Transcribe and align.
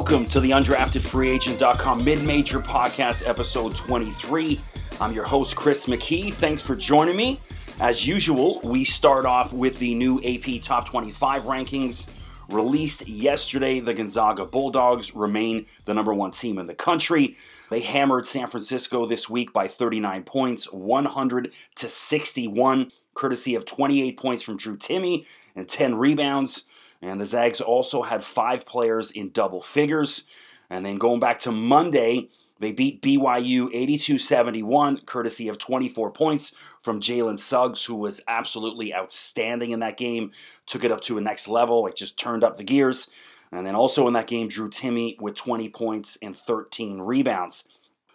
Welcome 0.00 0.24
to 0.28 0.40
the 0.40 0.52
undraftedfreeagent.com 0.52 2.02
mid-major 2.02 2.60
podcast 2.60 3.28
episode 3.28 3.76
23. 3.76 4.58
I'm 4.98 5.12
your 5.12 5.24
host 5.24 5.54
Chris 5.54 5.84
McKee. 5.84 6.32
Thanks 6.32 6.62
for 6.62 6.74
joining 6.74 7.16
me. 7.16 7.38
As 7.80 8.06
usual, 8.06 8.62
we 8.64 8.82
start 8.82 9.26
off 9.26 9.52
with 9.52 9.78
the 9.78 9.94
new 9.94 10.18
AP 10.24 10.62
Top 10.62 10.88
25 10.88 11.42
rankings 11.42 12.06
released 12.48 13.06
yesterday. 13.06 13.78
The 13.78 13.92
Gonzaga 13.92 14.46
Bulldogs 14.46 15.14
remain 15.14 15.66
the 15.84 15.92
number 15.92 16.14
1 16.14 16.30
team 16.30 16.58
in 16.58 16.66
the 16.66 16.74
country. 16.74 17.36
They 17.68 17.80
hammered 17.80 18.24
San 18.26 18.46
Francisco 18.46 19.04
this 19.04 19.28
week 19.28 19.52
by 19.52 19.68
39 19.68 20.22
points, 20.22 20.64
100 20.72 21.52
to 21.74 21.88
61, 21.88 22.90
courtesy 23.12 23.54
of 23.54 23.66
28 23.66 24.16
points 24.16 24.42
from 24.42 24.56
Drew 24.56 24.78
Timme 24.78 25.26
and 25.54 25.68
10 25.68 25.94
rebounds. 25.94 26.64
And 27.02 27.20
the 27.20 27.26
Zags 27.26 27.60
also 27.60 28.02
had 28.02 28.22
five 28.22 28.66
players 28.66 29.10
in 29.10 29.30
double 29.30 29.62
figures. 29.62 30.24
And 30.68 30.84
then 30.84 30.98
going 30.98 31.20
back 31.20 31.40
to 31.40 31.52
Monday, 31.52 32.28
they 32.60 32.72
beat 32.72 33.00
BYU 33.00 33.70
82 33.72 34.18
71, 34.18 35.00
courtesy 35.06 35.48
of 35.48 35.56
24 35.58 36.12
points 36.12 36.52
from 36.82 37.00
Jalen 37.00 37.38
Suggs, 37.38 37.84
who 37.84 37.94
was 37.94 38.20
absolutely 38.28 38.94
outstanding 38.94 39.70
in 39.70 39.80
that 39.80 39.96
game. 39.96 40.32
Took 40.66 40.84
it 40.84 40.92
up 40.92 41.00
to 41.02 41.16
a 41.16 41.22
next 41.22 41.48
level, 41.48 41.82
like 41.82 41.94
just 41.94 42.18
turned 42.18 42.44
up 42.44 42.56
the 42.56 42.64
gears. 42.64 43.06
And 43.50 43.66
then 43.66 43.74
also 43.74 44.06
in 44.06 44.12
that 44.12 44.26
game, 44.26 44.48
Drew 44.48 44.68
Timme 44.68 45.18
with 45.20 45.34
20 45.34 45.70
points 45.70 46.18
and 46.22 46.36
13 46.36 47.00
rebounds. 47.00 47.64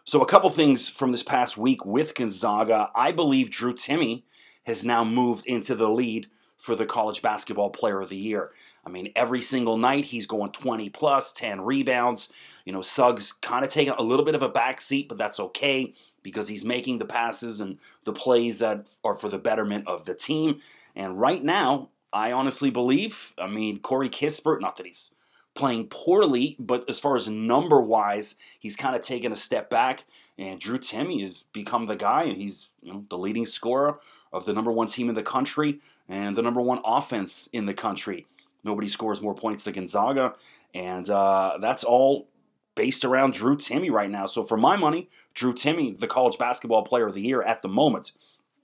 So, 0.06 0.22
a 0.22 0.28
couple 0.28 0.52
things 0.52 0.88
from 0.88 1.12
this 1.12 1.24
past 1.24 1.58
week 1.58 1.84
with 1.84 2.14
Gonzaga. 2.14 2.90
I 2.96 3.12
believe 3.12 3.50
Drew 3.50 3.74
Timme 3.74 4.22
has 4.66 4.86
now 4.86 5.04
moved 5.04 5.48
into 5.48 5.74
the 5.74 5.90
lead 5.90 6.28
for 6.58 6.75
the 6.75 6.86
college 6.86 7.22
basketball 7.22 7.70
player 7.70 8.02
of 8.02 8.09
the 8.09 8.17
year. 8.17 8.52
I 8.86 8.89
mean, 8.89 9.11
every 9.16 9.42
single 9.42 9.78
night 9.78 10.06
he's 10.06 10.25
going 10.25 10.52
20 10.52 10.89
plus, 10.89 11.31
10 11.31 11.62
rebounds. 11.62 12.30
You 12.66 12.73
know, 12.73 12.81
Suggs 12.81 13.31
kind 13.34 13.64
of 13.64 13.72
taking 13.72 13.94
a 13.94 14.02
little 14.02 14.25
bit 14.25 14.36
of 14.36 14.42
a 14.42 14.50
back 14.50 14.81
seat, 14.81 15.08
but 15.08 15.17
that's 15.17 15.39
okay 15.39 15.94
because 16.23 16.47
he's 16.47 16.66
making 16.66 16.97
the 16.97 17.06
passes 17.06 17.62
and 17.62 17.78
the 18.03 18.14
plays 18.14 18.59
that 18.59 18.89
are 19.03 19.16
for 19.16 19.30
the 19.30 19.38
betterment 19.38 19.88
of 19.88 20.06
the 20.06 20.16
team. 20.16 20.59
And 20.95 21.20
right 21.20 21.44
now, 21.44 21.89
I 22.12 22.31
honestly 22.31 22.69
believe, 22.69 23.34
I 23.38 23.47
mean, 23.47 23.80
Corey 23.80 24.09
Kispert, 24.09 24.62
not 24.62 24.78
that 24.78 24.86
he's 24.86 25.12
playing 25.53 25.88
poorly, 25.88 26.56
but 26.59 26.88
as 26.90 27.00
far 27.00 27.16
as 27.16 27.30
number 27.30 27.81
wise, 27.81 28.36
he's 28.59 28.75
kind 28.75 28.95
of 28.95 29.02
taken 29.02 29.31
a 29.31 29.36
step 29.36 29.69
back. 29.69 30.06
And 30.38 30.59
Drew 30.59 30.78
Timme 30.78 31.22
has 31.22 31.44
become 31.44 31.86
the 31.86 31.95
guy, 31.95 32.23
and 32.23 32.38
he's 32.38 32.73
you 32.81 32.94
know, 32.94 33.06
the 33.09 33.17
leading 33.17 33.45
scorer 33.45 34.00
of 34.34 34.45
the 34.45 34.53
number 34.53 34.72
one 34.72 34.88
team 34.88 35.09
in 35.09 35.16
the 35.16 35.23
country 35.23 35.80
and 36.08 36.36
the 36.36 36.42
number 36.42 36.61
one 36.61 36.80
offense 36.86 37.50
in 37.52 37.66
the 37.66 37.73
country. 37.73 38.28
Nobody 38.64 38.88
scores 38.88 39.22
more 39.22 39.36
points 39.36 39.66
than 39.66 39.73
Gonzaga, 39.73 40.34
and 40.73 41.09
uh, 41.09 41.58
that's 41.62 41.84
all 41.84 42.28
based 42.75 43.06
around 43.06 43.34
Drew 43.34 43.56
Timme 43.56 43.92
right 43.92 44.09
now. 44.09 44.25
So 44.25 44.44
for 44.44 44.58
my 44.58 44.75
money, 44.75 45.09
Drew 45.34 45.53
Timme, 45.53 46.00
the 46.00 46.08
college 46.08 46.38
basketball 46.38 46.84
player 46.84 47.08
of 47.08 47.14
the 47.14 47.22
year 47.22 47.42
at 47.42 47.62
the 47.62 47.70
moment. 47.70 48.12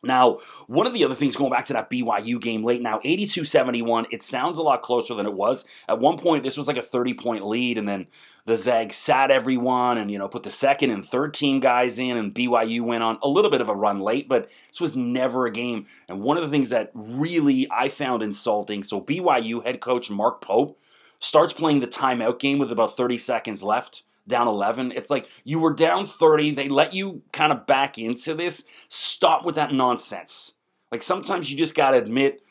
Now, 0.04 0.40
one 0.66 0.88
of 0.88 0.94
the 0.94 1.04
other 1.04 1.14
things 1.14 1.36
going 1.36 1.52
back 1.52 1.66
to 1.66 1.74
that 1.74 1.90
BYU 1.92 2.42
game 2.42 2.64
late 2.64 2.82
now, 2.82 3.00
82 3.04 3.44
71, 3.44 4.08
it 4.10 4.24
sounds 4.24 4.58
a 4.58 4.64
lot 4.64 4.82
closer 4.82 5.14
than 5.14 5.28
it 5.28 5.34
was. 5.34 5.64
At 5.88 6.00
one 6.00 6.18
point, 6.18 6.42
this 6.42 6.58
was 6.58 6.68
like 6.68 6.78
a 6.78 6.82
30 6.82 7.14
point 7.14 7.46
lead, 7.46 7.78
and 7.78 7.88
then 7.88 8.08
the 8.46 8.58
Zag 8.58 8.94
sat 8.94 9.30
everyone 9.30 10.00
and, 10.00 10.10
you 10.10 10.18
know, 10.18 10.28
put 10.28 10.42
the 10.42 10.50
second 10.50 10.90
and 10.90 11.06
third 11.06 11.36
team 11.36 11.60
guys 11.60 12.00
in, 12.00 12.18
and 12.18 12.34
BYU 12.34 12.82
went 12.82 13.04
on 13.04 13.20
a 13.22 13.28
little 13.28 13.52
bit 13.52 13.62
of 13.62 13.70
a 13.70 13.76
run 13.76 14.00
late, 14.00 14.28
but 14.28 14.50
this 14.70 14.82
was 14.82 14.96
never 14.96 15.46
a 15.46 15.52
game. 15.52 15.86
And 16.08 16.22
one 16.22 16.38
of 16.38 16.44
the 16.44 16.50
things 16.50 16.70
that 16.70 16.90
really 16.96 17.68
I 17.72 17.90
found 17.90 18.24
insulting 18.24 18.82
so 18.82 19.00
BYU 19.02 19.64
head 19.64 19.82
coach 19.82 20.10
Mark 20.10 20.42
Pope 20.42 20.80
starts 21.20 21.54
playing 21.54 21.80
the 21.80 21.88
timeout 21.88 22.40
game 22.40 22.58
with 22.58 22.72
about 22.72 22.98
30 22.98 23.20
seconds 23.20 23.62
left 23.62 24.02
down 24.28 24.48
11. 24.48 24.92
It's 24.94 25.10
like 25.10 25.28
you 25.44 25.60
were 25.60 25.74
down 25.74 26.06
30. 26.06 26.52
They 26.52 26.70
let 26.70 26.94
you 26.94 27.22
kind 27.32 27.52
of 27.52 27.66
back 27.66 27.98
into 27.98 28.34
this. 28.34 28.64
Stop 28.90 29.46
with 29.46 29.56
that 29.56 29.74
nonsense. 29.74 30.54
Like 30.92 31.04
sometimes 31.04 31.52
you 31.52 31.58
just 31.58 31.76
got 31.76 31.92
to 31.92 31.98
admit 31.98 32.42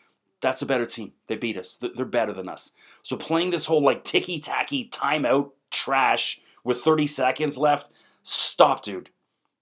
that's 0.40 0.62
a 0.62 0.66
better 0.66 0.86
team. 0.86 1.12
They 1.26 1.36
beat 1.36 1.56
us. 1.56 1.78
They're 1.78 2.04
better 2.04 2.32
than 2.32 2.48
us. 2.48 2.72
So 3.02 3.16
playing 3.16 3.50
this 3.50 3.66
whole 3.66 3.82
like 3.82 4.04
ticky 4.04 4.40
tacky 4.40 4.88
timeout 4.88 5.50
trash 5.70 6.40
with 6.64 6.80
30 6.80 7.06
seconds 7.06 7.58
left, 7.58 7.90
stop, 8.22 8.82
dude. 8.82 9.10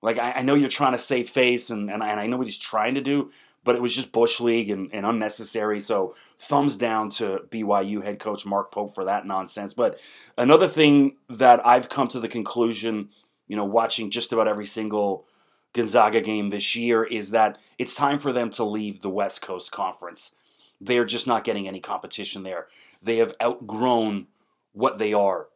Like 0.02 0.18
I, 0.18 0.32
I 0.32 0.42
know 0.42 0.54
you're 0.54 0.68
trying 0.68 0.92
to 0.92 0.98
save 0.98 1.28
face 1.28 1.70
and, 1.70 1.90
and, 1.90 2.02
I, 2.02 2.08
and 2.08 2.20
I 2.20 2.26
know 2.26 2.36
what 2.36 2.46
he's 2.46 2.58
trying 2.58 2.94
to 2.94 3.00
do, 3.00 3.30
but 3.64 3.74
it 3.74 3.82
was 3.82 3.94
just 3.94 4.12
Bush 4.12 4.40
League 4.40 4.70
and, 4.70 4.90
and 4.92 5.04
unnecessary. 5.04 5.80
So 5.80 6.14
thumbs 6.40 6.76
down 6.76 7.10
to 7.10 7.40
BYU 7.50 8.02
head 8.02 8.20
coach 8.20 8.46
Mark 8.46 8.72
Pope 8.72 8.94
for 8.94 9.04
that 9.04 9.26
nonsense. 9.26 9.74
But 9.74 9.98
another 10.36 10.68
thing 10.68 11.16
that 11.28 11.64
I've 11.66 11.88
come 11.88 12.08
to 12.08 12.20
the 12.20 12.28
conclusion, 12.28 13.10
you 13.46 13.56
know, 13.56 13.64
watching 13.64 14.10
just 14.10 14.32
about 14.32 14.48
every 14.48 14.66
single 14.66 15.26
Gonzaga 15.72 16.20
game 16.20 16.48
this 16.48 16.76
year 16.76 17.04
is 17.04 17.30
that 17.30 17.58
it's 17.78 17.94
time 17.94 18.18
for 18.18 18.32
them 18.32 18.50
to 18.52 18.64
leave 18.64 19.00
the 19.00 19.10
West 19.10 19.42
Coast 19.42 19.72
Conference. 19.72 20.32
They're 20.80 21.04
just 21.04 21.26
not 21.26 21.44
getting 21.44 21.66
any 21.66 21.80
competition 21.80 22.42
there. 22.42 22.68
They 23.02 23.16
have 23.18 23.34
outgrown 23.42 24.28
what 24.72 24.98
they 24.98 25.12
are. 25.12 25.48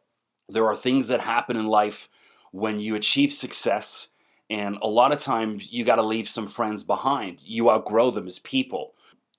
There 0.49 0.67
are 0.67 0.75
things 0.75 1.07
that 1.07 1.21
happen 1.21 1.55
in 1.55 1.65
life 1.65 2.09
when 2.51 2.79
you 2.79 2.95
achieve 2.95 3.33
success 3.33 4.09
and 4.49 4.77
a 4.81 4.87
lot 4.87 5.11
of 5.11 5.17
times 5.17 5.71
you 5.71 5.83
got 5.83 5.95
to 5.95 6.03
leave 6.03 6.29
some 6.29 6.47
friends 6.47 6.83
behind. 6.83 7.41
You 7.41 7.71
outgrow 7.71 8.11
them 8.11 8.27
as 8.27 8.39
people. 8.39 8.93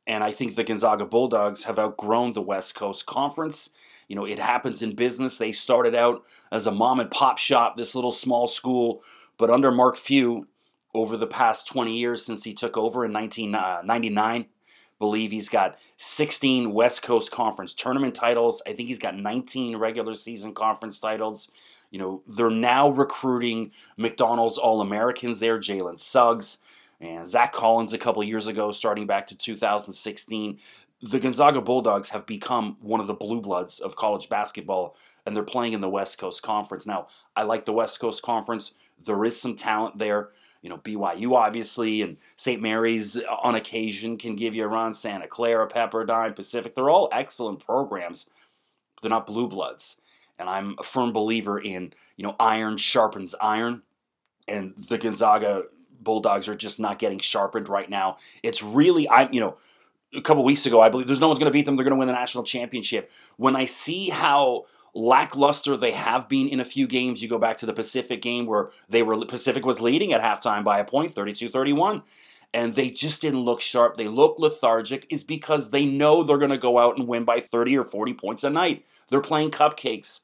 And 0.06 0.22
I 0.22 0.32
think 0.32 0.54
the 0.54 0.64
Gonzaga 0.64 1.06
Bulldogs 1.06 1.64
have 1.64 1.78
outgrown 1.78 2.34
the 2.34 2.42
West 2.42 2.74
Coast 2.74 3.06
Conference. 3.06 3.70
You 4.08 4.16
know, 4.16 4.26
it 4.26 4.38
happens 4.38 4.82
in 4.82 4.94
business. 4.94 5.38
They 5.38 5.52
started 5.52 5.94
out 5.94 6.24
as 6.52 6.66
a 6.66 6.72
mom 6.72 7.00
and 7.00 7.10
pop 7.10 7.38
shop, 7.38 7.76
this 7.76 7.94
little 7.94 8.12
small 8.12 8.46
school, 8.46 9.02
but 9.38 9.50
under 9.50 9.72
Mark 9.72 9.96
Few, 9.96 10.46
over 10.94 11.16
the 11.16 11.26
past 11.26 11.66
20 11.66 11.96
years 11.96 12.24
since 12.24 12.44
he 12.44 12.54
took 12.54 12.76
over 12.76 13.04
in 13.04 13.12
1999, 13.12 14.40
uh, 14.40 14.44
believe 15.00 15.32
he's 15.32 15.48
got 15.48 15.76
16 15.96 16.72
West 16.72 17.02
Coast 17.02 17.32
Conference 17.32 17.74
tournament 17.74 18.14
titles. 18.14 18.62
I 18.66 18.72
think 18.72 18.88
he's 18.88 18.98
got 18.98 19.16
19 19.16 19.76
regular 19.76 20.14
season 20.14 20.54
conference 20.54 21.00
titles. 21.00 21.48
You 21.90 21.98
know, 21.98 22.22
they're 22.28 22.48
now 22.50 22.90
recruiting 22.90 23.72
McDonald's 23.96 24.56
All 24.56 24.80
Americans 24.80 25.40
there, 25.40 25.58
Jalen 25.58 25.98
Suggs 25.98 26.58
and 27.04 27.26
Zach 27.26 27.52
Collins 27.52 27.92
a 27.92 27.98
couple 27.98 28.24
years 28.24 28.46
ago, 28.46 28.72
starting 28.72 29.06
back 29.06 29.26
to 29.26 29.36
2016. 29.36 30.58
The 31.02 31.20
Gonzaga 31.20 31.60
Bulldogs 31.60 32.08
have 32.10 32.24
become 32.24 32.78
one 32.80 32.98
of 32.98 33.06
the 33.06 33.14
blue 33.14 33.42
bloods 33.42 33.78
of 33.78 33.94
college 33.94 34.30
basketball, 34.30 34.96
and 35.26 35.36
they're 35.36 35.42
playing 35.42 35.74
in 35.74 35.82
the 35.82 35.88
West 35.88 36.16
Coast 36.16 36.42
Conference. 36.42 36.86
Now, 36.86 37.08
I 37.36 37.42
like 37.42 37.66
the 37.66 37.74
West 37.74 38.00
Coast 38.00 38.22
Conference. 38.22 38.72
There 39.04 39.22
is 39.24 39.38
some 39.38 39.54
talent 39.54 39.98
there. 39.98 40.30
You 40.62 40.70
know, 40.70 40.78
BYU 40.78 41.34
obviously, 41.34 42.00
and 42.00 42.16
St. 42.36 42.62
Mary's 42.62 43.18
uh, 43.18 43.36
on 43.42 43.54
occasion 43.54 44.16
can 44.16 44.34
give 44.34 44.54
you 44.54 44.64
a 44.64 44.68
run. 44.68 44.94
Santa 44.94 45.26
Clara, 45.26 45.68
Pepperdine, 45.68 46.34
Pacific. 46.34 46.74
They're 46.74 46.88
all 46.88 47.10
excellent 47.12 47.60
programs. 47.60 48.24
But 48.94 49.02
they're 49.02 49.10
not 49.10 49.26
blue 49.26 49.46
bloods 49.46 49.96
and 50.38 50.48
I'm 50.48 50.74
a 50.78 50.82
firm 50.82 51.12
believer 51.12 51.58
in 51.58 51.92
you 52.16 52.24
know 52.24 52.34
iron 52.40 52.76
sharpens 52.76 53.34
iron, 53.40 53.82
and 54.48 54.74
the 54.88 54.98
Gonzaga 54.98 55.64
Bulldogs 56.04 56.48
are 56.48 56.54
just 56.54 56.78
not 56.78 56.98
getting 56.98 57.18
sharpened 57.18 57.68
right 57.68 57.88
now. 57.88 58.16
It's 58.42 58.62
really 58.62 59.08
I 59.08 59.28
you 59.30 59.40
know 59.40 59.56
a 60.14 60.20
couple 60.20 60.44
weeks 60.44 60.66
ago 60.66 60.80
I 60.80 60.88
believe 60.88 61.06
there's 61.06 61.20
no 61.20 61.28
one's 61.28 61.38
going 61.38 61.50
to 61.50 61.56
beat 61.56 61.64
them. 61.64 61.76
They're 61.76 61.84
going 61.84 61.96
to 61.96 61.98
win 61.98 62.08
the 62.08 62.14
national 62.14 62.44
championship. 62.44 63.10
When 63.36 63.56
I 63.56 63.64
see 63.64 64.10
how 64.10 64.64
lackluster 64.94 65.76
they 65.76 65.90
have 65.90 66.28
been 66.28 66.48
in 66.48 66.60
a 66.60 66.64
few 66.64 66.86
games, 66.86 67.20
you 67.22 67.28
go 67.28 67.38
back 67.38 67.56
to 67.58 67.66
the 67.66 67.72
Pacific 67.72 68.22
game 68.22 68.46
where 68.46 68.70
they 68.88 69.02
were 69.02 69.24
Pacific 69.26 69.64
was 69.64 69.80
leading 69.80 70.12
at 70.12 70.20
halftime 70.20 70.62
by 70.62 70.78
a 70.78 70.84
point, 70.84 71.14
32-31 71.14 72.02
and 72.54 72.76
they 72.76 72.88
just 72.88 73.20
didn't 73.20 73.44
look 73.44 73.60
sharp. 73.60 73.96
They 73.96 74.06
look 74.06 74.38
lethargic, 74.38 75.08
is 75.10 75.24
because 75.24 75.70
they 75.70 75.84
know 75.84 76.22
they're 76.22 76.38
going 76.38 76.52
to 76.52 76.56
go 76.56 76.78
out 76.78 76.96
and 76.96 77.08
win 77.08 77.24
by 77.24 77.40
30 77.40 77.76
or 77.76 77.84
40 77.84 78.14
points 78.14 78.44
a 78.44 78.50
night. 78.50 78.86
They're 79.08 79.20
playing 79.20 79.50
cupcakes. 79.50 80.20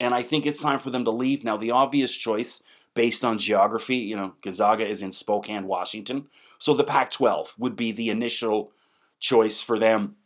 And 0.00 0.14
I 0.14 0.22
think 0.22 0.46
it's 0.46 0.60
time 0.60 0.78
for 0.78 0.88
them 0.88 1.04
to 1.04 1.10
leave. 1.10 1.44
Now, 1.44 1.58
the 1.58 1.70
obvious 1.70 2.14
choice 2.14 2.62
based 2.96 3.24
on 3.24 3.38
geography, 3.38 3.98
you 3.98 4.16
know, 4.16 4.34
Gonzaga 4.42 4.84
is 4.84 5.02
in 5.02 5.12
Spokane, 5.12 5.68
Washington. 5.68 6.26
So 6.58 6.74
the 6.74 6.82
Pac 6.82 7.10
12 7.12 7.54
would 7.58 7.76
be 7.76 7.92
the 7.92 8.10
initial 8.10 8.72
choice 9.20 9.60
for 9.60 9.78
them. 9.78 10.16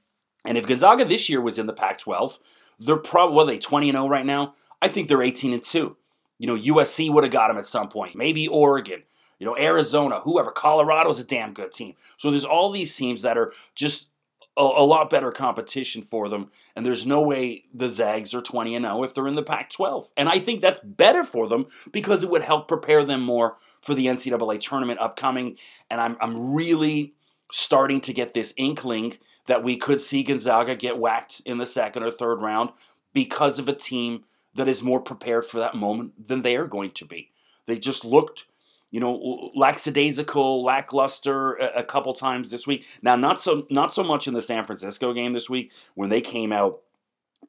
And 0.47 0.57
if 0.57 0.67
Gonzaga 0.67 1.05
this 1.05 1.29
year 1.29 1.43
was 1.43 1.59
in 1.59 1.67
the 1.67 1.75
Pac 1.75 1.99
12, 1.99 2.39
they're 2.79 2.97
probably, 2.97 3.57
they, 3.57 3.59
20 3.59 3.91
0 3.91 4.09
right 4.09 4.25
now? 4.25 4.55
I 4.81 4.89
think 4.89 5.09
they're 5.09 5.23
18 5.23 5.53
and 5.53 5.63
2. 5.63 5.95
You 6.39 6.47
know, 6.47 6.57
USC 6.57 7.13
would 7.13 7.25
have 7.25 7.33
got 7.33 7.49
them 7.49 7.59
at 7.59 7.67
some 7.67 7.91
point, 7.91 8.17
maybe 8.17 8.49
Oregon 8.49 9.03
you 9.41 9.47
know, 9.47 9.57
Arizona, 9.57 10.21
whoever. 10.21 10.53
Colorado's 10.53 11.19
a 11.19 11.25
damn 11.25 11.55
good 11.55 11.73
team. 11.73 11.95
So 12.19 12.31
there's 12.31 12.45
all 12.45 12.71
these 12.71 12.95
teams 12.95 13.23
that 13.23 13.39
are 13.39 13.53
just 13.75 14.10
a, 14.57 14.63
a, 14.63 14.85
lot 14.85 15.11
better 15.11 15.31
competition 15.31 16.03
for 16.03 16.29
them. 16.29 16.51
And 16.75 16.85
there's 16.85 17.07
no 17.07 17.21
way 17.21 17.65
the 17.73 17.89
Zags 17.89 18.35
are 18.35 18.41
20 18.41 18.75
and 18.75 18.85
0 18.85 19.05
if 19.05 19.15
they're 19.15 19.29
in 19.29 19.35
the 19.35 19.43
Pac 19.43 19.71
12. 19.71 20.11
And 20.17 20.29
I 20.29 20.39
think 20.39 20.61
that's 20.61 20.81
better 20.81 21.25
for 21.25 21.49
them 21.49 21.67
because 21.93 22.23
it 22.23 22.31
would 22.31 22.43
help 22.43 22.69
prepare 22.69 23.05
them 23.05 23.23
more 23.23 23.57
for 23.81 23.95
the 23.95 24.07
NCAA 24.07 24.61
tournament 24.61 25.01
upcoming. 25.01 25.57
And 25.89 26.01
I'm, 26.01 26.17
I'm 26.21 26.55
really 26.55 27.15
starting 27.53 28.01
to 28.03 28.13
get 28.13 28.35
this 28.35 28.55
inkling 28.57 29.19
that 29.47 29.65
we 29.65 29.77
could 29.77 30.01
see 30.01 30.23
Gonzaga 30.23 30.75
get 30.75 30.99
whacked 30.99 31.43
in 31.45 31.59
the 31.59 31.67
second 31.67 32.03
or 32.03 32.11
third 32.11 32.41
round 32.41 32.71
because 33.13 33.59
of 33.59 33.69
a 33.69 33.73
team 33.73 34.25
that 34.55 34.69
is 34.69 34.83
more 34.83 35.01
prepared 35.01 35.47
for 35.47 35.59
that 35.59 35.75
moment 35.75 36.29
than 36.29 36.43
they 36.43 36.57
are 36.57 36.67
going 36.67 36.91
to 36.93 37.05
be. 37.05 37.33
They 37.67 37.79
just 37.79 38.05
looked, 38.05 38.47
you 38.91 39.01
know, 39.01 39.51
lackadaisical, 39.55 40.65
lackluster 40.65 41.55
a, 41.55 41.81
a 41.81 41.85
couple 41.85 42.13
times 42.13 42.51
this 42.51 42.67
week. 42.67 42.87
Now, 43.03 43.17
not 43.17 43.39
so 43.39 43.67
not 43.71 43.93
so 43.93 44.03
much 44.03 44.27
in 44.27 44.35
the 44.35 44.41
San 44.41 44.65
Francisco 44.65 45.13
game 45.13 45.33
this 45.33 45.49
week 45.49 45.73
when 45.95 46.09
they 46.09 46.21
came 46.21 46.53
out 46.53 46.81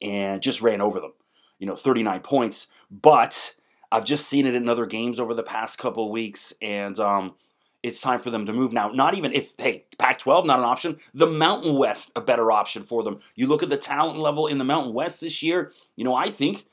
and 0.01 0.41
just 0.41 0.61
ran 0.61 0.81
over 0.81 0.99
them. 0.99 1.13
You 1.59 1.67
know, 1.67 1.75
39 1.75 2.21
points, 2.21 2.67
but 2.89 3.53
I've 3.91 4.05
just 4.05 4.27
seen 4.27 4.47
it 4.47 4.55
in 4.55 4.67
other 4.69 4.85
games 4.85 5.19
over 5.19 5.33
the 5.33 5.43
past 5.43 5.77
couple 5.77 6.11
weeks, 6.11 6.53
and 6.61 6.97
um, 6.99 7.35
it's 7.83 8.01
time 8.01 8.19
for 8.19 8.29
them 8.29 8.45
to 8.45 8.53
move 8.53 8.73
now. 8.73 8.89
Not 8.89 9.15
even 9.15 9.33
if, 9.33 9.53
hey, 9.57 9.85
Pac 9.97 10.19
12, 10.19 10.45
not 10.45 10.59
an 10.59 10.65
option. 10.65 10.97
The 11.13 11.27
Mountain 11.27 11.75
West, 11.75 12.11
a 12.15 12.21
better 12.21 12.51
option 12.51 12.83
for 12.83 13.03
them. 13.03 13.19
You 13.35 13.47
look 13.47 13.63
at 13.63 13.69
the 13.69 13.77
talent 13.77 14.19
level 14.19 14.47
in 14.47 14.57
the 14.59 14.63
Mountain 14.63 14.93
West 14.93 15.21
this 15.21 15.43
year, 15.43 15.71
you 15.95 16.03
know, 16.03 16.15
I 16.15 16.29
think, 16.29 16.65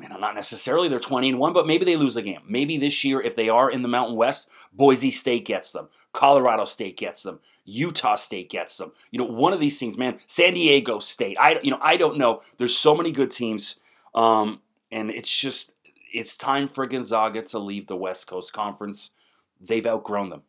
I 0.00 0.08
mean, 0.08 0.20
not 0.20 0.34
necessarily 0.34 0.88
they're 0.88 0.98
20 0.98 1.28
and 1.28 1.38
1, 1.38 1.52
but 1.52 1.66
maybe 1.66 1.84
they 1.84 1.96
lose 1.96 2.16
a 2.16 2.22
game. 2.22 2.40
Maybe 2.48 2.78
this 2.78 3.04
year, 3.04 3.20
if 3.20 3.36
they 3.36 3.50
are 3.50 3.70
in 3.70 3.82
the 3.82 3.88
Mountain 3.88 4.16
West, 4.16 4.48
Boise 4.72 5.10
State 5.10 5.44
gets 5.44 5.72
them, 5.72 5.88
Colorado 6.12 6.64
State 6.64 6.96
gets 6.96 7.22
them, 7.22 7.38
Utah 7.64 8.14
State 8.14 8.48
gets 8.48 8.76
them. 8.78 8.92
You 9.10 9.18
know, 9.18 9.26
one 9.26 9.52
of 9.52 9.60
these 9.60 9.76
teams, 9.78 9.98
man, 9.98 10.18
San 10.26 10.54
Diego 10.54 11.00
State. 11.00 11.36
I, 11.38 11.60
you 11.62 11.70
know, 11.70 11.78
I 11.82 11.98
don't 11.98 12.16
know. 12.16 12.40
There's 12.56 12.76
so 12.76 12.94
many 12.94 13.12
good 13.12 13.30
teams, 13.30 13.76
um, 14.14 14.60
and 14.90 15.10
it's 15.10 15.30
just, 15.30 15.74
it's 16.12 16.36
time 16.36 16.66
for 16.66 16.86
Gonzaga 16.86 17.42
to 17.42 17.58
leave 17.58 17.86
the 17.86 17.96
West 17.96 18.26
Coast 18.26 18.54
Conference. 18.54 19.10
They've 19.60 19.86
outgrown 19.86 20.30
them. 20.30 20.42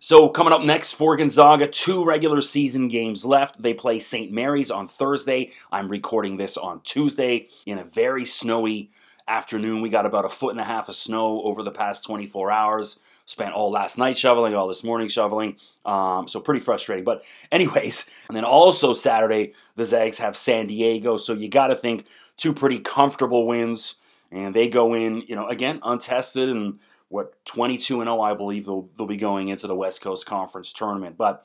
So, 0.00 0.28
coming 0.28 0.52
up 0.52 0.62
next 0.62 0.92
for 0.92 1.16
Gonzaga, 1.16 1.66
two 1.66 2.04
regular 2.04 2.42
season 2.42 2.88
games 2.88 3.24
left. 3.24 3.60
They 3.60 3.72
play 3.72 3.98
St. 3.98 4.30
Mary's 4.30 4.70
on 4.70 4.88
Thursday. 4.88 5.52
I'm 5.72 5.88
recording 5.88 6.36
this 6.36 6.58
on 6.58 6.80
Tuesday 6.82 7.48
in 7.64 7.78
a 7.78 7.84
very 7.84 8.26
snowy 8.26 8.90
afternoon. 9.26 9.80
We 9.80 9.88
got 9.88 10.04
about 10.04 10.26
a 10.26 10.28
foot 10.28 10.50
and 10.50 10.60
a 10.60 10.64
half 10.64 10.90
of 10.90 10.94
snow 10.94 11.40
over 11.42 11.62
the 11.62 11.70
past 11.70 12.04
24 12.04 12.50
hours. 12.50 12.98
Spent 13.24 13.54
all 13.54 13.70
last 13.70 13.96
night 13.96 14.18
shoveling, 14.18 14.54
all 14.54 14.68
this 14.68 14.84
morning 14.84 15.08
shoveling. 15.08 15.56
Um, 15.86 16.28
so, 16.28 16.40
pretty 16.40 16.60
frustrating. 16.60 17.04
But, 17.04 17.24
anyways, 17.50 18.04
and 18.28 18.36
then 18.36 18.44
also 18.44 18.92
Saturday, 18.92 19.54
the 19.76 19.86
Zags 19.86 20.18
have 20.18 20.36
San 20.36 20.66
Diego. 20.66 21.16
So, 21.16 21.32
you 21.32 21.48
got 21.48 21.68
to 21.68 21.76
think 21.76 22.04
two 22.36 22.52
pretty 22.52 22.80
comfortable 22.80 23.46
wins. 23.46 23.94
And 24.30 24.52
they 24.52 24.68
go 24.68 24.92
in, 24.92 25.22
you 25.22 25.36
know, 25.36 25.46
again, 25.46 25.80
untested 25.82 26.50
and 26.50 26.80
what 27.08 27.44
22 27.44 28.00
and 28.00 28.08
0 28.08 28.20
I 28.20 28.34
believe 28.34 28.66
they'll, 28.66 28.88
they'll 28.96 29.06
be 29.06 29.16
going 29.16 29.48
into 29.48 29.66
the 29.66 29.74
West 29.74 30.00
Coast 30.00 30.26
Conference 30.26 30.72
tournament. 30.72 31.16
But 31.16 31.44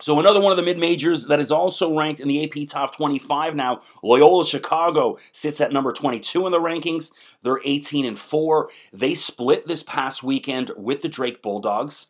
so 0.00 0.20
another 0.20 0.40
one 0.40 0.52
of 0.52 0.56
the 0.56 0.62
mid 0.62 0.78
majors 0.78 1.26
that 1.26 1.40
is 1.40 1.50
also 1.50 1.96
ranked 1.96 2.20
in 2.20 2.28
the 2.28 2.44
AP 2.44 2.68
top 2.68 2.94
25 2.94 3.54
now, 3.54 3.80
Loyola 4.02 4.44
Chicago 4.44 5.18
sits 5.32 5.60
at 5.60 5.72
number 5.72 5.92
22 5.92 6.46
in 6.46 6.52
the 6.52 6.58
rankings. 6.58 7.12
They're 7.42 7.60
18 7.64 8.04
and 8.04 8.18
4. 8.18 8.68
They 8.92 9.14
split 9.14 9.66
this 9.66 9.82
past 9.82 10.22
weekend 10.22 10.70
with 10.76 11.00
the 11.00 11.08
Drake 11.08 11.40
Bulldogs. 11.40 12.08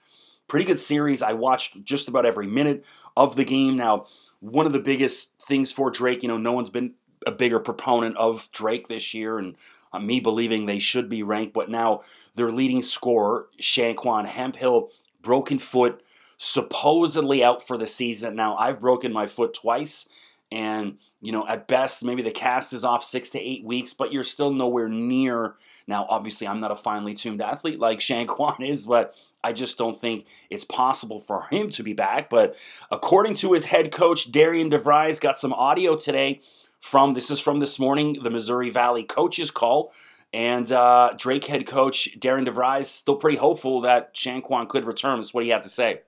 Pretty 0.48 0.64
good 0.64 0.80
series. 0.80 1.22
I 1.22 1.34
watched 1.34 1.84
just 1.84 2.08
about 2.08 2.26
every 2.26 2.46
minute 2.46 2.84
of 3.16 3.36
the 3.36 3.44
game. 3.44 3.76
Now, 3.76 4.06
one 4.40 4.66
of 4.66 4.72
the 4.72 4.78
biggest 4.78 5.30
things 5.46 5.70
for 5.70 5.90
Drake, 5.90 6.22
you 6.22 6.28
know, 6.28 6.38
no 6.38 6.52
one's 6.52 6.70
been 6.70 6.94
a 7.26 7.32
bigger 7.32 7.58
proponent 7.58 8.16
of 8.16 8.50
Drake 8.52 8.88
this 8.88 9.14
year 9.14 9.38
and 9.38 9.56
uh, 9.96 10.00
me 10.00 10.20
believing 10.20 10.66
they 10.66 10.78
should 10.78 11.08
be 11.08 11.22
ranked, 11.22 11.54
but 11.54 11.70
now 11.70 12.02
their 12.34 12.52
leading 12.52 12.82
scorer, 12.82 13.48
Shanquan 13.60 14.26
Hemphill, 14.26 14.90
broken 15.22 15.58
foot, 15.58 16.02
supposedly 16.38 17.42
out 17.42 17.66
for 17.66 17.78
the 17.78 17.86
season. 17.86 18.36
Now, 18.36 18.56
I've 18.56 18.80
broken 18.80 19.12
my 19.12 19.26
foot 19.26 19.54
twice, 19.54 20.06
and, 20.52 20.98
you 21.20 21.32
know, 21.32 21.46
at 21.48 21.66
best, 21.66 22.04
maybe 22.04 22.22
the 22.22 22.30
cast 22.30 22.72
is 22.72 22.84
off 22.84 23.02
six 23.02 23.30
to 23.30 23.40
eight 23.40 23.64
weeks, 23.64 23.94
but 23.94 24.12
you're 24.12 24.22
still 24.22 24.52
nowhere 24.52 24.88
near. 24.88 25.54
Now, 25.86 26.06
obviously, 26.08 26.46
I'm 26.46 26.60
not 26.60 26.70
a 26.70 26.76
finely 26.76 27.14
tuned 27.14 27.40
athlete 27.40 27.80
like 27.80 27.98
Shanquan 28.00 28.60
is, 28.60 28.86
but 28.86 29.14
I 29.42 29.52
just 29.52 29.78
don't 29.78 29.98
think 29.98 30.26
it's 30.50 30.64
possible 30.64 31.20
for 31.20 31.46
him 31.50 31.70
to 31.70 31.82
be 31.82 31.94
back. 31.94 32.28
But 32.28 32.56
according 32.90 33.34
to 33.36 33.52
his 33.52 33.64
head 33.64 33.92
coach, 33.92 34.30
Darian 34.30 34.70
DeVries, 34.70 35.20
got 35.20 35.38
some 35.38 35.52
audio 35.52 35.96
today 35.96 36.40
from 36.80 37.14
this 37.14 37.30
is 37.30 37.40
from 37.40 37.60
this 37.60 37.78
morning, 37.78 38.18
the 38.22 38.30
Missouri 38.30 38.70
Valley 38.70 39.04
coaches 39.04 39.50
call. 39.50 39.92
And 40.32 40.70
uh, 40.70 41.10
Drake 41.16 41.44
head 41.44 41.66
coach 41.66 42.18
Darian 42.18 42.46
DeVries 42.46 42.86
still 42.86 43.16
pretty 43.16 43.38
hopeful 43.38 43.80
that 43.82 44.14
Shanquan 44.14 44.68
could 44.68 44.84
return. 44.84 45.18
That's 45.18 45.32
what 45.32 45.44
he 45.44 45.50
had 45.50 45.62
to 45.62 45.68
say. 45.68 46.00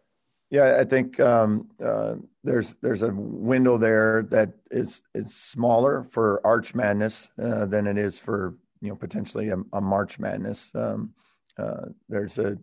Yeah, 0.50 0.79
I 0.81 0.85
think 0.85 1.20
um, 1.20 1.69
uh, 1.85 2.15
there's 2.43 2.76
there's 2.82 3.03
a 3.03 3.12
window 3.12 3.76
there 3.76 4.26
that 4.31 4.53
is 4.70 5.03
is 5.15 5.35
smaller 5.35 6.06
for 6.11 6.41
Arch 6.44 6.75
Madness 6.75 7.31
uh, 7.43 7.67
than 7.67 7.87
it 7.87 7.99
is 7.99 8.19
for 8.19 8.56
you 8.81 8.88
know 8.88 8.97
potentially 8.97 9.50
a, 9.50 9.59
a 9.75 9.81
March 9.81 10.19
Madness. 10.19 10.71
Um, 10.75 11.12
uh, 11.59 11.87
there's 12.09 12.38
a 12.38 12.56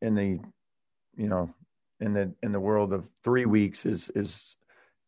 in 0.00 0.14
the 0.14 0.38
you 1.16 1.28
know 1.28 1.52
in 1.98 2.12
the 2.12 2.32
in 2.42 2.52
the 2.52 2.60
world 2.60 2.92
of 2.92 3.10
three 3.24 3.46
weeks 3.46 3.84
is 3.84 4.10
is 4.14 4.56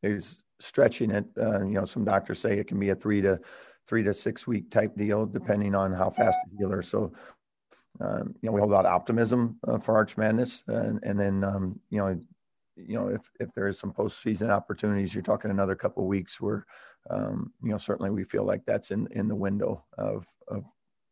is 0.02 0.42
stretching 0.60 1.10
it. 1.10 1.24
Uh, 1.40 1.64
you 1.64 1.74
know, 1.74 1.84
some 1.84 2.04
doctors 2.04 2.38
say 2.38 2.58
it 2.58 2.66
can 2.66 2.78
be 2.78 2.90
a 2.90 2.94
three 2.94 3.20
to 3.22 3.40
three 3.86 4.02
to 4.02 4.12
six 4.14 4.46
week 4.46 4.70
type 4.70 4.96
deal, 4.96 5.26
depending 5.26 5.74
on 5.74 5.92
how 5.92 6.10
fast 6.10 6.38
the 6.50 6.56
healer. 6.58 6.82
So, 6.82 7.12
um, 8.00 8.34
you 8.40 8.48
know, 8.48 8.52
we 8.52 8.60
hold 8.60 8.72
of 8.72 8.84
optimism 8.86 9.58
uh, 9.66 9.78
for 9.78 9.94
Arch 9.94 10.16
Madness, 10.16 10.62
and, 10.66 11.00
and 11.02 11.18
then 11.18 11.44
um, 11.44 11.80
you 11.90 11.98
know, 11.98 12.20
you 12.76 12.98
know, 12.98 13.08
if 13.08 13.30
if 13.40 13.52
there 13.54 13.68
is 13.68 13.78
some 13.78 13.92
postseason 13.92 14.50
opportunities, 14.50 15.14
you're 15.14 15.22
talking 15.22 15.50
another 15.50 15.74
couple 15.74 16.02
of 16.02 16.08
weeks 16.08 16.40
where, 16.40 16.66
um, 17.10 17.52
you 17.62 17.70
know, 17.70 17.78
certainly 17.78 18.10
we 18.10 18.24
feel 18.24 18.44
like 18.44 18.64
that's 18.66 18.90
in 18.90 19.08
in 19.12 19.28
the 19.28 19.34
window 19.34 19.84
of 19.96 20.26
of 20.48 20.64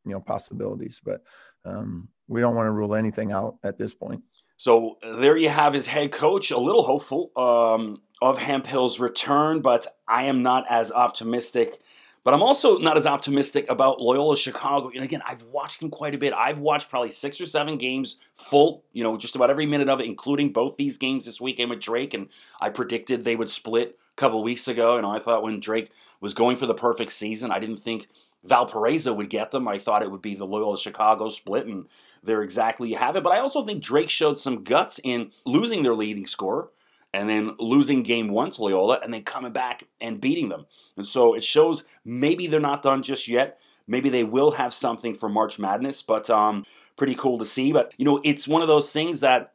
you 0.05 0.13
know 0.13 0.21
possibilities, 0.21 1.01
but 1.03 1.23
um, 1.65 2.09
we 2.29 2.41
don't 2.41 2.55
want 2.55 2.67
to 2.67 2.73
rule 2.73 2.95
anything 2.95 3.33
out 3.33 3.57
at 3.65 3.79
this 3.79 3.95
point. 3.95 4.23
So 4.65 4.97
there 5.03 5.37
you 5.37 5.51
have 5.51 5.75
his 5.75 5.87
head 5.87 6.11
coach, 6.11 6.51
a 6.51 6.57
little 6.57 6.83
hopeful. 6.83 7.31
Um, 7.37 8.01
of 8.23 8.39
Hemphill's 8.39 8.99
return, 8.99 9.61
but 9.61 9.87
I 10.09 10.23
am 10.25 10.43
not 10.43 10.65
as 10.71 10.91
optimistic. 10.91 11.81
But 12.23 12.33
I'm 12.33 12.43
also 12.43 12.79
not 12.79 12.97
as 12.97 13.07
optimistic 13.07 13.67
about 13.69 14.01
Loyola 14.01 14.39
Chicago. 14.39 14.91
And 14.95 15.05
again, 15.05 15.21
I've 15.27 15.43
watched 15.43 15.81
them 15.81 15.91
quite 15.91 16.15
a 16.15 16.19
bit. 16.19 16.33
I've 16.33 16.61
watched 16.61 16.89
probably 16.89 17.11
six 17.11 17.39
or 17.43 17.45
seven 17.45 17.77
games 17.77 18.17
full, 18.35 18.85
you 18.95 19.05
know, 19.05 19.19
just 19.19 19.37
about 19.37 19.51
every 19.51 19.67
minute 19.67 19.91
of 19.91 20.01
it, 20.01 20.07
including 20.07 20.51
both 20.51 20.79
these 20.79 20.97
games 20.97 21.27
this 21.27 21.43
weekend 21.43 21.69
with 21.69 21.81
Drake. 21.81 22.15
And 22.15 22.31
I 22.59 22.71
predicted 22.71 23.23
they 23.23 23.37
would 23.37 23.51
split 23.51 23.99
a 24.13 24.17
couple 24.17 24.43
weeks 24.43 24.67
ago. 24.67 24.97
And 24.97 25.07
I 25.07 25.19
thought 25.19 25.43
when 25.43 25.61
Drake 25.61 25.91
was 26.23 26.33
going 26.33 26.57
for 26.57 26.65
the 26.65 26.73
perfect 26.73 27.13
season, 27.13 27.51
I 27.51 27.59
didn't 27.59 27.81
think 27.81 28.09
Valparaiso 28.45 29.13
would 29.13 29.31
get 29.31 29.51
them. 29.51 29.67
I 29.67 29.79
thought 29.79 30.03
it 30.03 30.11
would 30.11 30.23
be 30.23 30.35
the 30.35 30.47
Loyola 30.47 30.79
Chicago 30.79 31.29
split, 31.29 31.67
and 31.67 31.87
there 32.25 32.43
exactly 32.43 32.89
you 32.89 32.97
have 32.97 33.17
it. 33.17 33.23
But 33.23 33.33
I 33.33 33.41
also 33.41 33.65
think 33.65 33.83
Drake 33.83 34.11
showed 34.11 34.39
some 34.39 34.65
guts 34.65 35.01
in 35.05 35.31
losing 35.45 35.83
their 35.83 35.95
leading 35.95 36.27
scorer 36.27 36.71
and 37.13 37.29
then 37.29 37.55
losing 37.59 38.03
game 38.03 38.29
one 38.29 38.51
to 38.51 38.63
Loyola 38.63 38.99
and 39.03 39.13
then 39.13 39.23
coming 39.23 39.53
back 39.53 39.85
and 40.01 40.21
beating 40.21 40.49
them. 40.49 40.67
And 40.97 41.07
so 41.07 41.35
it 41.35 41.45
shows 41.45 41.85
maybe 42.05 42.47
they're 42.47 42.61
not 42.61 42.83
done 42.83 43.03
just 43.03 43.29
yet. 43.29 43.59
Maybe 43.87 44.09
they 44.09 44.25
will 44.25 44.53
have 44.53 44.73
something 44.73 45.15
for 45.15 45.29
March 45.29 45.59
Madness, 45.59 46.03
but 46.03 46.29
um, 46.31 46.65
pretty 46.97 47.15
cool 47.15 47.39
to 47.39 47.47
see. 47.47 47.73
But, 47.73 47.93
you 47.99 48.05
know, 48.05 48.21
it's 48.25 48.49
one 48.49 48.63
of 48.63 48.69
those 48.69 48.91
things 48.91 49.21
that, 49.21 49.53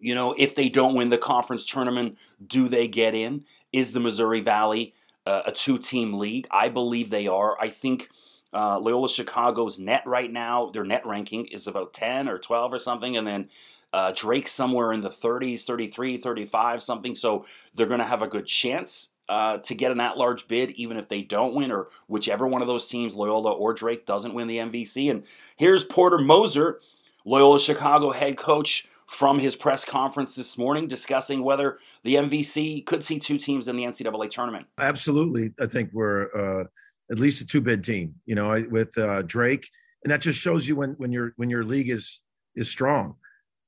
you 0.00 0.14
know, 0.14 0.34
if 0.36 0.54
they 0.54 0.68
don't 0.68 0.94
win 0.94 1.08
the 1.08 1.18
conference 1.18 1.66
tournament, 1.66 2.18
do 2.44 2.68
they 2.68 2.88
get 2.88 3.14
in? 3.14 3.44
Is 3.72 3.92
the 3.92 4.00
Missouri 4.00 4.40
Valley 4.40 4.94
uh, 5.24 5.42
a 5.46 5.52
two 5.52 5.78
team 5.78 6.14
league? 6.14 6.48
I 6.50 6.68
believe 6.68 7.10
they 7.10 7.26
are. 7.26 7.56
I 7.60 7.70
think. 7.70 8.08
Uh, 8.52 8.78
Loyola 8.78 9.08
Chicago's 9.08 9.78
net 9.78 10.02
right 10.06 10.30
now, 10.30 10.70
their 10.70 10.84
net 10.84 11.06
ranking 11.06 11.46
is 11.46 11.66
about 11.66 11.92
10 11.92 12.28
or 12.28 12.38
12 12.38 12.72
or 12.72 12.78
something. 12.78 13.16
And 13.16 13.26
then 13.26 13.48
uh, 13.92 14.12
Drake 14.14 14.48
somewhere 14.48 14.92
in 14.92 15.00
the 15.00 15.10
30s, 15.10 15.64
33, 15.64 16.18
35, 16.18 16.82
something. 16.82 17.14
So 17.14 17.44
they're 17.74 17.86
going 17.86 18.00
to 18.00 18.06
have 18.06 18.22
a 18.22 18.28
good 18.28 18.46
chance 18.46 19.08
uh, 19.28 19.58
to 19.58 19.74
get 19.74 19.92
an 19.92 20.00
at 20.00 20.18
large 20.18 20.48
bid, 20.48 20.70
even 20.72 20.96
if 20.96 21.08
they 21.08 21.22
don't 21.22 21.54
win, 21.54 21.70
or 21.70 21.88
whichever 22.08 22.46
one 22.46 22.60
of 22.60 22.68
those 22.68 22.88
teams, 22.88 23.14
Loyola 23.14 23.52
or 23.52 23.72
Drake, 23.72 24.04
doesn't 24.06 24.34
win 24.34 24.48
the 24.48 24.58
MVC. 24.58 25.10
And 25.10 25.24
here's 25.56 25.84
Porter 25.84 26.18
Moser, 26.18 26.80
Loyola 27.24 27.60
Chicago 27.60 28.10
head 28.10 28.36
coach, 28.36 28.86
from 29.12 29.38
his 29.38 29.54
press 29.54 29.84
conference 29.84 30.34
this 30.34 30.56
morning 30.56 30.86
discussing 30.86 31.42
whether 31.42 31.78
the 32.02 32.14
MVC 32.14 32.86
could 32.86 33.04
see 33.04 33.18
two 33.18 33.36
teams 33.36 33.68
in 33.68 33.76
the 33.76 33.84
NCAA 33.84 34.30
tournament. 34.30 34.66
Absolutely. 34.78 35.52
I 35.60 35.66
think 35.66 35.90
we're 35.92 36.30
uh, 36.34 36.64
at 37.12 37.18
least 37.18 37.42
a 37.42 37.46
two 37.46 37.60
bid 37.60 37.84
team, 37.84 38.14
you 38.26 38.34
know, 38.34 38.64
with 38.70 38.96
uh, 38.98 39.22
Drake. 39.22 39.68
And 40.02 40.10
that 40.10 40.22
just 40.22 40.38
shows 40.38 40.66
you 40.66 40.74
when, 40.74 40.90
when 40.92 41.12
your 41.12 41.34
when 41.36 41.50
your 41.50 41.62
league 41.62 41.90
is 41.90 42.20
is 42.56 42.68
strong. 42.68 43.14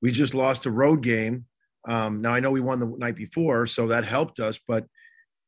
We 0.01 0.11
just 0.11 0.33
lost 0.33 0.65
a 0.65 0.71
road 0.71 1.01
game. 1.01 1.45
Um, 1.87 2.21
now 2.21 2.33
I 2.33 2.39
know 2.39 2.51
we 2.51 2.61
won 2.61 2.79
the 2.79 2.87
night 2.97 3.15
before, 3.15 3.67
so 3.67 3.87
that 3.87 4.03
helped 4.03 4.39
us, 4.39 4.59
but 4.67 4.85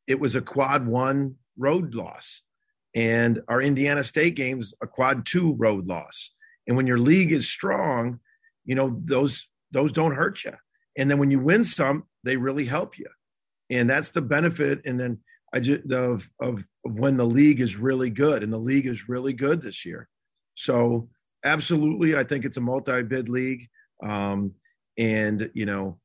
it 0.05 0.19
was 0.19 0.35
a 0.35 0.41
quad 0.41 0.87
one 0.87 1.35
road 1.57 1.95
loss. 1.95 2.43
And 2.95 3.41
our 3.47 3.61
Indiana 3.61 4.03
State 4.03 4.35
games 4.35 4.73
a 4.81 4.87
quad 4.87 5.25
two 5.25 5.53
road 5.57 5.87
loss. 5.87 6.31
And 6.67 6.77
when 6.77 6.87
your 6.87 6.97
league 6.97 7.31
is 7.31 7.49
strong, 7.49 8.19
you 8.65 8.75
know, 8.75 8.99
those 9.03 9.47
those 9.71 9.91
don't 9.91 10.15
hurt 10.15 10.43
you. 10.43 10.53
And 10.97 11.09
then 11.09 11.17
when 11.17 11.31
you 11.31 11.39
win 11.39 11.63
some, 11.63 12.05
they 12.23 12.37
really 12.37 12.65
help 12.65 12.97
you. 12.97 13.07
And 13.69 13.89
that's 13.89 14.09
the 14.09 14.21
benefit. 14.21 14.81
And 14.85 14.99
then 14.99 15.19
I 15.57 15.59
just 15.59 15.91
of, 15.91 16.29
of 16.39 16.63
of 16.85 16.93
when 16.93 17.17
the 17.17 17.25
league 17.25 17.61
is 17.61 17.77
really 17.77 18.11
good, 18.11 18.43
and 18.43 18.53
the 18.53 18.59
league 18.59 18.85
is 18.85 19.09
really 19.09 19.33
good 19.33 19.59
this 19.59 19.85
year. 19.85 20.07
So 20.53 21.09
absolutely, 21.43 22.15
I 22.15 22.23
think 22.23 22.45
it's 22.45 22.57
a 22.57 22.61
multi-bid 22.61 23.27
league, 23.27 23.67
um, 24.05 24.53
and 24.99 25.49
you 25.55 25.65
know, 25.65 25.97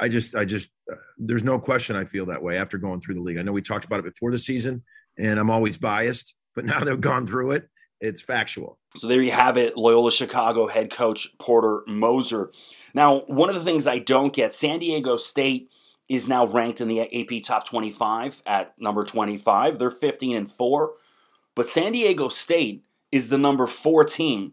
I 0.00 0.08
just 0.08 0.36
I 0.36 0.44
just 0.44 0.70
uh, 0.90 0.94
there's 1.18 1.42
no 1.42 1.58
question 1.58 1.96
I 1.96 2.04
feel 2.04 2.26
that 2.26 2.40
way 2.40 2.56
after 2.56 2.78
going 2.78 3.00
through 3.00 3.16
the 3.16 3.22
league. 3.22 3.38
I 3.38 3.42
know 3.42 3.50
we 3.50 3.60
talked 3.60 3.84
about 3.84 3.98
it 3.98 4.14
before 4.14 4.30
the 4.30 4.38
season, 4.38 4.84
and 5.18 5.40
I'm 5.40 5.50
always 5.50 5.76
biased, 5.76 6.32
but 6.54 6.64
now 6.72 6.84
they've 6.84 7.00
gone 7.00 7.26
through 7.26 7.52
it, 7.52 7.68
it's 8.00 8.22
factual. 8.22 8.78
So 8.94 9.08
there 9.08 9.20
you 9.20 9.32
have 9.32 9.56
it, 9.56 9.76
Loyola 9.76 10.12
Chicago 10.12 10.68
head 10.68 10.92
coach 10.92 11.26
Porter 11.40 11.82
Moser. 11.88 12.52
Now, 12.94 13.22
one 13.26 13.48
of 13.48 13.56
the 13.56 13.64
things 13.64 13.88
I 13.88 13.98
don't 13.98 14.32
get, 14.32 14.54
San 14.54 14.78
Diego 14.78 15.16
State 15.16 15.70
is 16.08 16.28
now 16.28 16.46
ranked 16.46 16.80
in 16.80 16.88
the 16.88 17.00
AP 17.00 17.42
top 17.42 17.66
25 17.66 18.42
at 18.46 18.74
number 18.78 19.04
25. 19.04 19.78
They're 19.78 19.90
15 19.90 20.36
and 20.36 20.50
4, 20.50 20.92
but 21.54 21.68
San 21.68 21.92
Diego 21.92 22.28
State 22.28 22.84
is 23.10 23.28
the 23.28 23.38
number 23.38 23.66
4 23.66 24.04
team 24.04 24.52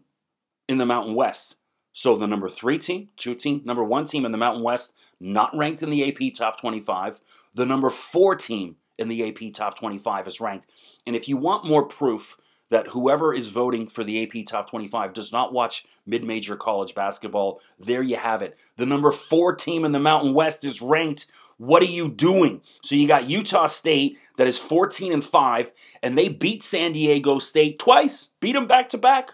in 0.68 0.78
the 0.78 0.86
Mountain 0.86 1.14
West. 1.14 1.56
So 1.92 2.16
the 2.16 2.26
number 2.26 2.48
3 2.48 2.78
team, 2.78 3.08
2 3.16 3.34
team, 3.36 3.62
number 3.64 3.84
1 3.84 4.06
team 4.06 4.24
in 4.24 4.32
the 4.32 4.38
Mountain 4.38 4.64
West 4.64 4.94
not 5.20 5.56
ranked 5.56 5.82
in 5.82 5.90
the 5.90 6.08
AP 6.08 6.34
top 6.34 6.60
25. 6.60 7.20
The 7.54 7.66
number 7.66 7.90
4 7.90 8.34
team 8.34 8.76
in 8.98 9.08
the 9.08 9.28
AP 9.28 9.52
top 9.52 9.78
25 9.78 10.26
is 10.26 10.40
ranked. 10.40 10.66
And 11.06 11.14
if 11.14 11.28
you 11.28 11.36
want 11.36 11.66
more 11.66 11.84
proof 11.84 12.36
that 12.70 12.88
whoever 12.88 13.32
is 13.32 13.48
voting 13.48 13.86
for 13.86 14.04
the 14.04 14.22
AP 14.22 14.46
Top 14.46 14.68
25 14.68 15.12
does 15.12 15.32
not 15.32 15.52
watch 15.52 15.84
mid 16.06 16.24
major 16.24 16.56
college 16.56 16.94
basketball, 16.94 17.60
there 17.78 18.02
you 18.02 18.16
have 18.16 18.42
it. 18.42 18.56
The 18.76 18.86
number 18.86 19.10
four 19.10 19.54
team 19.54 19.84
in 19.84 19.92
the 19.92 20.00
Mountain 20.00 20.34
West 20.34 20.64
is 20.64 20.82
ranked. 20.82 21.26
What 21.58 21.82
are 21.82 21.86
you 21.86 22.08
doing? 22.08 22.60
So 22.82 22.94
you 22.94 23.06
got 23.06 23.28
Utah 23.28 23.66
State 23.66 24.18
that 24.36 24.46
is 24.46 24.58
14 24.58 25.12
and 25.12 25.24
5, 25.24 25.72
and 26.02 26.18
they 26.18 26.28
beat 26.28 26.62
San 26.62 26.92
Diego 26.92 27.38
State 27.38 27.78
twice, 27.78 28.30
beat 28.40 28.52
them 28.52 28.66
back 28.66 28.88
to 28.90 28.98
back. 28.98 29.30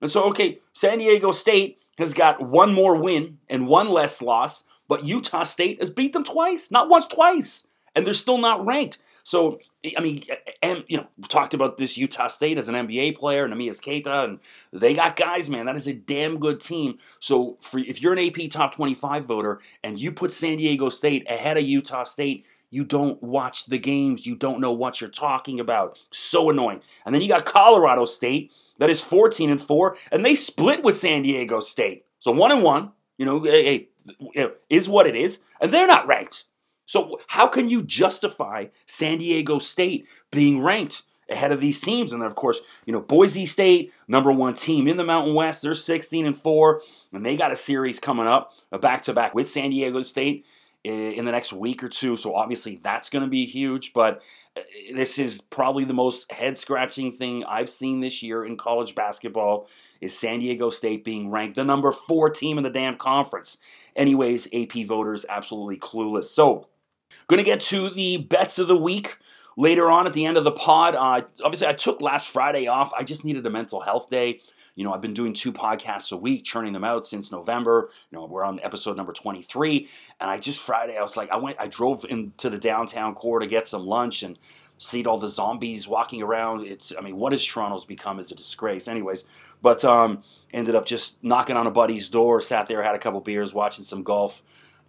And 0.00 0.10
so, 0.10 0.24
okay, 0.24 0.60
San 0.72 0.98
Diego 0.98 1.30
State 1.30 1.78
has 1.98 2.14
got 2.14 2.42
one 2.42 2.74
more 2.74 2.96
win 2.96 3.38
and 3.48 3.68
one 3.68 3.88
less 3.90 4.20
loss, 4.20 4.64
but 4.88 5.04
Utah 5.04 5.44
State 5.44 5.80
has 5.80 5.90
beat 5.90 6.12
them 6.12 6.24
twice, 6.24 6.70
not 6.70 6.88
once, 6.88 7.06
twice, 7.06 7.64
and 7.94 8.06
they're 8.06 8.14
still 8.14 8.38
not 8.38 8.66
ranked. 8.66 8.98
So 9.24 9.60
I 9.96 10.00
mean, 10.00 10.22
and 10.62 10.84
you 10.88 10.96
know, 10.96 11.06
we 11.16 11.28
talked 11.28 11.54
about 11.54 11.76
this 11.76 11.96
Utah 11.98 12.28
State 12.28 12.58
as 12.58 12.68
an 12.68 12.74
NBA 12.74 13.16
player, 13.16 13.48
Neemias 13.48 13.80
Queta, 13.82 14.24
and 14.24 14.38
they 14.72 14.94
got 14.94 15.16
guys, 15.16 15.50
man. 15.50 15.66
That 15.66 15.76
is 15.76 15.86
a 15.86 15.92
damn 15.92 16.38
good 16.38 16.60
team. 16.60 16.98
So 17.20 17.56
for, 17.60 17.78
if 17.78 18.00
you're 18.00 18.12
an 18.12 18.18
AP 18.18 18.50
top 18.50 18.74
25 18.74 19.24
voter 19.24 19.60
and 19.82 19.98
you 20.00 20.12
put 20.12 20.32
San 20.32 20.56
Diego 20.56 20.88
State 20.88 21.26
ahead 21.30 21.56
of 21.56 21.64
Utah 21.64 22.04
State, 22.04 22.44
you 22.70 22.84
don't 22.84 23.22
watch 23.22 23.66
the 23.66 23.78
games. 23.78 24.26
You 24.26 24.34
don't 24.34 24.60
know 24.60 24.72
what 24.72 25.00
you're 25.00 25.10
talking 25.10 25.60
about. 25.60 26.00
So 26.10 26.50
annoying. 26.50 26.80
And 27.04 27.14
then 27.14 27.20
you 27.22 27.28
got 27.28 27.44
Colorado 27.44 28.06
State 28.06 28.52
that 28.78 28.90
is 28.90 29.00
14 29.00 29.50
and 29.50 29.60
4, 29.60 29.96
and 30.10 30.24
they 30.24 30.34
split 30.34 30.82
with 30.82 30.96
San 30.96 31.22
Diego 31.22 31.60
State. 31.60 32.06
So 32.18 32.32
one 32.32 32.50
and 32.50 32.62
one, 32.62 32.92
you 33.18 33.26
know, 33.26 33.42
hey, 33.42 33.88
is 34.70 34.88
what 34.88 35.06
it 35.06 35.14
is, 35.14 35.40
and 35.60 35.70
they're 35.70 35.86
not 35.86 36.06
ranked. 36.06 36.44
So 36.86 37.20
how 37.28 37.46
can 37.46 37.68
you 37.68 37.82
justify 37.82 38.66
San 38.86 39.18
Diego 39.18 39.58
State 39.58 40.06
being 40.30 40.62
ranked 40.62 41.02
ahead 41.30 41.52
of 41.52 41.60
these 41.60 41.80
teams? 41.80 42.12
And 42.12 42.22
then 42.22 42.26
of 42.26 42.34
course, 42.34 42.60
you 42.86 42.92
know, 42.92 43.00
Boise 43.00 43.46
State, 43.46 43.92
number 44.08 44.32
one 44.32 44.54
team 44.54 44.88
in 44.88 44.96
the 44.96 45.04
Mountain 45.04 45.34
West, 45.34 45.62
they're 45.62 45.74
16 45.74 46.26
and 46.26 46.36
4, 46.36 46.82
and 47.12 47.24
they 47.24 47.36
got 47.36 47.52
a 47.52 47.56
series 47.56 48.00
coming 48.00 48.26
up, 48.26 48.52
a 48.72 48.78
back-to-back 48.78 49.34
with 49.34 49.48
San 49.48 49.70
Diego 49.70 50.02
State 50.02 50.44
in 50.84 51.24
the 51.24 51.30
next 51.30 51.52
week 51.52 51.82
or 51.82 51.88
two. 51.88 52.16
So 52.16 52.34
obviously 52.34 52.80
that's 52.82 53.08
going 53.08 53.24
to 53.24 53.30
be 53.30 53.46
huge, 53.46 53.92
but 53.92 54.22
uh, 54.56 54.62
this 54.94 55.18
is 55.18 55.40
probably 55.40 55.84
the 55.84 55.94
most 55.94 56.30
head-scratching 56.32 57.12
thing 57.12 57.44
I've 57.44 57.68
seen 57.68 58.00
this 58.00 58.22
year 58.22 58.44
in 58.44 58.56
college 58.56 58.94
basketball 58.94 59.68
is 60.00 60.18
San 60.18 60.40
Diego 60.40 60.70
State 60.70 61.04
being 61.04 61.30
ranked 61.30 61.54
the 61.54 61.64
number 61.64 61.92
4 61.92 62.30
team 62.30 62.58
in 62.58 62.64
the 62.64 62.70
damn 62.70 62.96
conference. 62.96 63.58
Anyways, 63.94 64.48
AP 64.52 64.86
voters 64.86 65.24
absolutely 65.28 65.76
clueless. 65.76 66.24
So, 66.24 66.66
Going 67.28 67.38
to 67.38 67.44
get 67.44 67.60
to 67.62 67.90
the 67.90 68.18
bets 68.18 68.58
of 68.58 68.68
the 68.68 68.76
week 68.76 69.18
later 69.56 69.90
on 69.90 70.06
at 70.06 70.12
the 70.12 70.24
end 70.24 70.36
of 70.36 70.44
the 70.44 70.52
pod. 70.52 70.94
Uh, 70.94 71.22
obviously, 71.44 71.66
I 71.66 71.72
took 71.72 72.00
last 72.00 72.28
Friday 72.28 72.66
off. 72.66 72.92
I 72.96 73.04
just 73.04 73.24
needed 73.24 73.46
a 73.46 73.50
mental 73.50 73.80
health 73.80 74.08
day. 74.08 74.40
You 74.74 74.84
know, 74.84 74.92
I've 74.92 75.02
been 75.02 75.14
doing 75.14 75.34
two 75.34 75.52
podcasts 75.52 76.12
a 76.12 76.16
week, 76.16 76.44
churning 76.44 76.72
them 76.72 76.84
out 76.84 77.04
since 77.04 77.30
November. 77.30 77.90
You 78.10 78.18
know, 78.18 78.26
we're 78.26 78.44
on 78.44 78.58
episode 78.62 78.96
number 78.96 79.12
23. 79.12 79.88
And 80.20 80.30
I 80.30 80.38
just 80.38 80.60
Friday, 80.60 80.96
I 80.96 81.02
was 81.02 81.16
like, 81.16 81.30
I 81.30 81.36
went, 81.36 81.58
I 81.60 81.66
drove 81.66 82.06
into 82.08 82.48
the 82.48 82.58
downtown 82.58 83.14
core 83.14 83.40
to 83.40 83.46
get 83.46 83.66
some 83.66 83.86
lunch 83.86 84.22
and 84.22 84.38
see 84.78 85.04
all 85.04 85.18
the 85.18 85.28
zombies 85.28 85.86
walking 85.86 86.22
around. 86.22 86.66
It's, 86.66 86.92
I 86.96 87.02
mean, 87.02 87.16
what 87.16 87.32
has 87.32 87.44
Toronto's 87.44 87.84
become 87.84 88.18
is 88.18 88.32
a 88.32 88.34
disgrace. 88.34 88.88
Anyways, 88.88 89.24
but 89.60 89.84
um, 89.84 90.22
ended 90.52 90.74
up 90.74 90.86
just 90.86 91.22
knocking 91.22 91.56
on 91.56 91.66
a 91.66 91.70
buddy's 91.70 92.08
door, 92.08 92.40
sat 92.40 92.66
there, 92.66 92.82
had 92.82 92.94
a 92.94 92.98
couple 92.98 93.20
beers, 93.20 93.52
watching 93.52 93.84
some 93.84 94.02
golf 94.02 94.42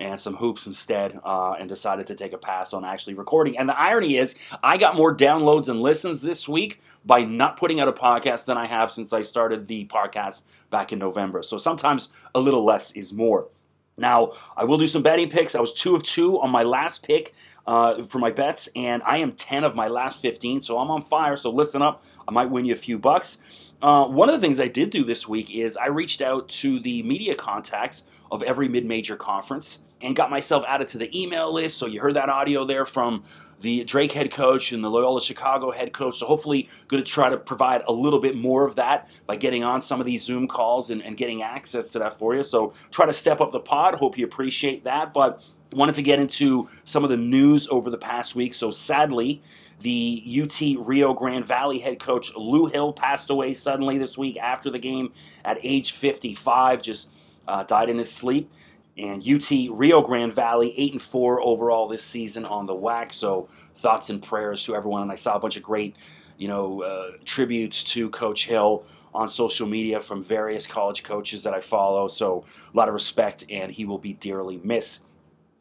and 0.03 0.19
some 0.19 0.36
hoops 0.36 0.67
instead 0.67 1.19
uh, 1.24 1.53
and 1.53 1.69
decided 1.69 2.07
to 2.07 2.15
take 2.15 2.33
a 2.33 2.38
pass 2.38 2.74
on 2.74 2.83
actually 2.83 3.13
recording. 3.13 3.57
And 3.57 3.69
the 3.69 3.79
irony 3.79 4.17
is, 4.17 4.36
I 4.62 4.77
got 4.77 4.95
more 4.95 5.15
downloads 5.15 5.69
and 5.69 5.81
listens 5.81 6.22
this 6.22 6.48
week 6.48 6.81
by 7.05 7.24
not 7.24 7.57
putting 7.57 7.79
out 7.79 7.88
a 7.88 7.93
podcast 7.93 8.45
than 8.45 8.57
I 8.57 8.65
have 8.65 8.91
since 8.91 9.13
I 9.13 9.22
started 9.22 9.67
the 9.67 9.86
podcast 9.88 10.43
back 10.69 10.91
in 10.91 11.00
November. 11.00 11.41
So 11.41 11.57
sometimes 11.57 12.10
a 12.36 12.39
little 12.39 12.65
less 12.65 12.91
is 12.91 13.13
more. 13.13 13.48
Now, 13.95 14.33
I 14.57 14.63
will 14.63 14.77
do 14.77 14.88
some 14.88 15.03
betting 15.03 15.29
picks. 15.29 15.55
I 15.55 15.60
was 15.60 15.72
two 15.72 15.95
of 15.95 16.03
two 16.03 16.39
on 16.41 16.50
my 16.50 16.63
last 16.63 17.03
pick 17.03 17.33
uh, 17.67 18.03
for 18.05 18.17
my 18.17 18.31
bets, 18.31 18.67
and 18.75 19.03
I 19.03 19.17
am 19.19 19.33
10 19.33 19.63
of 19.63 19.75
my 19.75 19.88
last 19.88 20.22
15, 20.22 20.62
so 20.62 20.79
I'm 20.79 20.89
on 20.89 21.01
fire. 21.01 21.36
So 21.36 21.51
listen 21.51 21.81
up. 21.81 22.03
I 22.27 22.31
might 22.31 22.50
win 22.50 22.65
you 22.65 22.74
a 22.74 22.77
few 22.77 22.98
bucks. 22.98 23.38
Uh, 23.81 24.05
one 24.05 24.29
of 24.29 24.36
the 24.39 24.45
things 24.45 24.60
I 24.60 24.67
did 24.67 24.89
do 24.89 25.03
this 25.03 25.27
week 25.27 25.51
is 25.51 25.77
I 25.77 25.88
reached 25.88 26.22
out 26.22 26.50
to 26.50 26.79
the 26.79 27.03
media 27.03 27.36
contacts 27.36 28.03
of 28.31 28.41
every 28.43 28.67
mid 28.67 28.86
major 28.86 29.15
conference 29.15 29.79
and 30.03 30.15
got 30.15 30.29
myself 30.29 30.63
added 30.67 30.88
to 30.89 30.98
the 30.98 31.19
email 31.19 31.51
list. 31.51 31.77
So 31.77 31.88
you 31.88 32.01
heard 32.01 32.15
that 32.15 32.29
audio 32.29 32.65
there 32.65 32.86
from 32.86 33.24
the 33.62 33.83
Drake 33.86 34.12
head 34.12 34.29
coach 34.31 34.74
and 34.74 34.83
the 34.83 34.89
Loyola 34.89 35.22
Chicago 35.22 35.72
head 35.72 35.93
coach. 35.93 36.19
So 36.19 36.25
hopefully, 36.25 36.69
going 36.89 37.01
to 37.01 37.10
try 37.10 37.29
to 37.29 37.38
provide 37.38 37.81
a 37.88 37.93
little 37.93 38.19
bit 38.19 38.36
more 38.36 38.67
of 38.67 38.75
that 38.75 39.10
by 39.25 39.38
getting 39.38 39.63
on 39.63 39.81
some 39.81 40.00
of 40.00 40.05
these 40.05 40.22
Zoom 40.24 40.48
calls 40.48 40.89
and, 40.89 41.01
and 41.01 41.15
getting 41.15 41.41
access 41.41 41.91
to 41.93 42.00
that 42.00 42.19
for 42.19 42.36
you. 42.36 42.43
So 42.43 42.74
try 42.91 43.05
to 43.05 43.13
step 43.13 43.39
up 43.39 43.51
the 43.51 43.62
pod. 43.62 43.95
Hope 43.95 44.17
you 44.17 44.25
appreciate 44.25 44.83
that. 44.83 45.13
But 45.13 45.41
wanted 45.72 45.95
to 45.95 46.01
get 46.01 46.19
into 46.19 46.69
some 46.83 47.03
of 47.03 47.10
the 47.10 47.17
news 47.17 47.67
over 47.72 47.89
the 47.89 47.98
past 47.98 48.36
week. 48.36 48.53
So 48.53 48.69
sadly, 48.69 49.41
the 49.79 50.24
UT 50.43 50.86
Rio 50.86 51.13
Grande 51.13 51.45
Valley 51.45 51.79
head 51.79 52.00
coach 52.00 52.33
Lew 52.36 52.67
Hill 52.67 52.93
passed 52.93 53.29
away 53.29 53.53
suddenly 53.53 53.98
this 53.98 54.17
week 54.17 54.38
after 54.38 54.69
the 54.69 54.79
game 54.79 55.13
at 55.45 55.57
age 55.63 55.93
55, 55.93 56.81
just 56.81 57.10
uh, 57.48 57.63
died 57.63 57.89
in 57.89 57.98
his 57.98 58.12
sleep. 58.12 58.51
And 58.97 59.27
UT 59.27 59.50
Rio 59.71 60.01
Grande 60.01 60.33
Valley, 60.33 60.73
8 60.77 60.93
and 60.93 61.01
4 61.01 61.41
overall 61.41 61.88
this 61.88 62.03
season 62.03 62.45
on 62.45 62.65
the 62.65 62.75
WAC. 62.75 63.12
So 63.12 63.47
thoughts 63.77 64.09
and 64.09 64.21
prayers 64.21 64.63
to 64.65 64.75
everyone. 64.75 65.01
And 65.01 65.12
I 65.12 65.15
saw 65.15 65.35
a 65.35 65.39
bunch 65.39 65.57
of 65.57 65.63
great, 65.63 65.95
you 66.38 66.47
know, 66.47 66.83
uh, 66.83 67.12
tributes 67.25 67.83
to 67.85 68.09
Coach 68.12 68.45
Hill 68.45 68.85
on 69.13 69.27
social 69.27 69.67
media 69.67 70.00
from 70.00 70.21
various 70.21 70.67
college 70.67 71.03
coaches 71.03 71.43
that 71.43 71.53
I 71.53 71.59
follow. 71.59 72.07
So 72.07 72.45
a 72.73 72.77
lot 72.77 72.88
of 72.88 72.93
respect, 72.93 73.45
and 73.50 73.71
he 73.71 73.85
will 73.85 73.97
be 73.97 74.13
dearly 74.13 74.57
missed. 74.63 75.00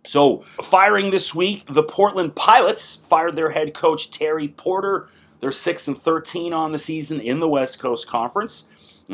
So, 0.05 0.45
firing 0.61 1.13
this 1.13 1.33
week, 1.33 1.65
the 1.69 1.85
Portland 1.85 2.35
Pilots 2.35 2.97
fired 2.97 3.37
their 3.37 3.51
head 3.51 3.73
coach 3.73 4.11
Terry 4.11 4.49
Porter. 4.49 5.09
They're 5.39 5.53
6 5.53 5.89
and 5.89 5.99
13 5.99 6.53
on 6.53 6.73
the 6.73 6.79
season 6.79 7.21
in 7.21 7.39
the 7.39 7.49
West 7.49 7.79
Coast 7.79 8.09
Conference. 8.09 8.65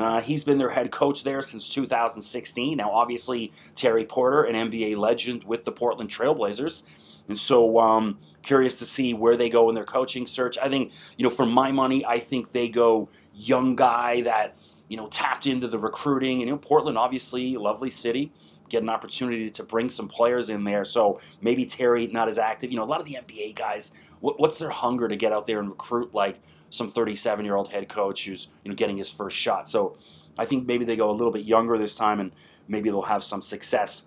Uh, 0.00 0.20
he's 0.20 0.44
been 0.44 0.58
their 0.58 0.70
head 0.70 0.90
coach 0.90 1.24
there 1.24 1.42
since 1.42 1.68
2016. 1.68 2.76
Now, 2.76 2.90
obviously, 2.90 3.52
Terry 3.74 4.04
Porter, 4.04 4.44
an 4.44 4.70
NBA 4.70 4.96
legend 4.96 5.44
with 5.44 5.64
the 5.64 5.72
Portland 5.72 6.10
Trailblazers. 6.10 6.82
And 7.28 7.38
so, 7.38 7.78
um, 7.78 8.18
curious 8.42 8.76
to 8.76 8.84
see 8.84 9.14
where 9.14 9.36
they 9.36 9.48
go 9.48 9.68
in 9.68 9.74
their 9.74 9.84
coaching 9.84 10.26
search. 10.26 10.56
I 10.58 10.68
think, 10.68 10.92
you 11.16 11.24
know, 11.24 11.30
for 11.30 11.46
my 11.46 11.72
money, 11.72 12.04
I 12.04 12.18
think 12.18 12.52
they 12.52 12.68
go 12.68 13.08
young 13.34 13.76
guy 13.76 14.22
that, 14.22 14.56
you 14.88 14.96
know, 14.96 15.06
tapped 15.08 15.46
into 15.46 15.68
the 15.68 15.78
recruiting. 15.78 16.40
And, 16.40 16.48
you 16.48 16.54
know, 16.54 16.58
Portland, 16.58 16.96
obviously, 16.96 17.56
lovely 17.56 17.90
city 17.90 18.32
get 18.68 18.82
an 18.82 18.88
opportunity 18.88 19.50
to 19.50 19.62
bring 19.62 19.90
some 19.90 20.08
players 20.08 20.50
in 20.50 20.64
there. 20.64 20.84
So 20.84 21.20
maybe 21.40 21.66
Terry 21.66 22.06
not 22.06 22.28
as 22.28 22.38
active. 22.38 22.70
You 22.70 22.76
know, 22.76 22.84
a 22.84 22.86
lot 22.86 23.00
of 23.00 23.06
the 23.06 23.14
NBA 23.14 23.56
guys, 23.56 23.92
what, 24.20 24.38
what's 24.38 24.58
their 24.58 24.70
hunger 24.70 25.08
to 25.08 25.16
get 25.16 25.32
out 25.32 25.46
there 25.46 25.60
and 25.60 25.68
recruit 25.68 26.14
like 26.14 26.40
some 26.70 26.90
37 26.90 27.44
year 27.44 27.56
old 27.56 27.70
head 27.70 27.88
coach 27.88 28.26
who's 28.26 28.48
you 28.64 28.70
know 28.70 28.74
getting 28.74 28.96
his 28.96 29.10
first 29.10 29.36
shot. 29.36 29.68
So 29.68 29.96
I 30.38 30.44
think 30.44 30.66
maybe 30.66 30.84
they 30.84 30.96
go 30.96 31.10
a 31.10 31.12
little 31.12 31.32
bit 31.32 31.44
younger 31.44 31.78
this 31.78 31.96
time 31.96 32.20
and 32.20 32.32
maybe 32.68 32.90
they'll 32.90 33.02
have 33.02 33.24
some 33.24 33.42
success. 33.42 34.04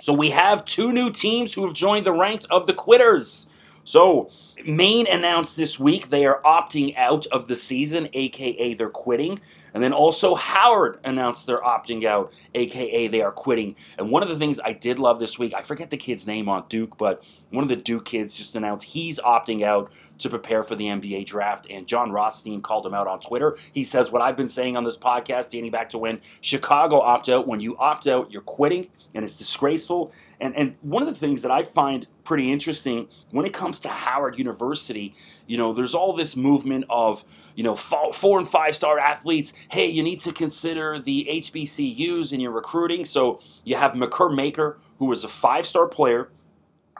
So 0.00 0.12
we 0.12 0.30
have 0.30 0.64
two 0.64 0.92
new 0.92 1.10
teams 1.10 1.54
who 1.54 1.64
have 1.64 1.74
joined 1.74 2.06
the 2.06 2.12
ranks 2.12 2.44
of 2.46 2.66
the 2.66 2.74
quitters. 2.74 3.46
So, 3.84 4.30
Maine 4.64 5.06
announced 5.06 5.58
this 5.58 5.78
week 5.78 6.08
they 6.08 6.24
are 6.24 6.40
opting 6.42 6.96
out 6.96 7.26
of 7.26 7.48
the 7.48 7.54
season, 7.54 8.08
aka 8.14 8.74
they're 8.74 8.88
quitting. 8.88 9.40
And 9.74 9.82
then 9.82 9.92
also 9.92 10.34
Howard 10.34 11.00
announced 11.04 11.46
they're 11.46 11.60
opting 11.60 12.04
out, 12.04 12.32
aka 12.54 13.08
they 13.08 13.20
are 13.20 13.32
quitting. 13.32 13.76
And 13.98 14.10
one 14.10 14.22
of 14.22 14.28
the 14.28 14.38
things 14.38 14.60
I 14.64 14.72
did 14.72 14.98
love 14.98 15.18
this 15.18 15.38
week, 15.38 15.52
I 15.52 15.62
forget 15.62 15.90
the 15.90 15.96
kid's 15.96 16.26
name 16.26 16.48
on 16.48 16.64
Duke, 16.68 16.96
but 16.96 17.24
one 17.50 17.62
of 17.62 17.68
the 17.68 17.76
Duke 17.76 18.04
kids 18.04 18.34
just 18.34 18.54
announced 18.56 18.84
he's 18.84 19.18
opting 19.20 19.62
out 19.62 19.90
to 20.18 20.30
prepare 20.30 20.62
for 20.62 20.76
the 20.76 20.86
NBA 20.86 21.26
draft. 21.26 21.66
And 21.68 21.86
Jon 21.86 22.12
Rothstein 22.12 22.62
called 22.62 22.86
him 22.86 22.94
out 22.94 23.08
on 23.08 23.20
Twitter. 23.20 23.56
He 23.72 23.84
says 23.84 24.10
what 24.10 24.22
I've 24.22 24.36
been 24.36 24.48
saying 24.48 24.76
on 24.76 24.84
this 24.84 24.96
podcast, 24.96 25.50
dating 25.50 25.72
back 25.72 25.90
to 25.90 25.98
when 25.98 26.20
Chicago 26.40 27.00
opt 27.00 27.28
out. 27.28 27.48
When 27.48 27.60
you 27.60 27.76
opt 27.78 28.06
out, 28.06 28.30
you're 28.30 28.42
quitting, 28.42 28.88
and 29.14 29.24
it's 29.24 29.36
disgraceful. 29.36 30.12
And 30.40 30.54
and 30.56 30.76
one 30.82 31.02
of 31.02 31.08
the 31.08 31.18
things 31.18 31.42
that 31.42 31.50
I 31.50 31.62
find 31.62 32.06
pretty 32.24 32.50
interesting 32.50 33.08
when 33.30 33.46
it 33.46 33.52
comes 33.52 33.78
to 33.80 33.88
Howard 33.88 34.38
University, 34.38 35.14
you 35.46 35.56
know, 35.56 35.72
there's 35.72 35.94
all 35.94 36.14
this 36.14 36.36
movement 36.36 36.84
of 36.88 37.24
you 37.54 37.62
know 37.62 37.76
four 37.76 38.38
and 38.38 38.48
five 38.48 38.74
star 38.74 38.98
athletes. 38.98 39.52
Hey, 39.68 39.86
you 39.86 40.02
need 40.02 40.20
to 40.20 40.32
consider 40.32 40.98
the 40.98 41.26
HBCUs 41.30 42.32
in 42.32 42.40
your 42.40 42.52
recruiting. 42.52 43.04
So 43.04 43.40
you 43.64 43.76
have 43.76 43.92
Makur 43.92 44.34
Maker, 44.34 44.78
who 44.98 45.06
was 45.06 45.24
a 45.24 45.28
five 45.28 45.66
star 45.66 45.86
player, 45.86 46.30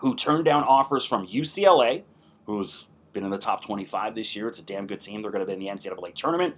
who 0.00 0.14
turned 0.14 0.44
down 0.44 0.64
offers 0.64 1.04
from 1.04 1.26
UCLA, 1.26 2.02
who's 2.46 2.88
been 3.14 3.24
in 3.24 3.30
the 3.30 3.38
top 3.38 3.64
25 3.64 4.14
this 4.14 4.36
year. 4.36 4.48
It's 4.48 4.58
a 4.58 4.62
damn 4.62 4.86
good 4.86 5.00
team. 5.00 5.22
They're 5.22 5.30
going 5.30 5.40
to 5.40 5.46
be 5.46 5.54
in 5.54 5.60
the 5.60 5.68
NCAA 5.68 6.14
tournament. 6.14 6.56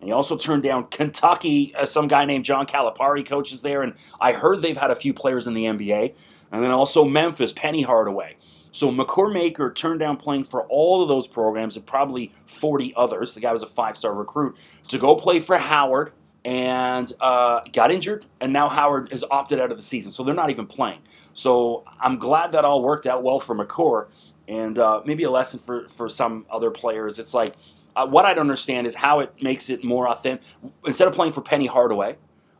And 0.00 0.08
he 0.08 0.12
also 0.12 0.36
turned 0.36 0.62
down 0.62 0.84
Kentucky. 0.88 1.74
Uh, 1.74 1.86
some 1.86 2.08
guy 2.08 2.24
named 2.24 2.44
John 2.44 2.66
Calipari 2.66 3.26
coaches 3.26 3.62
there, 3.62 3.82
and 3.82 3.94
I 4.20 4.32
heard 4.32 4.62
they've 4.62 4.76
had 4.76 4.90
a 4.90 4.94
few 4.94 5.12
players 5.12 5.46
in 5.46 5.54
the 5.54 5.64
NBA. 5.64 6.14
And 6.52 6.62
then 6.62 6.70
also 6.70 7.04
Memphis, 7.04 7.52
Penny 7.52 7.82
Hardaway. 7.82 8.36
So 8.72 8.90
Makur 8.90 9.32
Maker 9.32 9.72
turned 9.72 10.00
down 10.00 10.16
playing 10.16 10.44
for 10.44 10.62
all 10.64 11.02
of 11.02 11.08
those 11.08 11.26
programs 11.26 11.76
and 11.76 11.84
probably 11.84 12.32
40 12.46 12.94
others. 12.96 13.34
The 13.34 13.40
guy 13.40 13.52
was 13.52 13.62
a 13.62 13.66
five-star 13.66 14.14
recruit 14.14 14.56
to 14.88 14.98
go 14.98 15.14
play 15.14 15.40
for 15.40 15.58
Howard 15.58 16.12
and 16.44 17.12
uh, 17.20 17.60
got 17.72 17.90
injured, 17.90 18.24
and 18.40 18.52
now 18.52 18.68
Howard 18.68 19.10
has 19.10 19.24
opted 19.30 19.60
out 19.60 19.70
of 19.70 19.76
the 19.76 19.82
season, 19.82 20.12
so 20.12 20.22
they're 20.22 20.34
not 20.34 20.50
even 20.50 20.66
playing. 20.66 21.00
So 21.34 21.84
I'm 22.00 22.18
glad 22.18 22.52
that 22.52 22.64
all 22.64 22.82
worked 22.82 23.06
out 23.06 23.22
well 23.22 23.40
for 23.40 23.54
Makur, 23.54 24.06
and 24.46 24.78
uh, 24.78 25.02
maybe 25.04 25.24
a 25.24 25.30
lesson 25.30 25.60
for 25.60 25.88
for 25.88 26.08
some 26.08 26.46
other 26.50 26.70
players. 26.70 27.18
It's 27.18 27.34
like 27.34 27.54
uh, 27.96 28.06
what 28.06 28.24
I 28.24 28.32
don't 28.32 28.42
understand 28.42 28.86
is 28.86 28.94
how 28.94 29.20
it 29.20 29.34
makes 29.42 29.68
it 29.68 29.84
more 29.84 30.08
authentic. 30.08 30.46
Instead 30.86 31.08
of 31.08 31.14
playing 31.14 31.32
for 31.32 31.40
Penny 31.40 31.66
Hardaway, 31.66 32.16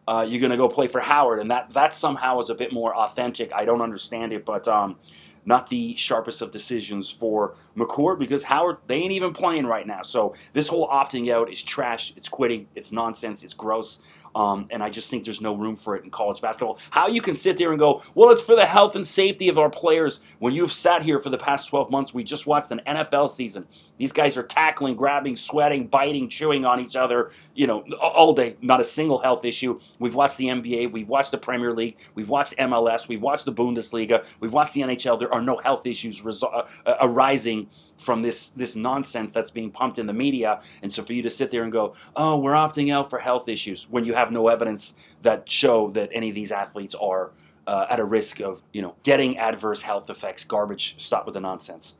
uh, 0.08 0.22
you're 0.22 0.40
going 0.40 0.50
to 0.50 0.56
go 0.56 0.68
play 0.68 0.86
for 0.86 1.00
Howard, 1.00 1.38
and 1.38 1.50
that 1.50 1.70
that 1.72 1.92
somehow 1.92 2.40
is 2.40 2.48
a 2.48 2.54
bit 2.54 2.72
more 2.72 2.96
authentic. 2.96 3.52
I 3.52 3.66
don't 3.66 3.82
understand 3.82 4.32
it, 4.32 4.46
but 4.46 4.66
um, 4.66 4.96
not 5.44 5.68
the 5.68 5.94
sharpest 5.96 6.40
of 6.40 6.50
decisions 6.50 7.10
for 7.10 7.56
Makur 7.76 8.18
because 8.18 8.42
Howard 8.42 8.78
they 8.86 8.96
ain't 8.96 9.12
even 9.12 9.34
playing 9.34 9.66
right 9.66 9.86
now. 9.86 10.02
So 10.02 10.34
this 10.54 10.66
whole 10.66 10.88
opting 10.88 11.30
out 11.30 11.52
is 11.52 11.62
trash. 11.62 12.14
It's 12.16 12.28
quitting. 12.28 12.68
It's 12.74 12.90
nonsense. 12.90 13.44
It's 13.44 13.52
gross. 13.52 13.98
Um, 14.34 14.66
and 14.70 14.82
I 14.82 14.90
just 14.90 15.10
think 15.10 15.24
there's 15.24 15.40
no 15.40 15.54
room 15.54 15.76
for 15.76 15.96
it 15.96 16.04
in 16.04 16.10
college 16.10 16.40
basketball. 16.40 16.78
How 16.90 17.08
you 17.08 17.20
can 17.20 17.34
sit 17.34 17.56
there 17.56 17.70
and 17.70 17.78
go, 17.78 18.02
well, 18.14 18.30
it's 18.30 18.42
for 18.42 18.56
the 18.56 18.66
health 18.66 18.96
and 18.96 19.06
safety 19.06 19.48
of 19.48 19.58
our 19.58 19.70
players 19.70 20.20
when 20.38 20.54
you've 20.54 20.72
sat 20.72 21.02
here 21.02 21.18
for 21.18 21.30
the 21.30 21.38
past 21.38 21.68
12 21.68 21.90
months. 21.90 22.14
We 22.14 22.24
just 22.24 22.46
watched 22.46 22.70
an 22.70 22.80
NFL 22.86 23.28
season. 23.28 23.66
These 23.96 24.12
guys 24.12 24.36
are 24.36 24.42
tackling, 24.42 24.96
grabbing, 24.96 25.36
sweating, 25.36 25.86
biting, 25.86 26.28
chewing 26.28 26.64
on 26.64 26.80
each 26.80 26.96
other, 26.96 27.30
you 27.54 27.66
know, 27.66 27.82
all 28.00 28.32
day. 28.32 28.56
Not 28.60 28.80
a 28.80 28.84
single 28.84 29.18
health 29.18 29.44
issue. 29.44 29.80
We've 29.98 30.14
watched 30.14 30.36
the 30.36 30.46
NBA, 30.46 30.92
we've 30.92 31.08
watched 31.08 31.32
the 31.32 31.38
Premier 31.38 31.72
League, 31.72 31.98
we've 32.14 32.28
watched 32.28 32.56
MLS, 32.56 33.08
we've 33.08 33.22
watched 33.22 33.44
the 33.44 33.52
Bundesliga, 33.52 34.24
we've 34.40 34.52
watched 34.52 34.74
the 34.74 34.82
NHL. 34.82 35.18
There 35.18 35.32
are 35.32 35.42
no 35.42 35.56
health 35.56 35.86
issues 35.86 36.22
uh, 36.42 36.62
arising 37.00 37.68
from 37.98 38.22
this 38.22 38.50
this 38.50 38.76
nonsense 38.76 39.32
that's 39.32 39.50
being 39.50 39.70
pumped 39.70 39.98
in 39.98 40.06
the 40.06 40.12
media. 40.12 40.60
And 40.82 40.92
so 40.92 41.02
for 41.02 41.12
you 41.12 41.22
to 41.22 41.30
sit 41.30 41.50
there 41.50 41.62
and 41.64 41.72
go, 41.72 41.94
"Oh, 42.16 42.38
we're 42.38 42.52
opting 42.52 42.92
out 42.92 43.10
for 43.10 43.18
health 43.18 43.48
issues," 43.48 43.86
when 43.90 44.04
you 44.04 44.14
have 44.14 44.30
no 44.30 44.48
evidence 44.48 44.94
that 45.22 45.50
show 45.50 45.90
that 45.90 46.10
any 46.12 46.28
of 46.28 46.34
these 46.34 46.52
athletes 46.52 46.94
are 46.94 47.32
uh, 47.66 47.86
at 47.90 48.00
a 48.00 48.04
risk 48.04 48.40
of, 48.40 48.62
you 48.72 48.80
know, 48.80 48.94
getting 49.02 49.36
adverse 49.38 49.82
health 49.82 50.08
effects, 50.08 50.42
garbage. 50.42 50.94
Stop 50.96 51.26
with 51.26 51.34
the 51.34 51.40
nonsense. 51.40 51.94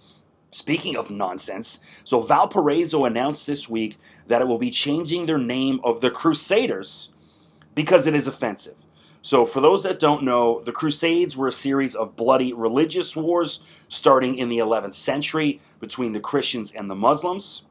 Speaking 0.50 0.96
of 0.96 1.10
nonsense, 1.10 1.80
so 2.04 2.22
Valparaiso 2.22 3.04
announced 3.04 3.46
this 3.46 3.68
week 3.68 3.98
that 4.28 4.40
it 4.40 4.48
will 4.48 4.56
be 4.56 4.70
changing 4.70 5.26
their 5.26 5.36
name 5.36 5.78
of 5.84 6.00
the 6.00 6.10
Crusaders 6.10 7.10
because 7.74 8.06
it 8.06 8.14
is 8.14 8.26
offensive. 8.26 8.76
So, 9.22 9.44
for 9.44 9.60
those 9.60 9.82
that 9.82 9.98
don't 9.98 10.22
know, 10.22 10.62
the 10.64 10.72
Crusades 10.72 11.36
were 11.36 11.48
a 11.48 11.52
series 11.52 11.94
of 11.94 12.16
bloody 12.16 12.52
religious 12.52 13.16
wars 13.16 13.60
starting 13.88 14.36
in 14.36 14.48
the 14.48 14.58
11th 14.58 14.94
century 14.94 15.60
between 15.80 16.12
the 16.12 16.20
Christians 16.20 16.72
and 16.72 16.88
the 16.88 16.94
Muslims. 16.94 17.62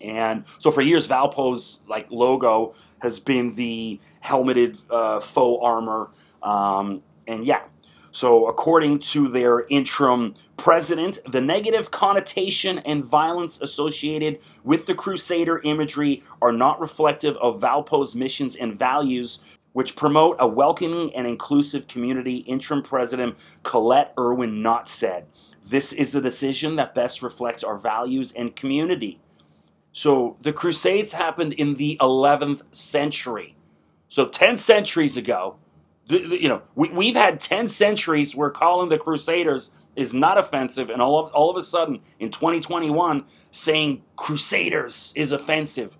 And 0.00 0.44
so, 0.58 0.70
for 0.70 0.82
years, 0.82 1.06
Valpo's 1.06 1.80
like 1.88 2.06
logo 2.10 2.74
has 3.00 3.18
been 3.18 3.54
the 3.54 3.98
helmeted 4.20 4.78
uh, 4.90 5.20
faux 5.20 5.60
armor. 5.64 6.10
Um, 6.42 7.02
and 7.26 7.44
yeah, 7.46 7.62
so 8.12 8.46
according 8.46 9.00
to 9.00 9.28
their 9.28 9.66
interim 9.68 10.34
president, 10.56 11.18
the 11.30 11.40
negative 11.40 11.90
connotation 11.90 12.78
and 12.80 13.04
violence 13.04 13.60
associated 13.60 14.40
with 14.64 14.86
the 14.86 14.94
Crusader 14.94 15.60
imagery 15.60 16.22
are 16.42 16.52
not 16.52 16.80
reflective 16.80 17.36
of 17.36 17.60
Valpo's 17.60 18.16
missions 18.16 18.56
and 18.56 18.78
values, 18.78 19.38
which 19.72 19.96
promote 19.96 20.36
a 20.40 20.46
welcoming 20.46 21.14
and 21.14 21.26
inclusive 21.26 21.86
community, 21.86 22.38
interim 22.38 22.82
president 22.82 23.36
Colette 23.62 24.12
Irwin 24.18 24.62
Knott 24.62 24.88
said. 24.88 25.26
This 25.66 25.92
is 25.92 26.12
the 26.12 26.20
decision 26.20 26.76
that 26.76 26.94
best 26.94 27.22
reflects 27.22 27.62
our 27.62 27.78
values 27.78 28.32
and 28.36 28.54
community. 28.56 29.20
So 29.92 30.36
the 30.40 30.52
Crusades 30.52 31.12
happened 31.12 31.54
in 31.54 31.74
the 31.74 31.96
11th 32.00 32.62
century. 32.72 33.56
So 34.08 34.26
10 34.26 34.56
centuries 34.56 35.16
ago, 35.16 35.56
you 36.08 36.48
know, 36.48 36.62
we, 36.74 36.88
we've 36.90 37.14
had 37.14 37.38
10 37.38 37.68
centuries 37.68 38.34
where 38.34 38.50
calling 38.50 38.88
the 38.88 38.98
Crusaders 38.98 39.70
is 39.96 40.14
not 40.14 40.38
offensive, 40.38 40.90
and 40.90 41.02
all 41.02 41.18
of, 41.18 41.30
all 41.32 41.50
of 41.50 41.56
a 41.56 41.62
sudden 41.62 42.00
in 42.18 42.30
2021, 42.30 43.24
saying 43.50 44.02
Crusaders 44.16 45.12
is 45.16 45.32
offensive. 45.32 45.96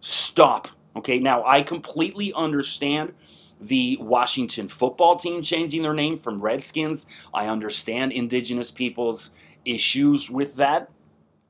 Stop. 0.00 0.68
Okay, 0.96 1.18
now 1.18 1.44
I 1.44 1.62
completely 1.62 2.32
understand 2.32 3.12
the 3.60 3.98
Washington 4.00 4.68
football 4.68 5.16
team 5.16 5.42
changing 5.42 5.82
their 5.82 5.94
name 5.94 6.16
from 6.16 6.40
Redskins. 6.40 7.06
I 7.32 7.46
understand 7.46 8.12
indigenous 8.12 8.70
people's 8.70 9.30
issues 9.64 10.30
with 10.30 10.56
that, 10.56 10.90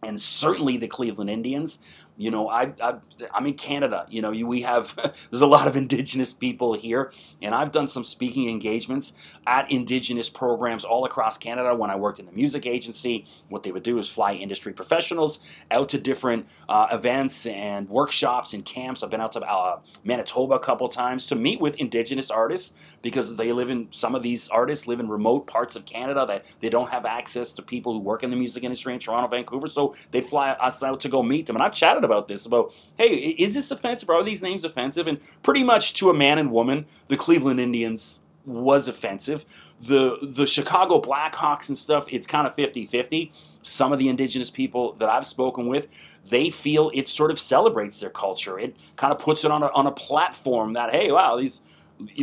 and 0.02 0.20
certainly 0.20 0.76
the 0.76 0.88
Cleveland 0.88 1.30
Indians. 1.30 1.78
You 2.16 2.30
know, 2.30 2.48
I, 2.48 2.72
I 2.80 2.94
am 3.34 3.46
in 3.46 3.54
Canada. 3.54 4.06
You 4.08 4.22
know, 4.22 4.30
we 4.30 4.62
have 4.62 4.94
there's 5.30 5.42
a 5.42 5.46
lot 5.46 5.66
of 5.66 5.76
Indigenous 5.76 6.32
people 6.32 6.74
here, 6.74 7.12
and 7.42 7.54
I've 7.54 7.70
done 7.72 7.86
some 7.86 8.04
speaking 8.04 8.48
engagements 8.48 9.12
at 9.46 9.70
Indigenous 9.70 10.30
programs 10.30 10.84
all 10.84 11.04
across 11.04 11.36
Canada. 11.36 11.74
When 11.74 11.90
I 11.90 11.96
worked 11.96 12.18
in 12.18 12.26
the 12.26 12.32
music 12.32 12.66
agency, 12.66 13.26
what 13.48 13.62
they 13.62 13.72
would 13.72 13.82
do 13.82 13.98
is 13.98 14.08
fly 14.08 14.32
industry 14.32 14.72
professionals 14.72 15.38
out 15.70 15.88
to 15.90 15.98
different 15.98 16.46
uh, 16.68 16.88
events 16.90 17.46
and 17.46 17.88
workshops 17.88 18.54
and 18.54 18.64
camps. 18.64 19.02
I've 19.02 19.10
been 19.10 19.20
out 19.20 19.32
to 19.32 19.40
uh, 19.40 19.80
Manitoba 20.04 20.54
a 20.54 20.60
couple 20.60 20.88
times 20.88 21.26
to 21.26 21.34
meet 21.34 21.60
with 21.60 21.76
Indigenous 21.76 22.30
artists 22.30 22.72
because 23.02 23.36
they 23.36 23.52
live 23.52 23.70
in 23.70 23.88
some 23.90 24.14
of 24.14 24.22
these 24.22 24.48
artists 24.48 24.86
live 24.86 25.00
in 25.00 25.08
remote 25.08 25.46
parts 25.46 25.76
of 25.76 25.84
Canada 25.84 26.24
that 26.26 26.44
they 26.60 26.70
don't 26.70 26.90
have 26.90 27.04
access 27.04 27.52
to 27.52 27.62
people 27.62 27.92
who 27.92 28.00
work 28.00 28.22
in 28.22 28.30
the 28.30 28.36
music 28.36 28.64
industry 28.64 28.94
in 28.94 29.00
Toronto, 29.00 29.28
Vancouver. 29.28 29.66
So 29.66 29.94
they 30.10 30.22
fly 30.22 30.50
us 30.52 30.82
out 30.82 31.00
to 31.02 31.08
go 31.08 31.22
meet 31.22 31.46
them, 31.46 31.56
and 31.56 31.62
I've 31.62 31.74
chatted 31.74 32.04
about 32.06 32.28
this 32.28 32.46
about, 32.46 32.72
hey, 32.96 33.14
is 33.14 33.54
this 33.54 33.70
offensive? 33.70 34.08
Are 34.08 34.24
these 34.24 34.42
names 34.42 34.64
offensive? 34.64 35.06
And 35.06 35.18
pretty 35.42 35.62
much 35.62 35.92
to 35.94 36.08
a 36.08 36.14
man 36.14 36.38
and 36.38 36.50
woman, 36.50 36.86
the 37.08 37.16
Cleveland 37.16 37.60
Indians 37.60 38.20
was 38.46 38.88
offensive. 38.88 39.44
The 39.80 40.18
the 40.22 40.46
Chicago 40.46 41.00
Blackhawks 41.00 41.68
and 41.68 41.76
stuff, 41.76 42.06
it's 42.08 42.26
kind 42.26 42.46
of 42.46 42.56
50-50. 42.56 43.32
Some 43.62 43.92
of 43.92 43.98
the 43.98 44.08
indigenous 44.08 44.50
people 44.50 44.94
that 44.94 45.08
I've 45.08 45.26
spoken 45.26 45.66
with, 45.66 45.88
they 46.30 46.48
feel 46.48 46.90
it 46.94 47.08
sort 47.08 47.30
of 47.30 47.38
celebrates 47.38 48.00
their 48.00 48.10
culture. 48.10 48.58
It 48.58 48.76
kind 48.94 49.12
of 49.12 49.18
puts 49.18 49.44
it 49.44 49.50
on 49.50 49.62
a, 49.64 49.66
on 49.72 49.86
a 49.86 49.92
platform 49.92 50.72
that, 50.74 50.92
hey, 50.92 51.10
wow, 51.10 51.36
these 51.36 51.60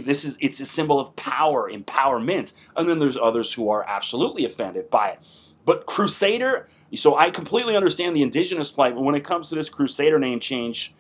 this 0.04 0.24
is 0.24 0.38
it's 0.40 0.60
a 0.60 0.66
symbol 0.66 1.00
of 1.00 1.16
power, 1.16 1.70
empowerment. 1.72 2.54
And 2.76 2.88
then 2.88 3.00
there's 3.00 3.18
others 3.18 3.54
who 3.54 3.70
are 3.70 3.86
absolutely 3.88 4.46
offended 4.46 4.90
by 4.90 5.10
it. 5.10 5.20
But 5.66 5.86
Crusader, 5.86 6.68
so 6.96 7.16
I 7.18 7.30
completely 7.30 7.76
understand 7.76 8.16
the 8.16 8.22
indigenous 8.22 8.72
plight, 8.72 8.96
but 8.96 9.02
when 9.02 9.16
it 9.16 9.24
comes 9.24 9.50
to 9.50 9.56
this 9.56 9.70
Crusader 9.70 10.20
name 10.20 10.40
change, 10.40 10.94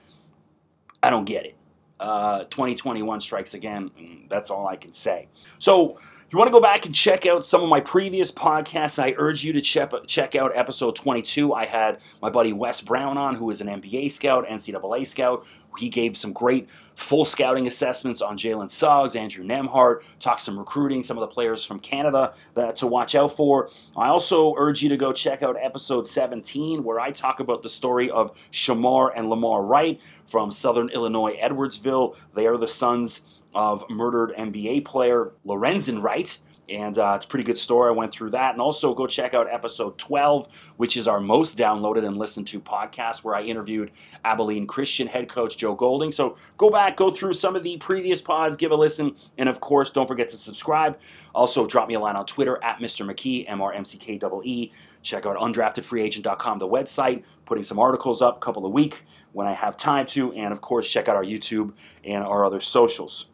I 1.01 1.09
don't 1.09 1.25
get 1.25 1.45
it. 1.45 1.55
Uh, 1.99 2.45
2021 2.45 3.19
strikes 3.19 3.53
again. 3.53 4.25
That's 4.29 4.49
all 4.49 4.67
I 4.67 4.75
can 4.75 4.93
say. 4.93 5.27
So 5.59 5.97
you 6.33 6.39
want 6.39 6.47
to 6.47 6.51
go 6.51 6.59
back 6.59 6.87
and 6.87 6.95
check 6.95 7.27
out 7.27 7.45
some 7.45 7.61
of 7.61 7.69
my 7.69 7.79
previous 7.79 8.31
podcasts, 8.31 8.97
I 8.97 9.13
urge 9.17 9.43
you 9.43 9.53
to 9.53 9.61
check, 9.61 9.91
check 10.07 10.33
out 10.33 10.51
episode 10.55 10.95
22. 10.95 11.53
I 11.53 11.65
had 11.65 11.99
my 12.23 12.31
buddy 12.31 12.53
Wes 12.53 12.81
Brown 12.81 13.19
on, 13.19 13.35
who 13.35 13.51
is 13.51 13.61
an 13.61 13.67
NBA 13.67 14.11
scout, 14.11 14.47
NCAA 14.47 15.05
scout. 15.05 15.45
He 15.77 15.89
gave 15.89 16.17
some 16.17 16.33
great 16.33 16.67
full 16.95 17.23
scouting 17.23 17.67
assessments 17.67 18.23
on 18.23 18.35
Jalen 18.35 18.71
Suggs, 18.71 19.15
Andrew 19.15 19.45
Nembhard, 19.45 20.01
talked 20.19 20.41
some 20.41 20.57
recruiting, 20.57 21.03
some 21.03 21.17
of 21.17 21.21
the 21.21 21.27
players 21.27 21.65
from 21.65 21.79
Canada 21.79 22.33
that 22.55 22.75
to 22.77 22.87
watch 22.87 23.13
out 23.13 23.35
for. 23.35 23.69
I 23.95 24.07
also 24.07 24.55
urge 24.57 24.81
you 24.81 24.89
to 24.89 24.97
go 24.97 25.13
check 25.13 25.43
out 25.43 25.55
episode 25.61 26.07
17, 26.07 26.83
where 26.83 26.99
I 26.99 27.11
talk 27.11 27.41
about 27.41 27.61
the 27.61 27.69
story 27.69 28.09
of 28.09 28.35
Shamar 28.51 29.11
and 29.15 29.29
Lamar 29.29 29.63
Wright 29.63 30.01
from 30.27 30.49
Southern 30.49 30.89
Illinois, 30.89 31.37
Edwardsville. 31.37 32.15
They 32.33 32.47
are 32.47 32.57
the 32.57 32.67
sons 32.67 33.21
of 33.55 33.83
murdered 33.89 34.33
NBA 34.37 34.85
player 34.85 35.31
Lorenzen 35.45 36.01
Wright. 36.01 36.37
And 36.69 36.97
uh, 36.97 37.13
it's 37.17 37.25
a 37.25 37.27
pretty 37.27 37.43
good 37.43 37.57
story. 37.57 37.89
I 37.89 37.91
went 37.91 38.11
through 38.11 38.31
that. 38.31 38.53
And 38.53 38.61
also 38.61 38.93
go 38.93 39.05
check 39.05 39.33
out 39.33 39.51
episode 39.51 39.97
12, 39.97 40.47
which 40.77 40.95
is 40.95 41.07
our 41.07 41.19
most 41.19 41.57
downloaded 41.57 42.05
and 42.05 42.17
listened 42.17 42.47
to 42.47 42.59
podcast, 42.61 43.23
where 43.23 43.35
I 43.35 43.41
interviewed 43.41 43.91
Abilene 44.23 44.65
Christian 44.65 45.07
head 45.07 45.27
coach 45.27 45.57
Joe 45.57 45.75
Golding. 45.75 46.11
So 46.11 46.37
go 46.57 46.69
back, 46.69 46.95
go 46.95 47.11
through 47.11 47.33
some 47.33 47.55
of 47.57 47.63
the 47.63 47.77
previous 47.77 48.21
pods, 48.21 48.55
give 48.55 48.71
a 48.71 48.75
listen. 48.75 49.15
And 49.37 49.49
of 49.49 49.59
course, 49.59 49.89
don't 49.89 50.07
forget 50.07 50.29
to 50.29 50.37
subscribe. 50.37 50.97
Also, 51.35 51.65
drop 51.65 51.89
me 51.89 51.95
a 51.95 51.99
line 51.99 52.15
on 52.15 52.25
Twitter 52.25 52.63
at 52.63 52.77
Mr. 52.77 53.05
McKee, 53.05 53.49
M 53.49 53.61
R 53.61 53.73
M 53.73 53.83
C 53.83 53.97
K 53.97 54.13
E 54.13 54.19
E. 54.43 54.71
Check 55.01 55.25
out 55.25 55.35
undraftedfreeagent.com, 55.35 56.59
the 56.59 56.67
website, 56.67 57.23
putting 57.45 57.63
some 57.63 57.77
articles 57.77 58.21
up 58.21 58.37
a 58.37 58.39
couple 58.39 58.65
a 58.65 58.69
week 58.69 59.03
when 59.33 59.47
I 59.47 59.53
have 59.53 59.75
time 59.75 60.05
to. 60.07 60.31
And 60.31 60.53
of 60.53 60.61
course, 60.61 60.89
check 60.89 61.09
out 61.09 61.17
our 61.17 61.25
YouTube 61.25 61.73
and 62.05 62.23
our 62.23 62.45
other 62.45 62.61
socials. 62.61 63.25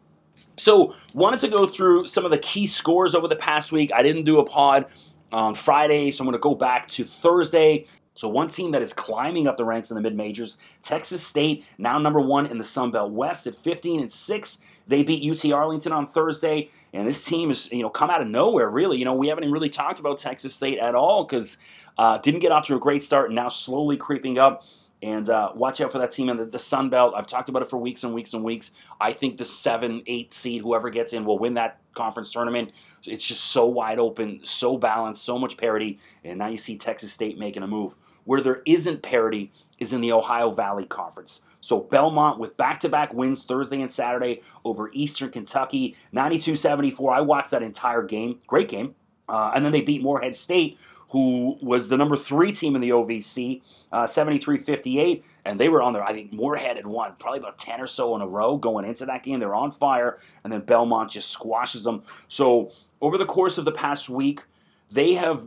So, 0.60 0.94
wanted 1.14 1.40
to 1.40 1.48
go 1.48 1.66
through 1.66 2.06
some 2.06 2.26
of 2.26 2.30
the 2.30 2.36
key 2.36 2.66
scores 2.66 3.14
over 3.14 3.26
the 3.26 3.34
past 3.34 3.72
week. 3.72 3.90
I 3.94 4.02
didn't 4.02 4.24
do 4.24 4.40
a 4.40 4.44
pod 4.44 4.88
on 5.32 5.54
Friday, 5.54 6.10
so 6.10 6.22
I'm 6.22 6.26
going 6.26 6.34
to 6.34 6.38
go 6.38 6.54
back 6.54 6.86
to 6.88 7.04
Thursday. 7.04 7.86
So, 8.12 8.28
one 8.28 8.50
team 8.50 8.70
that 8.72 8.82
is 8.82 8.92
climbing 8.92 9.46
up 9.46 9.56
the 9.56 9.64
ranks 9.64 9.90
in 9.90 9.94
the 9.94 10.02
mid 10.02 10.14
majors, 10.14 10.58
Texas 10.82 11.26
State, 11.26 11.64
now 11.78 11.98
number 11.98 12.20
one 12.20 12.44
in 12.44 12.58
the 12.58 12.64
Sun 12.64 12.90
Belt 12.90 13.10
West 13.10 13.46
at 13.46 13.56
15 13.56 14.00
and 14.02 14.12
6. 14.12 14.58
They 14.86 15.02
beat 15.02 15.26
UT 15.26 15.50
Arlington 15.50 15.92
on 15.92 16.06
Thursday, 16.06 16.68
and 16.92 17.08
this 17.08 17.24
team 17.24 17.50
is 17.50 17.70
you 17.72 17.80
know 17.80 17.88
come 17.88 18.10
out 18.10 18.20
of 18.20 18.28
nowhere. 18.28 18.68
Really, 18.68 18.98
you 18.98 19.06
know 19.06 19.14
we 19.14 19.28
haven't 19.28 19.44
even 19.44 19.54
really 19.54 19.70
talked 19.70 19.98
about 19.98 20.18
Texas 20.18 20.52
State 20.52 20.78
at 20.78 20.94
all 20.94 21.24
because 21.24 21.56
uh, 21.96 22.18
didn't 22.18 22.40
get 22.40 22.52
off 22.52 22.66
to 22.66 22.76
a 22.76 22.78
great 22.78 23.02
start, 23.02 23.30
and 23.30 23.34
now 23.34 23.48
slowly 23.48 23.96
creeping 23.96 24.36
up. 24.36 24.62
And 25.02 25.30
uh, 25.30 25.52
watch 25.54 25.80
out 25.80 25.92
for 25.92 25.98
that 25.98 26.10
team 26.10 26.28
in 26.28 26.36
the, 26.36 26.44
the, 26.44 26.58
Sun 26.58 26.90
Belt. 26.90 27.14
I've 27.16 27.26
talked 27.26 27.48
about 27.48 27.62
it 27.62 27.70
for 27.70 27.78
weeks 27.78 28.04
and 28.04 28.12
weeks 28.12 28.34
and 28.34 28.44
weeks. 28.44 28.70
I 29.00 29.12
think 29.12 29.38
the 29.38 29.46
seven, 29.46 30.02
eight 30.06 30.34
seed, 30.34 30.60
whoever 30.60 30.90
gets 30.90 31.14
in, 31.14 31.24
will 31.24 31.38
win 31.38 31.54
that 31.54 31.80
conference 31.94 32.30
tournament. 32.30 32.72
It's 33.06 33.26
just 33.26 33.44
so 33.44 33.66
wide 33.66 33.98
open, 33.98 34.40
so 34.44 34.76
balanced, 34.76 35.24
so 35.24 35.38
much 35.38 35.56
parity. 35.56 35.98
And 36.22 36.38
now 36.38 36.48
you 36.48 36.58
see 36.58 36.76
Texas 36.76 37.12
State 37.12 37.38
making 37.38 37.62
a 37.62 37.66
move. 37.66 37.94
Where 38.24 38.42
there 38.42 38.62
isn't 38.66 39.02
parity 39.02 39.50
is 39.78 39.94
in 39.94 40.02
the 40.02 40.12
Ohio 40.12 40.50
Valley 40.50 40.84
Conference. 40.84 41.40
So 41.62 41.80
Belmont 41.80 42.38
with 42.38 42.56
back 42.56 42.80
to 42.80 42.88
back 42.88 43.14
wins 43.14 43.42
Thursday 43.42 43.80
and 43.80 43.90
Saturday 43.90 44.42
over 44.64 44.90
Eastern 44.92 45.30
Kentucky, 45.30 45.96
92 46.12 46.56
74. 46.56 47.14
I 47.14 47.20
watched 47.22 47.50
that 47.50 47.62
entire 47.62 48.02
game. 48.02 48.38
Great 48.46 48.68
game. 48.68 48.94
Uh, 49.28 49.52
and 49.54 49.64
then 49.64 49.72
they 49.72 49.80
beat 49.80 50.02
Morehead 50.02 50.34
State, 50.34 50.78
who 51.10 51.58
was 51.60 51.88
the 51.88 51.96
number 51.96 52.16
three 52.16 52.52
team 52.52 52.74
in 52.74 52.80
the 52.80 52.90
OVC, 52.90 53.62
uh, 53.92 54.04
73-58, 54.04 55.22
and 55.44 55.58
they 55.58 55.68
were 55.68 55.82
on 55.82 55.92
there. 55.92 56.04
I 56.04 56.12
think 56.12 56.32
Morehead 56.32 56.76
had 56.76 56.86
won 56.86 57.14
probably 57.18 57.40
about 57.40 57.58
10 57.58 57.80
or 57.80 57.86
so 57.86 58.14
in 58.14 58.22
a 58.22 58.26
row 58.26 58.56
going 58.56 58.84
into 58.84 59.06
that 59.06 59.24
game. 59.24 59.40
They're 59.40 59.54
on 59.54 59.72
fire, 59.72 60.18
and 60.44 60.52
then 60.52 60.60
Belmont 60.60 61.10
just 61.10 61.30
squashes 61.30 61.82
them. 61.82 62.04
So 62.28 62.70
over 63.00 63.18
the 63.18 63.26
course 63.26 63.58
of 63.58 63.64
the 63.64 63.72
past 63.72 64.08
week, 64.08 64.42
they 64.90 65.14
have 65.14 65.44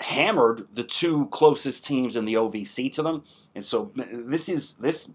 hammered 0.00 0.66
the 0.74 0.84
two 0.84 1.26
closest 1.26 1.86
teams 1.86 2.16
in 2.16 2.24
the 2.26 2.34
OVC 2.34 2.92
to 2.92 3.02
them. 3.02 3.24
And 3.54 3.64
so 3.64 3.92
this 3.94 4.48
is 4.48 4.74
this 4.74 5.08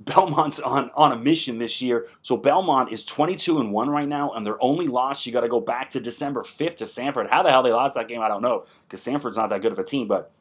Belmont's 0.00 0.60
on, 0.60 0.90
on 0.94 1.12
a 1.12 1.16
mission 1.16 1.58
this 1.58 1.82
year. 1.82 2.08
So 2.22 2.36
Belmont 2.36 2.90
is 2.90 3.04
22 3.04 3.60
and 3.60 3.72
1 3.72 3.90
right 3.90 4.08
now, 4.08 4.32
and 4.32 4.44
their 4.44 4.62
only 4.62 4.86
loss, 4.86 5.26
you 5.26 5.32
got 5.32 5.42
to 5.42 5.48
go 5.48 5.60
back 5.60 5.90
to 5.90 6.00
December 6.00 6.42
5th 6.42 6.76
to 6.76 6.84
Samford. 6.84 7.28
How 7.28 7.42
the 7.42 7.50
hell 7.50 7.62
they 7.62 7.70
lost 7.70 7.94
that 7.94 8.08
game, 8.08 8.22
I 8.22 8.28
don't 8.28 8.42
know, 8.42 8.64
because 8.88 9.04
Samford's 9.04 9.36
not 9.36 9.50
that 9.50 9.60
good 9.60 9.72
of 9.72 9.78
a 9.78 9.84
team, 9.84 10.08
but 10.08 10.32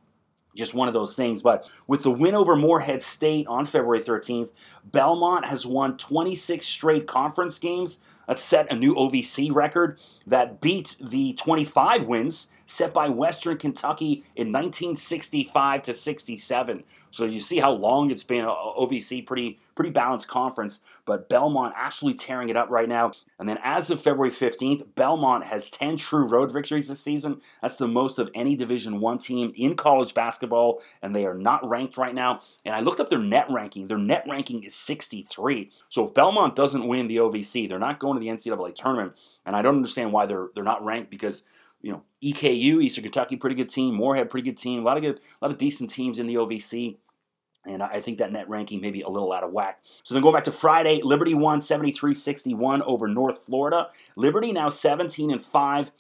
just 0.55 0.73
one 0.73 0.87
of 0.87 0.93
those 0.93 1.15
things. 1.15 1.41
But 1.41 1.69
with 1.87 2.03
the 2.03 2.11
win 2.11 2.35
over 2.35 2.55
Morehead 2.55 3.01
State 3.01 3.47
on 3.47 3.65
February 3.65 4.01
13th, 4.01 4.51
Belmont 4.85 5.45
has 5.45 5.65
won 5.65 5.97
26 5.97 6.65
straight 6.65 7.07
conference 7.07 7.59
games. 7.59 7.99
That 8.27 8.39
set 8.39 8.71
a 8.71 8.75
new 8.75 8.95
OVC 8.95 9.53
record 9.53 9.99
that 10.29 10.61
beat 10.61 10.95
the 11.01 11.33
25 11.33 12.05
wins 12.05 12.47
set 12.65 12.93
by 12.93 13.09
Western 13.09 13.57
Kentucky 13.57 14.23
in 14.35 14.51
1965 14.51 15.81
to 15.83 15.93
67. 15.93 16.83
So 17.11 17.25
you 17.25 17.39
see 17.39 17.57
how 17.57 17.71
long 17.71 18.11
it's 18.11 18.23
been. 18.23 18.45
Uh, 18.45 18.53
OVC 18.79 19.25
pretty 19.25 19.59
pretty 19.79 19.91
balanced 19.91 20.27
conference, 20.27 20.81
but 21.05 21.29
Belmont 21.29 21.73
absolutely 21.77 22.17
tearing 22.17 22.49
it 22.49 22.57
up 22.57 22.69
right 22.69 22.89
now. 22.89 23.13
And 23.39 23.47
then 23.47 23.57
as 23.63 23.89
of 23.89 24.01
February 24.01 24.29
15th, 24.29 24.85
Belmont 24.95 25.45
has 25.45 25.67
10 25.67 25.95
true 25.95 26.25
road 26.25 26.51
victories 26.51 26.89
this 26.89 26.99
season. 26.99 27.39
That's 27.61 27.77
the 27.77 27.87
most 27.87 28.19
of 28.19 28.29
any 28.35 28.57
Division 28.57 28.99
1 28.99 29.19
team 29.19 29.53
in 29.55 29.77
college 29.77 30.13
basketball, 30.13 30.81
and 31.01 31.15
they 31.15 31.25
are 31.25 31.33
not 31.33 31.67
ranked 31.67 31.95
right 31.95 32.13
now. 32.13 32.41
And 32.65 32.75
I 32.75 32.81
looked 32.81 32.99
up 32.99 33.09
their 33.09 33.19
net 33.19 33.45
ranking. 33.49 33.87
Their 33.87 33.97
net 33.97 34.25
ranking 34.29 34.63
is 34.63 34.75
63. 34.75 35.71
So 35.87 36.07
if 36.07 36.13
Belmont 36.13 36.57
doesn't 36.57 36.85
win 36.85 37.07
the 37.07 37.17
OVC, 37.17 37.69
they're 37.69 37.79
not 37.79 37.99
going 37.99 38.15
to 38.15 38.19
the 38.19 38.27
NCAA 38.27 38.75
tournament. 38.75 39.13
And 39.49 39.55
I 39.55 39.63
don't 39.63 39.77
understand 39.77 40.13
why 40.13 40.27
they're 40.27 40.49
they're 40.53 40.63
not 40.63 40.85
ranked 40.85 41.09
because 41.09 41.41
you 41.81 41.91
know 41.91 42.03
EKU, 42.23 42.83
Eastern 42.83 43.01
Kentucky, 43.01 43.35
pretty 43.35 43.55
good 43.55 43.67
team. 43.67 43.95
Morehead, 43.95 44.29
pretty 44.29 44.47
good 44.47 44.59
team. 44.59 44.81
A 44.81 44.83
lot 44.83 44.95
of 44.95 45.01
good, 45.01 45.15
a 45.15 45.43
lot 45.43 45.51
of 45.51 45.57
decent 45.57 45.89
teams 45.89 46.19
in 46.19 46.27
the 46.27 46.35
OVC. 46.35 46.97
And 47.65 47.81
I 47.81 47.99
think 47.99 48.19
that 48.19 48.31
net 48.31 48.47
ranking 48.47 48.79
may 48.79 48.91
be 48.91 49.01
a 49.01 49.09
little 49.09 49.33
out 49.33 49.43
of 49.43 49.51
whack. 49.51 49.81
So 50.03 50.13
then 50.13 50.21
going 50.21 50.35
back 50.35 50.43
to 50.43 50.51
Friday, 50.51 51.01
Liberty 51.03 51.33
won 51.33 51.59
73-61 51.59 52.81
over 52.85 53.07
North 53.07 53.43
Florida. 53.43 53.89
Liberty 54.15 54.51
now 54.51 54.69
17 54.69 55.31
and 55.31 55.43
5, 55.43 55.91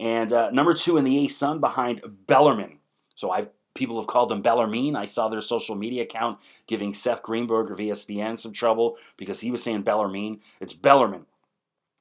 and 0.00 0.32
uh, 0.32 0.50
number 0.50 0.72
two 0.72 0.96
in 0.96 1.04
the 1.04 1.26
A 1.26 1.28
Sun 1.28 1.60
behind 1.60 2.00
Bellarmine. 2.26 2.78
So 3.14 3.30
I've 3.30 3.50
people 3.74 3.98
have 3.98 4.06
called 4.06 4.30
them 4.30 4.40
Bellarmine. 4.40 4.96
I 4.96 5.04
saw 5.04 5.28
their 5.28 5.42
social 5.42 5.76
media 5.76 6.04
account 6.04 6.38
giving 6.66 6.94
Seth 6.94 7.22
Greenberg 7.22 7.70
of 7.70 7.76
ESPN 7.76 8.38
some 8.38 8.54
trouble 8.54 8.96
because 9.18 9.40
he 9.40 9.50
was 9.50 9.62
saying 9.62 9.82
Bellarmine. 9.82 10.40
It's 10.60 10.72
Bellarmine. 10.72 11.26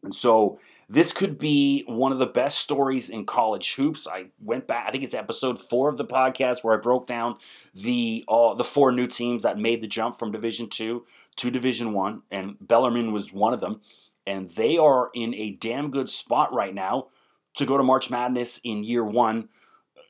And 0.05 0.15
so 0.15 0.59
this 0.87 1.11
could 1.11 1.37
be 1.37 1.83
one 1.87 2.11
of 2.11 2.17
the 2.17 2.25
best 2.25 2.59
stories 2.59 3.09
in 3.09 3.25
college 3.25 3.75
hoops. 3.75 4.07
I 4.07 4.25
went 4.39 4.67
back, 4.67 4.85
I 4.87 4.91
think 4.91 5.03
it's 5.03 5.13
episode 5.13 5.59
four 5.59 5.89
of 5.89 5.97
the 5.97 6.05
podcast 6.05 6.63
where 6.63 6.77
I 6.77 6.81
broke 6.81 7.07
down 7.07 7.37
the 7.73 8.23
uh, 8.27 8.53
the 8.53 8.63
four 8.63 8.91
new 8.91 9.07
teams 9.07 9.43
that 9.43 9.57
made 9.57 9.81
the 9.81 9.87
jump 9.87 10.17
from 10.17 10.31
Division 10.31 10.69
Two 10.69 11.05
to 11.37 11.49
Division 11.51 11.93
One, 11.93 12.21
and 12.31 12.55
Bellarmine 12.61 13.11
was 13.11 13.33
one 13.33 13.53
of 13.53 13.59
them. 13.59 13.81
And 14.27 14.49
they 14.51 14.77
are 14.77 15.09
in 15.13 15.35
a 15.35 15.51
damn 15.51 15.91
good 15.91 16.09
spot 16.09 16.53
right 16.53 16.73
now 16.73 17.07
to 17.55 17.65
go 17.65 17.77
to 17.77 17.83
March 17.83 18.09
Madness 18.09 18.59
in 18.63 18.83
year 18.83 19.03
one 19.03 19.49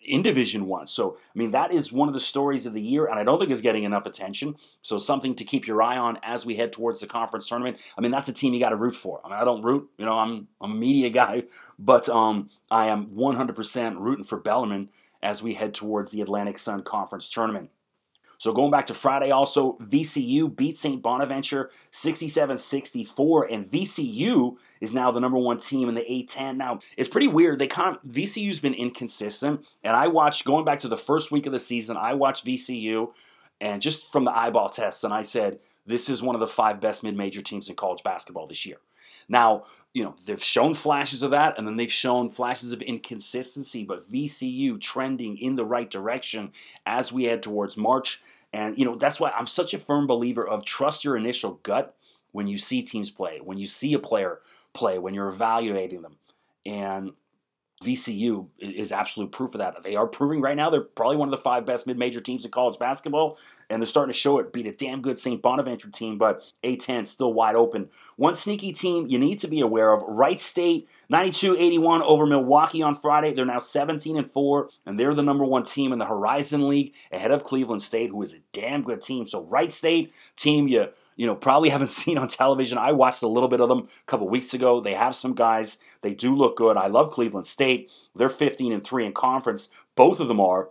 in 0.06 0.22
Division 0.22 0.68
One. 0.68 0.88
So, 0.88 1.18
I 1.18 1.38
mean, 1.38 1.52
that 1.52 1.72
is 1.72 1.92
one 1.92 2.08
of 2.08 2.14
the 2.14 2.20
stories 2.20 2.66
of 2.66 2.74
the 2.74 2.82
year, 2.82 3.06
and 3.06 3.20
I 3.20 3.24
don't 3.24 3.40
think 3.40 3.52
it's 3.52 3.62
getting 3.62 3.84
enough 3.84 4.06
attention. 4.06 4.56
So, 4.82 4.98
something 4.98 5.36
to 5.36 5.44
keep 5.44 5.68
your 5.68 5.82
eye 5.82 5.98
on 5.98 6.20
as 6.24 6.46
we 6.46 6.56
head 6.56 6.72
towards 6.74 7.00
the 7.00 7.08
conference 7.08 7.48
tournament. 7.48 7.78
I 7.98 8.02
mean, 8.02 8.12
that's 8.12 8.30
a 8.30 8.34
team 8.34 8.54
you 8.54 8.60
got 8.60 8.70
to 8.70 8.76
root 8.76 8.96
for. 8.96 9.22
I 9.24 9.30
mean, 9.30 9.38
I 9.40 9.44
don't 9.44 9.62
root, 9.62 9.90
you 9.98 10.06
know, 10.06 10.18
I'm, 10.18 10.48
I'm 10.62 10.72
a 10.72 10.76
media 10.76 11.10
guy, 11.10 11.44
but 11.80 12.08
um, 12.10 12.50
I 12.72 12.88
am 12.88 13.08
100% 13.08 14.00
rooting 14.00 14.24
for 14.24 14.38
Bellarmine 14.38 14.90
as 15.22 15.42
we 15.42 15.56
head 15.56 15.74
towards 15.74 16.12
the 16.12 16.22
Atlantic 16.22 16.60
Sun 16.60 16.84
Conference 16.84 17.28
tournament. 17.28 17.70
So 18.38 18.52
going 18.54 18.72
back 18.72 18.86
to 18.88 18.94
Friday, 18.94 19.32
also 19.32 19.78
VCU 19.84 20.54
beat 20.56 20.78
St. 20.78 21.02
Bonaventure 21.02 21.70
67-64, 21.92 23.54
and 23.54 23.70
VCU 23.70 24.56
is 24.82 24.94
now 24.94 25.12
the 25.12 25.20
number 25.20 25.38
one 25.38 25.58
team 25.58 25.90
in 25.90 25.96
the 25.96 26.02
A10. 26.02 26.58
Now 26.58 26.80
it's 26.98 27.10
pretty 27.10 27.28
weird. 27.28 27.60
They 27.60 27.68
kind 27.68 27.96
of, 27.96 28.04
VCU's 28.04 28.60
been 28.60 28.74
inconsistent, 28.74 29.68
and 29.84 29.96
I 29.96 30.08
watched 30.08 30.46
going 30.46 30.66
back 30.66 30.80
to 30.80 30.88
the 30.88 30.98
first 30.98 31.32
week 31.32 31.46
of 31.46 31.52
the 31.52 31.60
season. 31.60 31.98
I 31.98 32.14
watched 32.14 32.46
VCU, 32.46 33.12
and 33.62 33.82
just 33.82 34.12
from 34.12 34.26
the 34.26 34.38
eyeball 34.38 34.70
tests, 34.70 35.04
and 35.04 35.14
I 35.14 35.22
said 35.22 35.60
this 35.86 36.10
is 36.10 36.22
one 36.22 36.36
of 36.36 36.40
the 36.40 36.48
five 36.48 36.82
best 36.82 37.04
mid-major 37.04 37.42
teams 37.42 37.70
in 37.70 37.76
college 37.76 38.04
basketball 38.04 38.48
this 38.48 38.66
year. 38.66 38.78
Now, 39.28 39.64
you 39.94 40.04
know, 40.04 40.16
they've 40.26 40.44
shown 40.44 40.74
flashes 40.74 41.24
of 41.24 41.32
that, 41.32 41.58
and 41.58 41.68
then 41.68 41.78
they've 41.78 41.92
shown 41.92 42.30
flashes 42.30 42.74
of 42.74 42.82
inconsistency, 42.82 43.84
but 43.84 44.10
VCU 44.12 44.80
trending 44.80 45.38
in 45.38 45.56
the 45.56 45.66
right 45.66 45.90
direction 45.90 46.52
as 46.86 47.14
we 47.14 47.26
head 47.26 47.42
towards 47.42 47.78
March. 47.78 48.22
And, 48.52 48.78
you 48.78 48.86
know, 48.86 48.96
that's 48.96 49.20
why 49.20 49.32
I'm 49.32 49.48
such 49.48 49.74
a 49.74 49.80
firm 49.80 50.08
believer 50.08 50.48
of 50.48 50.66
trust 50.66 51.04
your 51.04 51.18
initial 51.18 51.60
gut 51.64 51.96
when 52.32 52.48
you 52.48 52.58
see 52.58 52.82
teams 52.82 53.10
play, 53.10 53.40
when 53.42 53.58
you 53.58 53.66
see 53.66 53.94
a 53.94 54.00
player 54.00 54.42
play, 54.74 54.98
when 54.98 55.14
you're 55.14 55.30
evaluating 55.30 56.02
them. 56.02 56.18
And 56.66 57.12
VCU 57.84 58.48
is 58.60 58.92
absolute 58.92 59.32
proof 59.32 59.54
of 59.54 59.60
that. 59.60 59.82
They 59.84 59.96
are 59.96 60.08
proving 60.08 60.42
right 60.42 60.56
now 60.56 60.70
they're 60.70 60.82
probably 60.82 61.18
one 61.18 61.28
of 61.28 61.32
the 61.32 61.38
five 61.38 61.66
best 61.66 61.88
mid-major 61.88 62.22
teams 62.22 62.46
in 62.46 62.52
college 62.52 62.80
basketball, 62.80 63.38
and 63.70 63.82
they're 63.82 63.88
starting 63.88 64.14
to 64.14 64.20
show 64.20 64.40
it. 64.40 64.54
Beat 64.54 64.68
a 64.68 64.72
damn 64.72 65.02
good 65.02 65.18
St. 65.20 65.42
Bonaventure 65.42 65.90
team, 65.90 66.18
but 66.18 66.44
A10 66.64 67.08
still 67.08 67.34
wide 67.34 67.56
open. 67.56 67.90
One 68.16 68.36
sneaky 68.36 68.72
team 68.72 69.08
you 69.08 69.20
need 69.20 69.40
to 69.40 69.48
be 69.48 69.62
aware 69.62 69.94
of: 69.94 70.04
Wright 70.08 70.40
State, 70.40 70.88
92-81 71.12 72.02
over 72.02 72.26
Milwaukee 72.26 72.82
on 72.82 72.96
Friday. 72.96 73.34
They're 73.34 73.46
now 73.46 73.60
17 73.60 74.18
and 74.18 74.30
four, 74.30 74.70
and 74.86 75.00
they're 75.00 75.16
the 75.16 75.24
number 75.24 75.46
one 75.46 75.64
team 75.64 75.92
in 75.92 76.00
the 76.00 76.06
Horizon 76.06 76.68
League, 76.70 76.94
ahead 77.12 77.32
of 77.32 77.44
Cleveland 77.44 77.82
State, 77.82 78.10
who 78.10 78.22
is 78.22 78.34
a 78.34 78.40
damn 78.54 78.84
good 78.84 79.02
team. 79.02 79.28
So 79.28 79.42
Wright 79.42 79.72
State 79.72 80.14
team, 80.36 80.68
you 80.68 80.88
you 81.16 81.26
know, 81.26 81.36
probably 81.36 81.70
haven't 81.76 81.92
seen 81.92 82.18
on 82.18 82.28
television. 82.28 82.78
I 82.78 82.92
watched 82.92 83.24
a 83.24 83.28
little 83.28 83.50
bit 83.50 83.62
of 83.62 83.70
them 83.70 83.80
a 83.80 84.06
couple 84.06 84.28
weeks 84.30 84.54
ago. 84.54 84.82
They 84.82 84.94
have 84.94 85.16
some 85.16 85.34
guys. 85.34 85.78
They 86.02 86.14
do 86.14 86.36
look 86.36 86.58
good. 86.58 86.78
I 86.78 86.88
love 86.88 87.12
Cleveland 87.12 87.48
State. 87.48 87.92
They're 88.16 88.30
15 88.30 88.72
and 88.72 88.84
3 88.84 89.06
in 89.06 89.14
conference. 89.14 89.70
Both 89.96 90.20
of 90.20 90.28
them 90.28 90.40
are. 90.40 90.70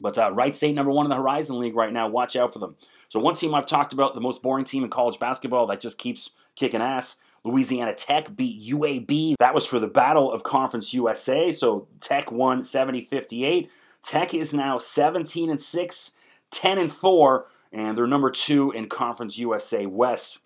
But 0.00 0.18
uh, 0.18 0.32
Wright 0.32 0.54
State, 0.54 0.74
number 0.74 0.92
one 0.92 1.06
in 1.06 1.10
the 1.10 1.16
Horizon 1.16 1.58
League 1.58 1.74
right 1.74 1.92
now. 1.92 2.08
Watch 2.08 2.36
out 2.36 2.52
for 2.52 2.58
them. 2.58 2.76
So, 3.08 3.18
one 3.18 3.34
team 3.34 3.54
I've 3.54 3.66
talked 3.66 3.92
about, 3.92 4.14
the 4.14 4.20
most 4.20 4.42
boring 4.42 4.64
team 4.64 4.84
in 4.84 4.90
college 4.90 5.18
basketball 5.18 5.66
that 5.68 5.80
just 5.80 5.98
keeps 5.98 6.30
kicking 6.54 6.82
ass. 6.82 7.16
Louisiana 7.44 7.94
Tech 7.94 8.36
beat 8.36 8.62
UAB. 8.72 9.34
That 9.38 9.54
was 9.54 9.66
for 9.66 9.78
the 9.78 9.86
Battle 9.86 10.32
of 10.32 10.42
Conference 10.42 10.94
USA. 10.94 11.50
So, 11.50 11.88
Tech 12.00 12.30
won 12.30 12.62
70 12.62 13.02
58. 13.02 13.70
Tech 14.02 14.34
is 14.34 14.54
now 14.54 14.78
17 14.78 15.50
and 15.50 15.60
6, 15.60 16.12
10 16.50 16.78
and 16.78 16.92
4 16.92 17.46
and 17.72 17.96
they're 17.96 18.06
number 18.06 18.30
two 18.30 18.70
in 18.72 18.88
Conference 18.88 19.38
USA 19.38 19.86
West. 19.86 20.38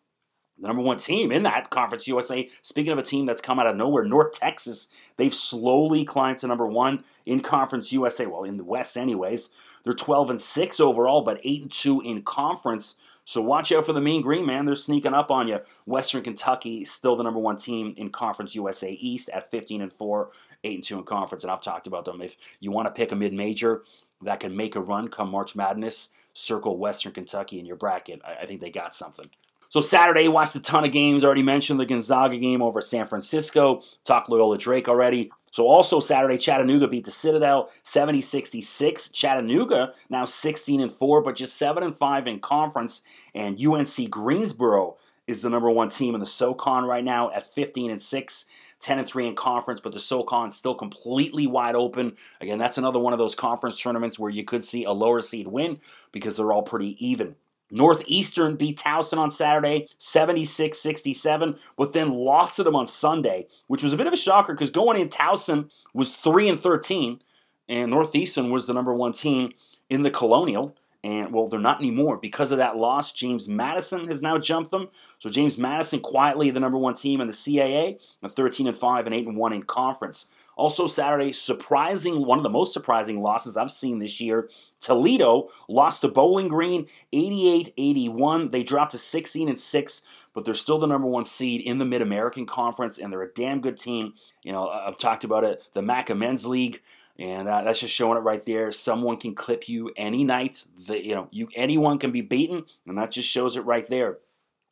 The 0.62 0.68
number 0.68 0.82
one 0.82 0.98
team 0.98 1.32
in 1.32 1.42
that 1.42 1.70
Conference 1.70 2.06
USA. 2.06 2.48
Speaking 2.62 2.92
of 2.92 2.98
a 2.98 3.02
team 3.02 3.26
that's 3.26 3.40
come 3.40 3.58
out 3.58 3.66
of 3.66 3.76
nowhere, 3.76 4.04
North 4.04 4.32
Texas, 4.32 4.88
they've 5.16 5.34
slowly 5.34 6.04
climbed 6.04 6.38
to 6.38 6.46
number 6.46 6.66
one 6.66 7.02
in 7.26 7.40
Conference 7.40 7.92
USA. 7.92 8.26
Well, 8.26 8.44
in 8.44 8.56
the 8.56 8.64
West, 8.64 8.96
anyways. 8.96 9.50
They're 9.82 9.92
12 9.92 10.30
and 10.30 10.40
6 10.40 10.80
overall, 10.80 11.22
but 11.22 11.40
8 11.42 11.62
and 11.62 11.72
2 11.72 12.00
in 12.02 12.22
conference. 12.22 12.94
So 13.24 13.40
watch 13.40 13.72
out 13.72 13.84
for 13.84 13.92
the 13.92 14.00
Mean 14.00 14.22
Green, 14.22 14.46
man. 14.46 14.64
They're 14.64 14.74
sneaking 14.74 15.14
up 15.14 15.30
on 15.30 15.48
you. 15.48 15.58
Western 15.86 16.22
Kentucky, 16.22 16.84
still 16.84 17.16
the 17.16 17.22
number 17.22 17.40
one 17.40 17.56
team 17.56 17.94
in 17.96 18.10
Conference 18.10 18.54
USA 18.54 18.92
East 18.92 19.28
at 19.30 19.50
15 19.50 19.82
and 19.82 19.92
4, 19.92 20.30
8 20.64 20.74
and 20.74 20.84
2 20.84 20.98
in 20.98 21.04
conference. 21.04 21.44
And 21.44 21.50
I've 21.50 21.60
talked 21.60 21.86
about 21.86 22.04
them. 22.04 22.20
If 22.20 22.36
you 22.60 22.70
want 22.70 22.86
to 22.86 22.92
pick 22.92 23.12
a 23.12 23.16
mid 23.16 23.32
major, 23.32 23.82
that 24.22 24.40
can 24.40 24.56
make 24.56 24.76
a 24.76 24.80
run 24.80 25.08
come 25.08 25.30
March 25.30 25.56
Madness, 25.56 26.08
circle 26.34 26.76
Western 26.78 27.12
Kentucky 27.12 27.58
in 27.58 27.66
your 27.66 27.76
bracket. 27.76 28.20
I, 28.24 28.42
I 28.42 28.46
think 28.46 28.60
they 28.60 28.70
got 28.70 28.94
something. 28.94 29.28
So 29.72 29.80
Saturday, 29.80 30.28
watched 30.28 30.54
a 30.54 30.60
ton 30.60 30.84
of 30.84 30.92
games. 30.92 31.24
Already 31.24 31.42
mentioned 31.42 31.80
the 31.80 31.86
Gonzaga 31.86 32.36
game 32.36 32.60
over 32.60 32.80
at 32.80 32.84
San 32.84 33.06
Francisco. 33.06 33.80
Talked 34.04 34.28
Loyola 34.28 34.58
Drake 34.58 34.86
already. 34.86 35.32
So 35.50 35.66
also 35.66 35.98
Saturday, 35.98 36.36
Chattanooga 36.36 36.88
beat 36.88 37.06
the 37.06 37.10
Citadel 37.10 37.70
70-66. 37.82 39.10
Chattanooga 39.12 39.94
now 40.10 40.26
16 40.26 40.82
and 40.82 40.92
4, 40.92 41.22
but 41.22 41.36
just 41.36 41.56
7 41.56 41.82
and 41.82 41.96
5 41.96 42.26
in 42.26 42.40
conference. 42.40 43.00
And 43.34 43.58
UNC 43.58 44.10
Greensboro 44.10 44.98
is 45.26 45.40
the 45.40 45.48
number 45.48 45.70
one 45.70 45.88
team 45.88 46.12
in 46.12 46.20
the 46.20 46.26
SoCon 46.26 46.84
right 46.84 47.02
now 47.02 47.30
at 47.30 47.54
15 47.54 47.92
and 47.92 48.02
6, 48.02 48.44
10 48.80 48.98
and 48.98 49.08
3 49.08 49.28
in 49.28 49.34
conference, 49.34 49.80
but 49.80 49.94
the 49.94 50.00
SoCon 50.00 50.50
still 50.50 50.74
completely 50.74 51.46
wide 51.46 51.76
open. 51.76 52.18
Again, 52.42 52.58
that's 52.58 52.76
another 52.76 52.98
one 52.98 53.14
of 53.14 53.18
those 53.18 53.34
conference 53.34 53.80
tournaments 53.80 54.18
where 54.18 54.30
you 54.30 54.44
could 54.44 54.64
see 54.64 54.84
a 54.84 54.92
lower 54.92 55.22
seed 55.22 55.48
win 55.48 55.80
because 56.12 56.36
they're 56.36 56.52
all 56.52 56.62
pretty 56.62 56.94
even. 57.02 57.36
Northeastern 57.72 58.56
beat 58.56 58.78
Towson 58.78 59.18
on 59.18 59.30
Saturday, 59.30 59.88
76 59.98 60.78
67, 60.78 61.56
but 61.76 61.92
then 61.92 62.10
lost 62.10 62.56
to 62.56 62.62
them 62.62 62.76
on 62.76 62.86
Sunday, 62.86 63.46
which 63.66 63.82
was 63.82 63.92
a 63.92 63.96
bit 63.96 64.06
of 64.06 64.12
a 64.12 64.16
shocker 64.16 64.52
because 64.52 64.70
going 64.70 65.00
in, 65.00 65.08
Towson 65.08 65.72
was 65.94 66.14
3 66.14 66.50
and 66.50 66.60
13, 66.60 67.20
and 67.68 67.90
Northeastern 67.90 68.50
was 68.50 68.66
the 68.66 68.74
number 68.74 68.94
one 68.94 69.12
team 69.12 69.52
in 69.88 70.02
the 70.02 70.10
Colonial. 70.10 70.76
And 71.04 71.32
well, 71.32 71.48
they're 71.48 71.58
not 71.58 71.80
anymore 71.80 72.16
because 72.16 72.52
of 72.52 72.58
that 72.58 72.76
loss. 72.76 73.10
James 73.10 73.48
Madison 73.48 74.06
has 74.06 74.22
now 74.22 74.38
jumped 74.38 74.70
them. 74.70 74.88
So 75.18 75.28
James 75.28 75.58
Madison 75.58 75.98
quietly 75.98 76.50
the 76.50 76.60
number 76.60 76.78
one 76.78 76.94
team 76.94 77.20
in 77.20 77.26
the 77.26 77.32
CAA, 77.32 78.00
a 78.22 78.28
13 78.28 78.68
and 78.68 78.76
5 78.76 79.06
and 79.06 79.14
8 79.14 79.26
and 79.26 79.36
1 79.36 79.52
in 79.52 79.62
conference. 79.64 80.26
Also 80.56 80.86
Saturday, 80.86 81.32
surprising 81.32 82.24
one 82.24 82.38
of 82.38 82.44
the 82.44 82.50
most 82.50 82.72
surprising 82.72 83.20
losses 83.20 83.56
I've 83.56 83.72
seen 83.72 83.98
this 83.98 84.20
year. 84.20 84.48
Toledo 84.80 85.48
lost 85.68 86.02
to 86.02 86.08
Bowling 86.08 86.46
Green 86.46 86.86
88-81. 87.12 88.52
They 88.52 88.62
dropped 88.62 88.92
to 88.92 88.98
16 88.98 89.48
and 89.48 89.58
6, 89.58 90.02
but 90.34 90.44
they're 90.44 90.54
still 90.54 90.78
the 90.78 90.86
number 90.86 91.08
one 91.08 91.24
seed 91.24 91.62
in 91.62 91.78
the 91.78 91.84
Mid 91.84 92.02
American 92.02 92.46
Conference, 92.46 92.98
and 92.98 93.12
they're 93.12 93.22
a 93.22 93.32
damn 93.32 93.60
good 93.60 93.78
team. 93.78 94.14
You 94.44 94.52
know, 94.52 94.68
I've 94.68 94.98
talked 94.98 95.24
about 95.24 95.42
it. 95.42 95.66
The 95.72 95.82
MACA 95.82 96.14
Men's 96.14 96.46
League. 96.46 96.80
And 97.22 97.48
uh, 97.48 97.62
that's 97.62 97.78
just 97.78 97.94
showing 97.94 98.18
it 98.18 98.22
right 98.22 98.44
there. 98.44 98.72
Someone 98.72 99.16
can 99.16 99.36
clip 99.36 99.68
you 99.68 99.92
any 99.96 100.24
night. 100.24 100.64
The, 100.88 101.04
you 101.04 101.14
know, 101.14 101.28
you 101.30 101.48
anyone 101.54 102.00
can 102.00 102.10
be 102.10 102.20
beaten, 102.20 102.64
and 102.84 102.98
that 102.98 103.12
just 103.12 103.28
shows 103.28 103.56
it 103.56 103.60
right 103.60 103.86
there. 103.86 104.18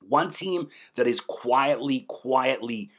One 0.08 0.30
team 0.30 0.68
that 0.96 1.06
is 1.06 1.20
quietly, 1.20 2.06
quietly 2.08 2.90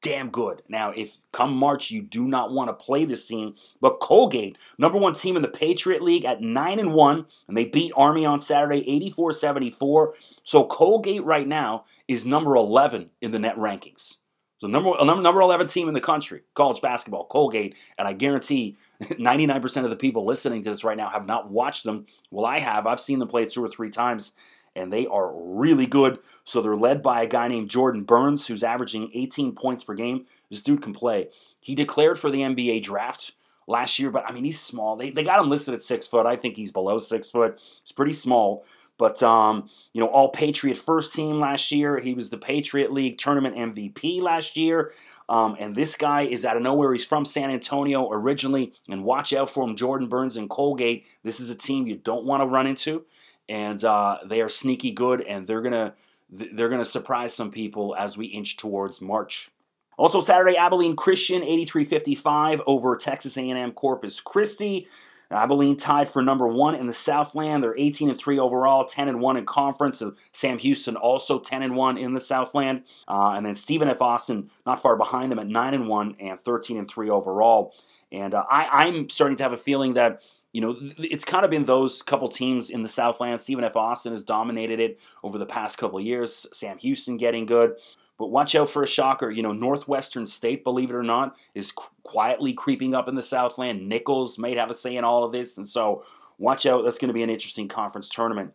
damn 0.00 0.30
good. 0.30 0.62
Now, 0.68 0.92
if 0.92 1.18
come 1.30 1.54
March 1.54 1.90
you 1.90 2.00
do 2.00 2.26
not 2.26 2.52
want 2.52 2.68
to 2.68 2.72
play 2.72 3.04
this 3.04 3.26
team, 3.26 3.56
but 3.82 4.00
Colgate, 4.00 4.56
number 4.78 4.96
one 4.96 5.14
team 5.14 5.36
in 5.36 5.42
the 5.42 5.48
Patriot 5.48 6.00
League 6.00 6.24
at 6.24 6.40
9 6.40 6.78
and 6.78 6.94
1, 6.94 7.26
and 7.48 7.56
they 7.56 7.66
beat 7.66 7.92
Army 7.96 8.24
on 8.24 8.40
Saturday 8.40 8.82
84-74. 9.18 10.12
So 10.42 10.64
Colgate 10.64 11.24
right 11.24 11.46
now 11.46 11.84
is 12.08 12.24
number 12.24 12.56
11 12.56 13.10
in 13.20 13.32
the 13.32 13.38
net 13.38 13.56
rankings. 13.56 14.16
So 14.58 14.66
number 14.66 14.92
number 15.04 15.40
eleven 15.40 15.66
team 15.66 15.88
in 15.88 15.94
the 15.94 16.00
country, 16.00 16.42
college 16.54 16.80
basketball, 16.80 17.26
Colgate, 17.26 17.76
and 17.98 18.08
I 18.08 18.12
guarantee 18.14 18.76
99% 19.02 19.84
of 19.84 19.90
the 19.90 19.96
people 19.96 20.24
listening 20.24 20.62
to 20.62 20.70
this 20.70 20.84
right 20.84 20.96
now 20.96 21.10
have 21.10 21.26
not 21.26 21.50
watched 21.50 21.84
them. 21.84 22.06
Well, 22.30 22.46
I 22.46 22.58
have. 22.58 22.86
I've 22.86 23.00
seen 23.00 23.18
them 23.18 23.28
play 23.28 23.44
two 23.44 23.62
or 23.62 23.68
three 23.68 23.90
times, 23.90 24.32
and 24.74 24.90
they 24.90 25.06
are 25.06 25.30
really 25.34 25.86
good. 25.86 26.18
So 26.44 26.62
they're 26.62 26.76
led 26.76 27.02
by 27.02 27.22
a 27.22 27.26
guy 27.26 27.48
named 27.48 27.68
Jordan 27.68 28.04
Burns, 28.04 28.46
who's 28.46 28.64
averaging 28.64 29.10
18 29.12 29.54
points 29.54 29.84
per 29.84 29.94
game. 29.94 30.24
This 30.50 30.62
dude 30.62 30.82
can 30.82 30.94
play. 30.94 31.28
He 31.60 31.74
declared 31.74 32.18
for 32.18 32.30
the 32.30 32.40
NBA 32.40 32.82
draft 32.82 33.32
last 33.66 33.98
year, 33.98 34.10
but 34.10 34.24
I 34.26 34.32
mean 34.32 34.44
he's 34.44 34.60
small. 34.60 34.96
They 34.96 35.10
they 35.10 35.22
got 35.24 35.40
him 35.40 35.50
listed 35.50 35.74
at 35.74 35.82
six 35.82 36.06
foot. 36.06 36.24
I 36.24 36.36
think 36.36 36.56
he's 36.56 36.72
below 36.72 36.98
six 36.98 37.30
foot. 37.30 37.60
He's 37.82 37.92
pretty 37.92 38.12
small. 38.12 38.64
But 38.98 39.22
um, 39.22 39.68
you 39.92 40.00
know, 40.00 40.08
all 40.08 40.30
Patriot 40.30 40.76
first 40.76 41.14
team 41.14 41.38
last 41.38 41.70
year. 41.70 41.98
He 41.98 42.14
was 42.14 42.30
the 42.30 42.38
Patriot 42.38 42.92
League 42.92 43.18
tournament 43.18 43.56
MVP 43.56 44.20
last 44.20 44.56
year. 44.56 44.92
Um, 45.28 45.56
and 45.58 45.74
this 45.74 45.96
guy 45.96 46.22
is 46.22 46.44
out 46.44 46.56
of 46.56 46.62
nowhere. 46.62 46.92
He's 46.92 47.04
from 47.04 47.24
San 47.24 47.50
Antonio 47.50 48.10
originally. 48.10 48.72
And 48.88 49.04
watch 49.04 49.32
out 49.32 49.50
for 49.50 49.68
him, 49.68 49.76
Jordan 49.76 50.08
Burns 50.08 50.36
and 50.36 50.48
Colgate. 50.48 51.04
This 51.24 51.40
is 51.40 51.50
a 51.50 51.54
team 51.54 51.86
you 51.86 51.96
don't 51.96 52.24
want 52.24 52.42
to 52.42 52.46
run 52.46 52.66
into, 52.66 53.04
and 53.48 53.82
uh, 53.84 54.18
they 54.24 54.40
are 54.40 54.48
sneaky 54.48 54.92
good, 54.92 55.20
and 55.22 55.46
they're 55.46 55.62
gonna 55.62 55.94
they're 56.30 56.68
gonna 56.68 56.84
surprise 56.84 57.34
some 57.34 57.50
people 57.50 57.94
as 57.98 58.16
we 58.16 58.26
inch 58.26 58.56
towards 58.56 59.00
March. 59.00 59.50
Also 59.98 60.20
Saturday, 60.20 60.56
Abilene 60.56 60.94
Christian 60.94 61.40
83-55 61.40 62.60
over 62.66 62.96
Texas 62.96 63.38
A&M 63.38 63.72
Corpus 63.72 64.20
Christi. 64.20 64.86
Abilene 65.30 65.76
tied 65.76 66.08
for 66.08 66.22
number 66.22 66.46
one 66.46 66.74
in 66.74 66.86
the 66.86 66.92
Southland. 66.92 67.62
They're 67.62 67.76
18 67.76 68.10
and 68.10 68.18
three 68.18 68.38
overall, 68.38 68.84
10 68.84 69.08
and 69.08 69.20
one 69.20 69.36
in 69.36 69.44
conference. 69.44 69.98
So 69.98 70.14
Sam 70.32 70.58
Houston 70.58 70.96
also 70.96 71.38
10 71.38 71.62
and 71.62 71.74
one 71.74 71.98
in 71.98 72.14
the 72.14 72.20
Southland, 72.20 72.84
uh, 73.08 73.32
and 73.36 73.44
then 73.44 73.54
Stephen 73.54 73.88
F. 73.88 74.00
Austin 74.00 74.50
not 74.64 74.80
far 74.80 74.96
behind 74.96 75.32
them 75.32 75.38
at 75.38 75.46
nine 75.46 75.74
and 75.74 75.88
one 75.88 76.16
and 76.20 76.40
13 76.40 76.78
and 76.78 76.88
three 76.88 77.10
overall. 77.10 77.74
And 78.12 78.34
uh, 78.34 78.44
I, 78.48 78.86
I'm 78.86 79.08
starting 79.08 79.36
to 79.38 79.42
have 79.42 79.52
a 79.52 79.56
feeling 79.56 79.94
that 79.94 80.22
you 80.52 80.62
know, 80.62 80.74
it's 80.96 81.26
kind 81.26 81.44
of 81.44 81.50
been 81.50 81.64
those 81.64 82.00
couple 82.00 82.30
teams 82.30 82.70
in 82.70 82.80
the 82.80 82.88
Southland. 82.88 83.38
Stephen 83.38 83.62
F. 83.62 83.76
Austin 83.76 84.12
has 84.12 84.24
dominated 84.24 84.80
it 84.80 84.98
over 85.22 85.36
the 85.36 85.44
past 85.44 85.76
couple 85.76 86.00
years. 86.00 86.46
Sam 86.50 86.78
Houston 86.78 87.18
getting 87.18 87.44
good. 87.44 87.74
But 88.18 88.28
watch 88.28 88.54
out 88.54 88.70
for 88.70 88.82
a 88.82 88.86
shocker. 88.86 89.30
You 89.30 89.42
know, 89.42 89.52
Northwestern 89.52 90.26
State, 90.26 90.64
believe 90.64 90.90
it 90.90 90.96
or 90.96 91.02
not, 91.02 91.36
is 91.54 91.72
quietly 92.02 92.52
creeping 92.52 92.94
up 92.94 93.08
in 93.08 93.14
the 93.14 93.22
Southland. 93.22 93.88
Nicholls 93.88 94.38
might 94.38 94.56
have 94.56 94.70
a 94.70 94.74
say 94.74 94.96
in 94.96 95.04
all 95.04 95.24
of 95.24 95.32
this. 95.32 95.58
And 95.58 95.68
so 95.68 96.04
watch 96.38 96.64
out. 96.64 96.84
That's 96.84 96.98
going 96.98 97.08
to 97.08 97.14
be 97.14 97.22
an 97.22 97.30
interesting 97.30 97.68
conference 97.68 98.08
tournament. 98.08 98.52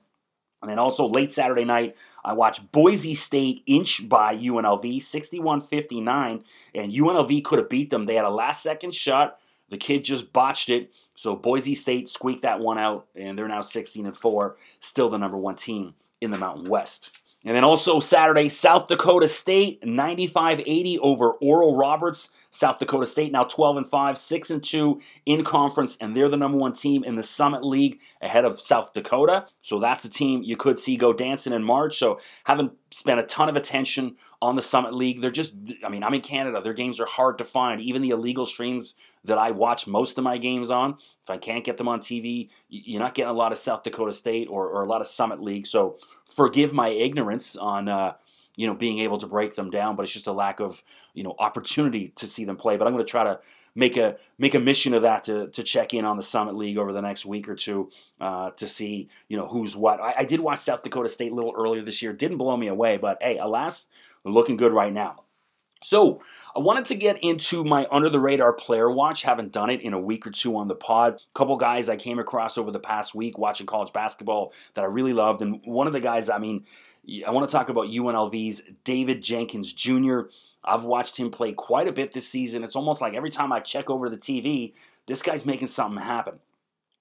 And 0.61 0.69
then 0.69 0.79
also 0.79 1.07
late 1.07 1.31
Saturday 1.31 1.65
night, 1.65 1.95
I 2.23 2.33
watched 2.33 2.71
Boise 2.71 3.15
State 3.15 3.63
inch 3.65 4.07
by 4.07 4.35
UNLV 4.35 5.01
61 5.01 5.61
59. 5.61 6.43
And 6.75 6.91
UNLV 6.91 7.43
could 7.43 7.59
have 7.59 7.69
beat 7.69 7.89
them. 7.89 8.05
They 8.05 8.15
had 8.15 8.25
a 8.25 8.29
last 8.29 8.63
second 8.63 8.93
shot. 8.93 9.39
The 9.69 9.77
kid 9.77 10.03
just 10.03 10.33
botched 10.33 10.69
it. 10.69 10.91
So 11.15 11.35
Boise 11.35 11.75
State 11.75 12.09
squeaked 12.09 12.43
that 12.43 12.59
one 12.59 12.77
out. 12.77 13.07
And 13.15 13.37
they're 13.37 13.47
now 13.47 13.61
16 13.61 14.05
and 14.05 14.17
4, 14.17 14.57
still 14.79 15.09
the 15.09 15.17
number 15.17 15.37
one 15.37 15.55
team 15.55 15.95
in 16.19 16.29
the 16.29 16.37
Mountain 16.37 16.69
West. 16.69 17.11
And 17.43 17.55
then 17.55 17.63
also 17.63 17.99
Saturday, 17.99 18.49
South 18.49 18.87
Dakota 18.87 19.27
State 19.27 19.81
95-80 19.81 20.99
over 20.99 21.31
Oral 21.31 21.75
Roberts. 21.75 22.29
South 22.51 22.77
Dakota 22.77 23.05
State 23.05 23.31
now 23.31 23.43
12 23.43 23.77
and 23.77 23.87
5, 23.87 24.17
6 24.17 24.49
and 24.51 24.63
2 24.63 25.01
in 25.25 25.43
conference, 25.43 25.97
and 25.99 26.15
they're 26.15 26.29
the 26.29 26.37
number 26.37 26.57
one 26.57 26.73
team 26.73 27.03
in 27.03 27.15
the 27.15 27.23
Summit 27.23 27.63
League 27.63 27.99
ahead 28.21 28.45
of 28.45 28.59
South 28.59 28.93
Dakota. 28.93 29.47
So 29.63 29.79
that's 29.79 30.05
a 30.05 30.09
team 30.09 30.43
you 30.43 30.55
could 30.55 30.77
see 30.77 30.95
go 30.97 31.13
dancing 31.13 31.53
in 31.53 31.63
March. 31.63 31.97
So 31.97 32.19
haven't 32.43 32.73
spent 32.91 33.19
a 33.19 33.23
ton 33.23 33.49
of 33.49 33.55
attention 33.55 34.15
on 34.41 34.55
the 34.55 34.61
Summit 34.61 34.93
League. 34.93 35.21
They're 35.21 35.31
just, 35.31 35.53
I 35.83 35.89
mean, 35.89 36.03
I'm 36.03 36.13
in 36.13 36.21
Canada. 36.21 36.61
Their 36.61 36.73
games 36.73 36.99
are 36.99 37.05
hard 37.05 37.37
to 37.37 37.45
find. 37.45 37.79
Even 37.79 38.01
the 38.01 38.09
illegal 38.09 38.45
streams 38.45 38.95
that 39.23 39.37
I 39.37 39.51
watch 39.51 39.87
most 39.87 40.17
of 40.17 40.23
my 40.23 40.37
games 40.37 40.69
on, 40.69 40.93
if 40.93 41.29
I 41.29 41.37
can't 41.37 41.63
get 41.63 41.77
them 41.77 41.87
on 41.87 41.99
TV, 41.99 42.49
you're 42.69 43.01
not 43.01 43.13
getting 43.13 43.29
a 43.29 43.33
lot 43.33 43.51
of 43.51 43.57
South 43.57 43.83
Dakota 43.83 44.11
State 44.11 44.49
or, 44.49 44.67
or 44.67 44.83
a 44.83 44.87
lot 44.87 45.01
of 45.01 45.07
Summit 45.07 45.41
League. 45.41 45.67
So 45.67 45.97
forgive 46.35 46.73
my 46.73 46.89
ignorance 46.89 47.55
on, 47.55 47.87
uh, 47.87 48.13
you 48.55 48.67
know, 48.67 48.73
being 48.73 48.99
able 48.99 49.17
to 49.17 49.27
break 49.27 49.55
them 49.55 49.69
down, 49.69 49.95
but 49.95 50.03
it's 50.03 50.11
just 50.11 50.27
a 50.27 50.31
lack 50.31 50.59
of, 50.59 50.83
you 51.13 51.23
know, 51.23 51.35
opportunity 51.39 52.09
to 52.15 52.27
see 52.27 52.45
them 52.45 52.57
play. 52.57 52.77
But 52.77 52.87
I'm 52.87 52.93
going 52.93 53.05
to 53.05 53.09
try 53.09 53.23
to 53.23 53.39
make 53.75 53.97
a 53.97 54.17
make 54.37 54.53
a 54.53 54.59
mission 54.59 54.93
of 54.93 55.03
that 55.03 55.23
to, 55.25 55.47
to 55.47 55.63
check 55.63 55.93
in 55.93 56.05
on 56.05 56.17
the 56.17 56.23
Summit 56.23 56.55
League 56.55 56.77
over 56.77 56.91
the 56.91 57.01
next 57.01 57.25
week 57.25 57.47
or 57.47 57.55
two 57.55 57.89
uh, 58.19 58.51
to 58.51 58.67
see 58.67 59.09
you 59.27 59.37
know 59.37 59.47
who's 59.47 59.75
what. 59.75 60.01
I, 60.01 60.15
I, 60.19 60.25
did 60.25 60.39
watch 60.39 60.59
South 60.59 60.83
Dakota 60.83 61.09
State 61.09 61.31
a 61.31 61.35
little 61.35 61.53
earlier 61.57 61.81
this 61.81 62.01
year. 62.01 62.13
Didn't 62.13 62.37
blow 62.37 62.57
me 62.57 62.67
away, 62.67 62.97
but 62.97 63.17
hey, 63.21 63.37
alas, 63.37 63.87
looking 64.23 64.57
good 64.57 64.73
right 64.73 64.93
now. 64.93 65.20
So 65.83 66.21
I 66.55 66.59
wanted 66.59 66.85
to 66.85 66.95
get 66.95 67.17
into 67.23 67.63
my 67.63 67.87
under 67.91 68.09
the 68.09 68.19
radar 68.19 68.53
player 68.53 68.89
watch. 68.89 69.23
Haven't 69.23 69.51
done 69.51 69.69
it 69.69 69.81
in 69.81 69.93
a 69.93 69.99
week 69.99 70.27
or 70.27 70.31
two 70.31 70.55
on 70.55 70.67
the 70.67 70.75
pod. 70.75 71.15
A 71.15 71.37
couple 71.37 71.55
guys 71.57 71.89
I 71.89 71.95
came 71.95 72.19
across 72.19 72.57
over 72.57 72.71
the 72.71 72.79
past 72.79 73.15
week 73.15 73.37
watching 73.37 73.65
college 73.65 73.91
basketball 73.91 74.53
that 74.75 74.83
I 74.83 74.85
really 74.85 75.13
loved, 75.13 75.41
and 75.41 75.61
one 75.65 75.87
of 75.87 75.93
the 75.93 75.99
guys, 75.99 76.29
I 76.29 76.37
mean, 76.37 76.65
I 77.25 77.31
want 77.31 77.49
to 77.49 77.51
talk 77.51 77.69
about 77.69 77.87
UNLV's 77.87 78.61
David 78.83 79.23
Jenkins 79.23 79.73
Jr. 79.73 80.21
I've 80.63 80.83
watched 80.83 81.17
him 81.17 81.31
play 81.31 81.53
quite 81.53 81.87
a 81.87 81.91
bit 81.91 82.11
this 82.11 82.27
season. 82.27 82.63
It's 82.63 82.75
almost 82.75 83.01
like 83.01 83.15
every 83.15 83.31
time 83.31 83.51
I 83.51 83.59
check 83.59 83.89
over 83.89 84.07
the 84.07 84.17
TV, 84.17 84.73
this 85.07 85.23
guy's 85.23 85.45
making 85.45 85.69
something 85.69 86.01
happen. 86.01 86.39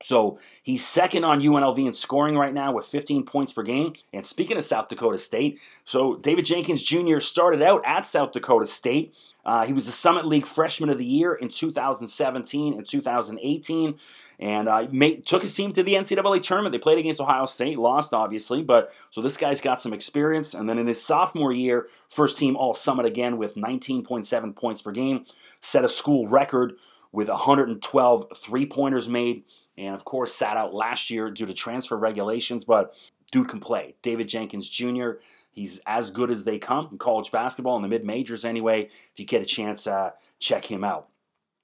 So 0.03 0.39
he's 0.63 0.87
second 0.87 1.25
on 1.25 1.41
UNLV 1.41 1.87
in 1.87 1.93
scoring 1.93 2.37
right 2.37 2.55
now 2.55 2.73
with 2.73 2.87
15 2.87 3.25
points 3.25 3.53
per 3.53 3.63
game. 3.63 3.93
And 4.13 4.25
speaking 4.25 4.57
of 4.57 4.65
South 4.65 4.89
Dakota 4.89 5.19
State, 5.19 5.61
so 5.85 6.17
David 6.17 6.47
Jenkins 6.47 6.83
Jr. 6.83 7.21
started 7.21 7.61
out 7.61 7.83
at 7.85 8.07
South 8.07 8.33
Dakota 8.33 8.67
State. 8.67 9.15
Uh, 9.45 9.67
he 9.67 9.73
was 9.73 9.87
the 9.87 9.93
Summit 9.93 10.27
League 10.27 10.47
Freshman 10.47 10.91
of 10.91 10.99
the 10.99 11.05
Year 11.05 11.35
in 11.35 11.49
2017 11.49 12.75
and 12.75 12.87
2018 12.87 13.99
and 14.41 14.69
uh, 14.69 14.87
made, 14.91 15.27
took 15.27 15.43
his 15.43 15.55
team 15.55 15.71
to 15.73 15.83
the 15.83 15.95
NCAA 15.95 16.43
tournament. 16.43 16.73
They 16.73 16.79
played 16.79 16.99
against 16.99 17.21
Ohio 17.21 17.45
State, 17.45 17.79
lost 17.79 18.15
obviously, 18.15 18.63
but 18.63 18.93
so 19.11 19.21
this 19.21 19.37
guy's 19.37 19.61
got 19.61 19.81
some 19.81 19.93
experience. 19.93 20.55
And 20.55 20.69
then 20.69 20.79
in 20.79 20.87
his 20.87 21.03
sophomore 21.03 21.53
year, 21.53 21.89
first 22.09 22.39
team 22.39 22.57
All 22.57 22.73
Summit 22.73 23.05
again 23.05 23.37
with 23.37 23.55
19.7 23.55 24.57
points 24.57 24.81
per 24.81 24.93
game, 24.93 25.25
set 25.61 25.85
a 25.85 25.89
school 25.89 26.27
record 26.27 26.75
with 27.13 27.29
112 27.29 28.27
three 28.37 28.67
pointers 28.67 29.09
made, 29.09 29.45
and 29.81 29.95
of 29.95 30.05
course 30.05 30.35
sat 30.35 30.57
out 30.57 30.75
last 30.75 31.11
year 31.11 31.31
due 31.31 31.47
to 31.47 31.55
transfer 31.55 31.97
regulations. 31.97 32.64
But 32.64 32.95
dude 33.33 33.49
can 33.49 33.61
play. 33.61 33.95
David 34.03 34.29
Jenkins 34.29 34.69
Jr. 34.69 35.12
He's 35.51 35.81
as 35.87 36.11
good 36.11 36.31
as 36.31 36.45
they 36.45 36.59
come 36.59 36.88
in 36.93 36.99
college 36.99 37.33
basketball 37.33 37.77
in 37.77 37.83
the 37.83 37.88
mid 37.88 38.05
majors 38.05 38.45
anyway. 38.45 38.85
If 38.85 39.19
you 39.19 39.25
get 39.25 39.43
a 39.43 39.47
chance, 39.47 39.87
uh, 39.87 40.11
check 40.38 40.64
him 40.64 40.85
out. 40.85 41.09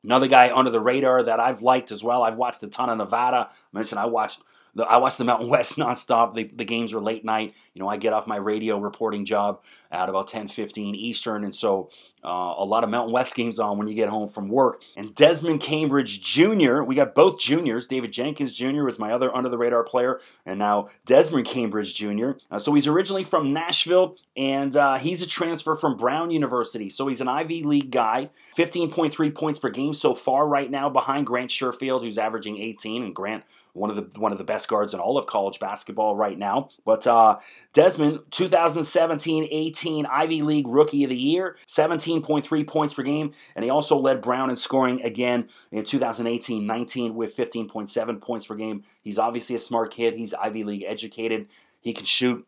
Another 0.03 0.29
guy 0.29 0.55
under 0.55 0.71
the 0.71 0.81
radar 0.81 1.23
that 1.23 1.41
I've 1.41 1.63
liked 1.63 1.91
as 1.91 2.03
well. 2.03 2.23
I've 2.23 2.37
watched 2.37 2.63
a 2.63 2.69
ton 2.69 2.91
of 2.91 2.99
Nevada. 2.99 3.49
I 3.51 3.55
mentioned 3.73 3.99
I 3.99 4.07
watched 4.07 4.41
the, 4.77 4.85
I 4.85 4.99
watch 4.99 5.17
the 5.17 5.25
Mountain 5.25 5.49
West 5.57 5.77
nonstop. 5.77 6.35
The, 6.35 6.45
the 6.45 6.65
games 6.65 6.93
are 6.93 7.01
late 7.01 7.25
night. 7.25 7.55
You 7.75 7.83
know, 7.83 7.89
I 7.89 7.97
get 7.97 8.13
off 8.13 8.27
my 8.27 8.37
radio 8.37 8.79
reporting 8.79 9.25
job 9.25 9.63
at 9.91 10.09
about 10.09 10.29
10, 10.29 10.49
15 10.49 10.95
Eastern, 10.95 11.45
and 11.45 11.55
so 11.55 11.91
uh, 12.25 12.55
a 12.59 12.65
lot 12.65 12.85
of 12.85 12.91
Mountain 12.91 13.13
West 13.13 13.35
games 13.35 13.59
on 13.59 13.79
when 13.79 13.89
you 13.89 13.95
get 13.95 14.09
home 14.09 14.29
from 14.29 14.49
work. 14.49 14.83
And 14.97 15.15
Desmond 15.15 15.61
Cambridge 15.61 16.23
Jr., 16.23 16.83
we 16.83 16.95
got 16.95 17.15
both 17.15 17.39
juniors. 17.39 17.87
David 17.87 18.13
Jenkins 18.13 18.55
Jr. 18.55 18.85
was 18.85 18.99
my 18.99 19.13
other 19.13 19.35
under 19.35 19.49
the 19.49 19.59
radar 19.59 19.83
player, 19.83 20.21
and 20.45 20.59
now 20.59 20.89
Desmond 21.05 21.47
Cambridge 21.47 21.95
Jr. 21.95 22.33
Uh, 22.51 22.59
so 22.59 22.75
he's 22.75 22.87
originally 22.87 23.25
from 23.25 23.53
Nashville, 23.53 24.17
and 24.37 24.77
uh, 24.77 24.99
he's 24.99 25.23
a 25.23 25.27
transfer 25.27 25.75
from 25.75 25.97
Brown 25.97 26.31
University. 26.31 26.91
So 26.91 27.07
he's 27.09 27.21
an 27.21 27.29
Ivy 27.29 27.63
League 27.63 27.91
guy. 27.91 28.31
15.3 28.57 29.35
points 29.35 29.59
per 29.59 29.71
game 29.71 29.95
so 29.95 30.15
far 30.15 30.47
right 30.47 30.71
now 30.71 30.91
behind 30.91 31.27
Grant 31.27 31.51
Sherfield, 31.51 32.03
who's 32.03 32.19
averaging 32.19 32.59
18, 32.59 33.03
and 33.03 33.15
Grant 33.15 33.45
one 33.77 33.91
of 33.91 33.97
the 33.97 34.19
one 34.19 34.33
of 34.33 34.39
the 34.39 34.45
best 34.45 34.69
guards 34.69 34.95
in 34.95 35.01
all 35.01 35.19
of 35.19 35.27
college 35.27 35.61
basketball 35.61 36.17
right 36.17 36.39
now. 36.39 36.69
But 36.85 37.07
uh, 37.07 37.37
Desmond, 37.73 38.21
2017-18 38.31 40.07
Ivy 40.11 40.43
League 40.43 40.67
Rookie 40.67 41.05
of 41.05 41.11
the 41.11 41.17
Year, 41.17 41.57
17.3 41.69 42.67
points 42.67 42.95
per 42.95 43.03
game, 43.03 43.33
and 43.55 43.65
he 43.65 43.71
also 43.71 43.97
led 43.97 44.21
Brown 44.21 44.51
in 44.51 44.57
scoring 44.57 45.03
again 45.03 45.49
in 45.71 45.83
2018-19 45.83 47.15
with 47.15 47.37
15.7 47.37 48.21
points 48.21 48.47
per 48.47 48.55
game. 48.55 48.85
He's 49.03 49.19
obviously 49.19 49.55
a 49.55 49.61
smart 49.61 49.93
kid. 49.93 50.15
He's 50.15 50.35
Ivy 50.35 50.65
League 50.65 50.85
educated. 50.87 51.49
He 51.81 51.93
can 51.93 52.05
shoot 52.05 52.47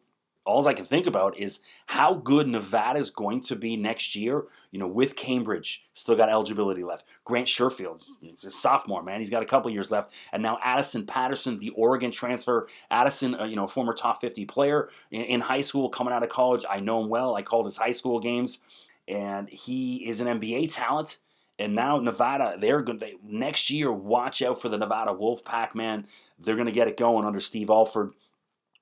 all 0.49 0.67
I 0.67 0.73
can 0.73 0.87
think 0.87 1.07
about 1.07 1.39
is 1.39 1.61
how 1.87 2.15
good 2.15 2.49
Nevada 2.49 2.99
is 2.99 3.11
going 3.11 3.43
to 3.43 3.55
be 3.55 3.77
next 3.77 4.17
year. 4.17 4.45
You 4.71 4.79
know, 4.79 4.87
with 4.87 5.15
Cambridge, 5.15 5.85
still 5.93 6.17
got 6.17 6.31
eligibility 6.31 6.83
left. 6.83 7.05
Grant 7.25 7.47
Sherfield, 7.47 8.03
sophomore, 8.39 9.03
man. 9.03 9.21
He's 9.21 9.29
got 9.29 9.43
a 9.43 9.47
couple 9.47 9.71
years 9.71 9.91
left. 9.91 10.13
And 10.33 10.43
now 10.43 10.59
Addison 10.65 11.05
Patterson, 11.05 11.59
the 11.59 11.69
Oregon 11.71 12.11
transfer. 12.11 12.67
Addison, 12.91 13.35
uh, 13.39 13.45
you 13.45 13.57
know, 13.57 13.67
former 13.67 13.93
top 13.93 14.23
50 14.23 14.47
player 14.47 14.89
in, 15.11 15.23
in 15.23 15.41
high 15.41 15.61
school, 15.61 15.91
coming 15.91 16.15
out 16.15 16.23
of 16.23 16.31
college. 16.31 16.65
I 16.69 16.81
know 16.81 17.03
him 17.03 17.11
well. 17.11 17.37
I 17.37 17.43
called 17.43 17.67
his 17.67 17.77
high 17.77 17.91
school 17.91 18.19
games. 18.19 18.59
And 19.07 19.51
he 19.51 20.09
is 20.09 20.23
an 20.23 20.41
NBA 20.41 20.73
talent. 20.73 21.19
And 21.59 21.75
now 21.75 21.99
Nevada, 21.99 22.57
they're 22.59 22.81
going 22.81 23.01
to 23.01 23.13
next 23.23 23.69
year. 23.69 23.93
Watch 23.93 24.41
out 24.43 24.63
for 24.63 24.69
the 24.69 24.79
Nevada 24.79 25.13
Wolfpack, 25.13 25.75
man. 25.75 26.07
They're 26.39 26.55
going 26.55 26.67
to 26.67 26.73
get 26.73 26.89
it 26.89 26.97
going 26.97 27.27
under 27.27 27.41
Steve 27.41 27.69
Alford. 27.69 28.13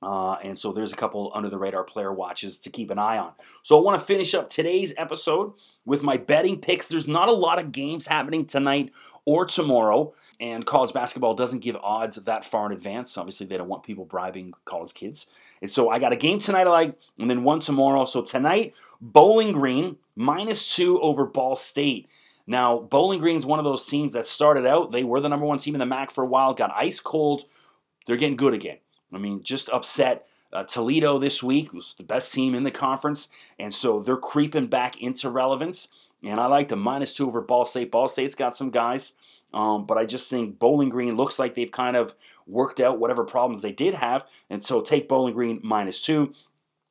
Uh, 0.03 0.35
and 0.43 0.59
so 0.59 0.73
there's 0.73 0.93
a 0.93 0.97
couple 0.97 1.33
under 1.35 1.49
the 1.49 1.59
radar 1.59 1.83
player 1.83 2.13
watches 2.13 2.59
to 2.59 2.71
keep 2.71 2.91
an 2.91 2.99
eye 2.99 3.17
on. 3.17 3.33
So 3.63 3.79
I 3.79 3.83
want 3.83 3.99
to 3.99 4.05
finish 4.05 4.35
up 4.35 4.49
today's 4.49 4.93
episode 4.97 5.55
with 5.85 6.03
my 6.03 6.17
betting 6.17 6.61
picks. 6.61 6.87
There's 6.87 7.09
not 7.09 7.29
a 7.29 7.33
lot 7.33 7.59
of 7.59 7.73
games 7.73 8.07
happening 8.07 8.45
tonight 8.45 8.93
or 9.25 9.47
tomorrow, 9.47 10.13
and 10.39 10.65
college 10.65 10.93
basketball 10.93 11.35
doesn't 11.35 11.61
give 11.61 11.77
odds 11.77 12.17
that 12.17 12.45
far 12.45 12.67
in 12.67 12.73
advance. 12.73 13.17
Obviously, 13.17 13.47
they 13.47 13.57
don't 13.57 13.69
want 13.69 13.83
people 13.83 14.05
bribing 14.05 14.53
college 14.65 14.95
kids. 14.95 15.27
And 15.61 15.71
so 15.71 15.89
I 15.89 15.99
got 15.99 16.13
a 16.13 16.17
game 16.17 16.39
tonight 16.39 16.67
I 16.67 16.71
like, 16.71 16.99
and 17.19 17.29
then 17.29 17.43
one 17.43 17.61
tomorrow. 17.61 18.05
So 18.05 18.23
tonight, 18.23 18.75
Bowling 19.01 19.53
Green 19.53 19.97
minus 20.15 20.77
two 20.77 21.01
over 21.01 21.25
Ball 21.25 21.57
State. 21.57 22.09
Now, 22.47 22.79
Bowling 22.79 23.19
Green's 23.19 23.45
one 23.45 23.59
of 23.59 23.65
those 23.65 23.85
teams 23.85 24.13
that 24.13 24.27
started 24.27 24.67
out, 24.67 24.93
they 24.93 25.03
were 25.03 25.21
the 25.21 25.29
number 25.29 25.47
one 25.47 25.59
team 25.59 25.75
in 25.75 25.81
the 25.81 25.87
MAC 25.87 26.13
for 26.13 26.23
a 26.23 26.27
while, 26.27 26.55
got 26.55 26.71
ice 26.73 27.01
cold. 27.01 27.45
They're 28.07 28.17
getting 28.17 28.37
good 28.37 28.55
again. 28.55 28.77
I 29.13 29.19
mean, 29.19 29.43
just 29.43 29.69
upset 29.71 30.27
uh, 30.53 30.65
Toledo 30.65 31.19
this 31.19 31.43
week, 31.43 31.73
was 31.73 31.95
the 31.99 32.05
best 32.05 32.33
team 32.33 32.55
in 32.55 32.65
the 32.65 32.71
conference, 32.71 33.29
and 33.59 33.73
so 33.73 34.01
they're 34.01 34.17
creeping 34.17 34.67
back 34.67 35.01
into 35.03 35.29
relevance. 35.29 35.89
And 36.23 36.41
I 36.41 36.47
like 36.47 36.69
the 36.69 36.77
minus 36.77 37.15
two 37.15 37.27
over 37.27 37.41
Ball 37.41 37.67
State. 37.67 37.91
Ball 37.91 38.09
State's 38.09 38.35
got 38.35 38.57
some 38.57 38.71
guys, 38.71 39.13
um, 39.53 39.87
but 39.87 39.99
I 39.99 40.07
just 40.07 40.31
think 40.31 40.59
Bowling 40.59 40.89
Green 40.89 41.17
looks 41.17 41.39
like 41.39 41.55
they've 41.55 41.71
kind 41.71 41.97
of 41.97 42.15
worked 42.47 42.81
out 42.81 42.99
whatever 42.99 43.25
problems 43.25 43.61
they 43.61 43.73
did 43.73 43.95
have, 43.95 44.25
and 44.49 44.63
so 44.63 44.81
take 44.81 45.09
Bowling 45.09 45.35
Green 45.35 45.61
minus 45.63 46.01
two. 46.01 46.33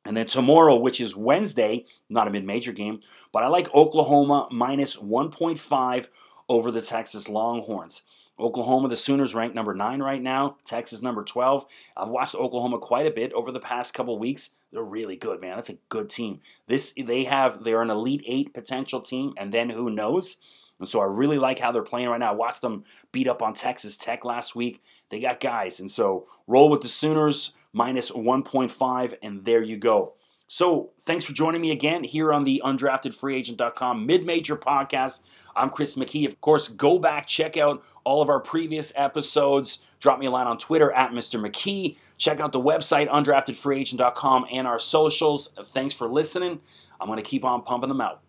And 0.04 0.16
then 0.16 0.26
tomorrow, 0.26 0.76
which 0.76 1.00
is 1.00 1.16
Wednesday, 1.16 1.84
not 2.08 2.28
a 2.28 2.30
mid 2.30 2.44
major 2.44 2.72
game, 2.72 3.00
but 3.32 3.42
I 3.42 3.48
like 3.48 3.74
Oklahoma 3.74 4.46
minus 4.52 4.96
1.5 4.96 6.08
over 6.48 6.70
the 6.70 6.80
Texas 6.80 7.28
Longhorns. 7.28 8.02
Oklahoma, 8.38 8.88
the 8.88 8.96
Sooners 8.96 9.34
ranked 9.34 9.54
number 9.54 9.74
nine 9.74 10.00
right 10.00 10.20
now. 10.20 10.56
Texas 10.64 11.00
number 11.00 11.24
12. 11.24 11.64
I've 11.96 12.08
watched 12.08 12.34
Oklahoma 12.34 12.78
quite 12.78 13.06
a 13.06 13.10
bit 13.10 13.32
over 13.32 13.50
the 13.50 13.60
past 13.60 13.94
couple 13.94 14.18
weeks. 14.18 14.50
They're 14.72 14.82
really 14.82 15.16
good, 15.16 15.40
man. 15.40 15.56
That's 15.56 15.70
a 15.70 15.78
good 15.88 16.10
team. 16.10 16.40
This 16.66 16.92
they 16.96 17.24
have 17.24 17.64
they're 17.64 17.82
an 17.82 17.90
elite 17.90 18.24
eight 18.26 18.52
potential 18.52 19.00
team, 19.00 19.32
and 19.38 19.52
then 19.52 19.70
who 19.70 19.90
knows? 19.90 20.36
And 20.78 20.88
so 20.88 21.00
I 21.00 21.04
really 21.04 21.38
like 21.38 21.58
how 21.58 21.72
they're 21.72 21.82
playing 21.82 22.08
right 22.08 22.20
now. 22.20 22.32
I 22.32 22.34
watched 22.34 22.60
them 22.60 22.84
beat 23.10 23.28
up 23.28 23.40
on 23.42 23.54
Texas 23.54 23.96
Tech 23.96 24.24
last 24.24 24.54
week. 24.54 24.82
They 25.08 25.20
got 25.20 25.40
guys, 25.40 25.80
and 25.80 25.90
so 25.90 26.26
roll 26.46 26.68
with 26.68 26.82
the 26.82 26.88
Sooners 26.88 27.52
minus 27.72 28.10
1.5, 28.10 29.14
and 29.22 29.44
there 29.44 29.62
you 29.62 29.78
go. 29.78 30.14
So, 30.48 30.90
thanks 31.02 31.24
for 31.24 31.32
joining 31.32 31.60
me 31.60 31.72
again 31.72 32.04
here 32.04 32.32
on 32.32 32.44
the 32.44 32.62
undraftedfreeagent.com 32.64 34.06
mid 34.06 34.24
major 34.24 34.56
podcast. 34.56 35.20
I'm 35.56 35.70
Chris 35.70 35.96
McKee. 35.96 36.24
Of 36.24 36.40
course, 36.40 36.68
go 36.68 37.00
back, 37.00 37.26
check 37.26 37.56
out 37.56 37.82
all 38.04 38.22
of 38.22 38.28
our 38.28 38.38
previous 38.38 38.92
episodes. 38.94 39.78
Drop 39.98 40.20
me 40.20 40.26
a 40.26 40.30
line 40.30 40.46
on 40.46 40.56
Twitter 40.56 40.92
at 40.92 41.10
Mr. 41.10 41.44
McKee. 41.44 41.96
Check 42.16 42.38
out 42.38 42.52
the 42.52 42.60
website, 42.60 43.08
undraftedfreeagent.com, 43.08 44.46
and 44.52 44.68
our 44.68 44.78
socials. 44.78 45.50
Thanks 45.66 45.94
for 45.94 46.06
listening. 46.06 46.60
I'm 47.00 47.08
going 47.08 47.22
to 47.22 47.28
keep 47.28 47.44
on 47.44 47.62
pumping 47.62 47.88
them 47.88 48.00
out. 48.00 48.20